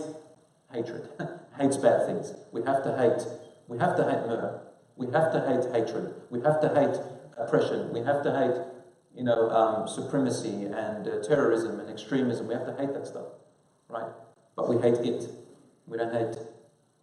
hatred, 0.72 1.10
hates 1.58 1.78
bad 1.78 2.06
things. 2.06 2.34
We 2.52 2.62
have 2.64 2.84
to 2.84 2.96
hate. 2.98 3.26
We 3.68 3.78
have 3.80 3.96
to 3.98 4.04
hate 4.04 4.28
murder. 4.28 4.62
We 4.96 5.08
have 5.08 5.32
to 5.34 5.40
hate 5.42 5.72
hatred. 5.74 6.14
We 6.30 6.42
have 6.42 6.62
to 6.62 6.70
hate 6.70 7.00
oppression. 7.38 7.92
We 7.92 8.00
have 8.02 8.24
to 8.24 8.32
hate, 8.32 8.62
you 9.16 9.24
know, 9.24 9.50
um, 9.50 9.88
supremacy 9.88 10.66
and 10.66 11.08
uh, 11.08 11.24
terrorism 11.24 11.80
and 11.80 11.90
extremism. 11.90 12.48
We 12.48 12.54
have 12.54 12.66
to 12.66 12.76
hate 12.76 12.94
that 12.94 13.08
stuff, 13.08 13.28
right? 13.90 14.12
But 14.56 14.70
we 14.70 14.78
hate 14.78 15.06
it. 15.06 15.30
We 15.86 15.98
don't 15.98 16.14
hate. 16.14 16.38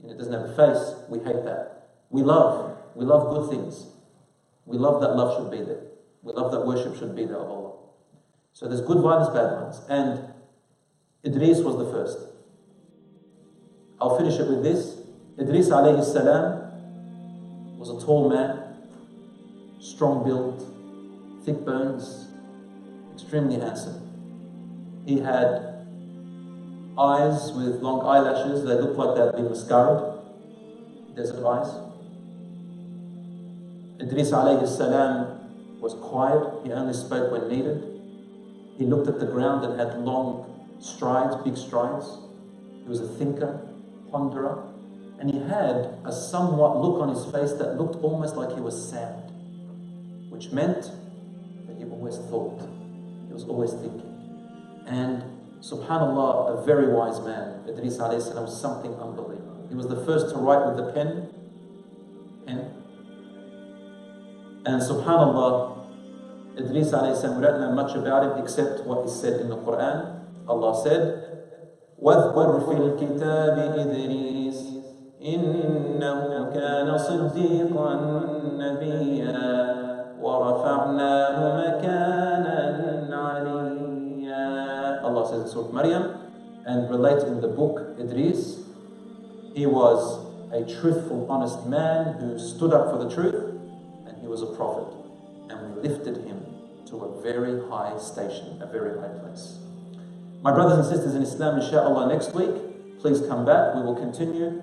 You 0.00 0.08
know, 0.08 0.14
it 0.14 0.18
doesn't 0.18 0.32
have 0.32 0.50
a 0.50 0.56
face. 0.56 0.94
We 1.08 1.18
hate 1.18 1.44
that. 1.44 1.88
We 2.10 2.22
love. 2.22 2.76
We 2.94 3.04
love 3.04 3.30
good 3.30 3.50
things. 3.50 3.86
We 4.66 4.78
love 4.78 5.00
that 5.00 5.16
love 5.16 5.36
should 5.36 5.50
be 5.50 5.64
there. 5.64 5.82
We 6.24 6.32
love 6.32 6.50
that 6.52 6.66
worship 6.66 6.96
should 6.98 7.14
be 7.14 7.26
there 7.26 7.36
of 7.36 7.50
Allah. 7.50 7.72
So 8.54 8.66
there's 8.66 8.80
good 8.80 8.98
ones, 8.98 9.28
bad 9.28 9.60
ones. 9.60 9.80
And 9.88 10.32
Idris 11.24 11.60
was 11.60 11.76
the 11.76 11.90
first. 11.92 12.18
I'll 14.00 14.16
finish 14.16 14.38
it 14.38 14.48
with 14.48 14.62
this. 14.62 15.00
Idris 15.38 15.68
alayhi 15.68 16.04
salam 16.04 17.78
was 17.78 17.90
a 17.90 18.06
tall 18.06 18.28
man, 18.30 18.62
strong 19.80 20.24
built, 20.24 20.64
thick 21.44 21.64
bones, 21.64 22.28
extremely 23.12 23.58
handsome. 23.58 24.00
He 25.04 25.18
had 25.18 25.84
eyes 26.96 27.52
with 27.52 27.82
long 27.82 28.06
eyelashes, 28.06 28.64
they 28.64 28.74
looked 28.74 28.96
like 28.96 29.16
they 29.16 29.22
had 29.22 29.34
been 29.34 29.48
mascaraed, 29.48 30.22
desert 31.14 31.44
eyes. 31.44 31.68
Idris 34.00 34.30
alayhi 34.30 34.66
salam 34.66 35.33
was 35.84 35.94
quiet, 36.00 36.64
he 36.64 36.72
only 36.72 36.94
spoke 36.94 37.30
when 37.30 37.46
needed. 37.46 37.84
He 38.78 38.86
looked 38.86 39.06
at 39.06 39.20
the 39.20 39.26
ground 39.26 39.66
and 39.66 39.78
had 39.78 39.98
long 39.98 40.50
strides, 40.80 41.36
big 41.44 41.58
strides. 41.58 42.06
He 42.82 42.88
was 42.88 43.00
a 43.00 43.06
thinker, 43.06 43.60
ponderer, 44.10 44.66
and 45.20 45.30
he 45.30 45.38
had 45.40 45.98
a 46.06 46.10
somewhat 46.10 46.80
look 46.80 47.02
on 47.02 47.10
his 47.10 47.24
face 47.26 47.52
that 47.60 47.76
looked 47.76 48.02
almost 48.02 48.34
like 48.34 48.54
he 48.54 48.60
was 48.60 48.74
sad, 48.90 49.30
which 50.30 50.50
meant 50.52 50.90
that 51.66 51.76
he 51.76 51.84
always 51.84 52.16
thought, 52.30 52.60
he 53.28 53.34
was 53.34 53.44
always 53.44 53.72
thinking. 53.72 54.10
And 54.86 55.22
subhanAllah, 55.60 56.62
a 56.62 56.64
very 56.64 56.88
wise 56.88 57.20
man, 57.20 57.60
Idris 57.68 57.98
was 57.98 58.58
something 58.58 58.94
unbelievable. 58.94 59.66
He 59.68 59.74
was 59.74 59.86
the 59.86 60.02
first 60.04 60.30
to 60.30 60.36
write 60.36 60.66
with 60.66 60.78
the 60.78 60.92
pen, 60.92 61.28
pen. 62.46 62.70
And 64.66 64.80
subhanAllah, 64.80 65.73
Idris 66.57 66.89
salam, 66.89 67.35
we 67.35 67.41
don't 67.41 67.61
know 67.61 67.71
much 67.71 67.95
about 67.95 68.23
him 68.23 68.43
except 68.43 68.85
what 68.85 69.05
is 69.05 69.13
said 69.19 69.39
in 69.41 69.49
the 69.49 69.57
Quran. 69.57 70.19
Allah 70.47 70.81
said, 70.83 71.29
واذكر 72.01 72.59
في 72.59 72.73
الكتاب 72.77 73.57
إدريس 73.75 74.63
إنه 75.25 76.49
كان 76.53 76.97
صديقا 76.97 77.93
نبيا 78.57 79.39
ورفعناه 80.21 81.37
مكانا 81.57 83.09
عليا 83.11 85.03
Allah 85.03 85.27
says 85.27 85.41
in 85.41 85.47
Surah 85.47 85.71
Maryam 85.71 86.03
and 86.65 86.89
related 86.89 87.27
in 87.27 87.41
the 87.41 87.47
book 87.47 87.99
Idris 87.99 88.59
he 89.53 89.65
was 89.65 90.25
a 90.53 90.63
truthful 90.79 91.25
honest 91.29 91.65
man 91.67 92.15
who 92.19 92.39
stood 92.39 92.73
up 92.73 92.91
for 92.91 93.03
the 93.03 93.09
truth 93.13 93.35
and 94.07 94.17
he 94.21 94.27
was 94.27 94.41
a 94.41 94.51
prophet 94.55 94.87
and 95.49 95.75
we 95.75 95.89
lifted 95.89 96.17
him 96.23 96.32
to 96.94 97.04
a 97.04 97.22
very 97.22 97.58
high 97.68 97.98
station 97.98 98.62
a 98.62 98.66
very 98.70 98.94
high 99.02 99.12
place 99.18 99.58
my 100.44 100.52
brothers 100.52 100.76
and 100.76 100.94
sisters 100.94 101.14
in 101.14 101.22
Islam, 101.22 101.58
inshallah, 101.58 102.06
next 102.06 102.34
week, 102.34 103.00
please 103.00 103.22
come 103.26 103.46
back. 103.46 103.74
We 103.74 103.80
will 103.80 103.96
continue 103.96 104.62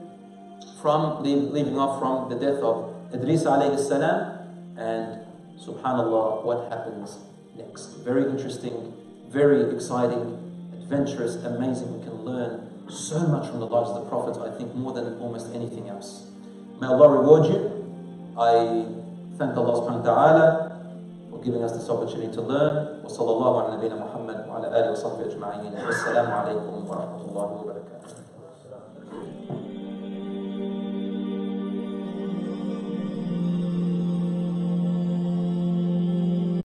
from 0.80 1.24
leaving 1.24 1.80
off 1.80 1.98
from 1.98 2.30
the 2.30 2.36
death 2.36 2.62
of 2.62 2.94
Idris 3.12 3.46
alayhi 3.46 3.80
salam 3.80 4.46
and 4.78 5.26
subhanallah 5.58 6.46
what 6.46 6.70
happens 6.70 7.18
next. 7.58 7.98
Very 8.06 8.30
interesting, 8.30 8.94
very 9.30 9.74
exciting, 9.74 10.38
adventurous, 10.72 11.38
amazing. 11.38 11.98
We 11.98 12.06
can 12.06 12.26
learn 12.26 12.70
so 12.88 13.18
much 13.26 13.50
from 13.50 13.60
the 13.60 13.66
lives 13.66 13.90
of 13.90 14.04
the 14.04 14.08
prophets, 14.08 14.38
I 14.38 14.56
think 14.56 14.76
more 14.76 14.94
than 14.94 15.18
almost 15.18 15.48
anything 15.56 15.90
else. 15.90 16.28
May 16.80 16.86
Allah 16.86 17.10
reward 17.10 17.48
you. 17.48 17.74
I 18.38 18.86
thank 19.40 19.58
Allah 19.58 19.82
subhanahu 19.82 20.06
wa 20.06 20.14
ta'ala 20.14 20.71
giving 21.44 21.64
us 21.64 21.74
this 21.74 21.90
opportunity 21.90 22.32
to 22.34 22.42
learn. 22.42 23.02
Wa 23.04 23.10
sallallahu 23.10 23.74
ala 23.74 23.96
Muhammad 23.98 24.48
wa 24.48 24.58
ala 24.62 24.70
alihi 24.70 24.94
wa 24.94 25.02
sahbihi 25.02 25.28
ajma'in. 25.34 25.74
Wassalamu 25.74 26.32
alaikum 26.32 26.86
wa 26.86 26.96
rahmatullahi 27.02 27.52
wa 27.52 27.64
barakatuh. 27.66 27.71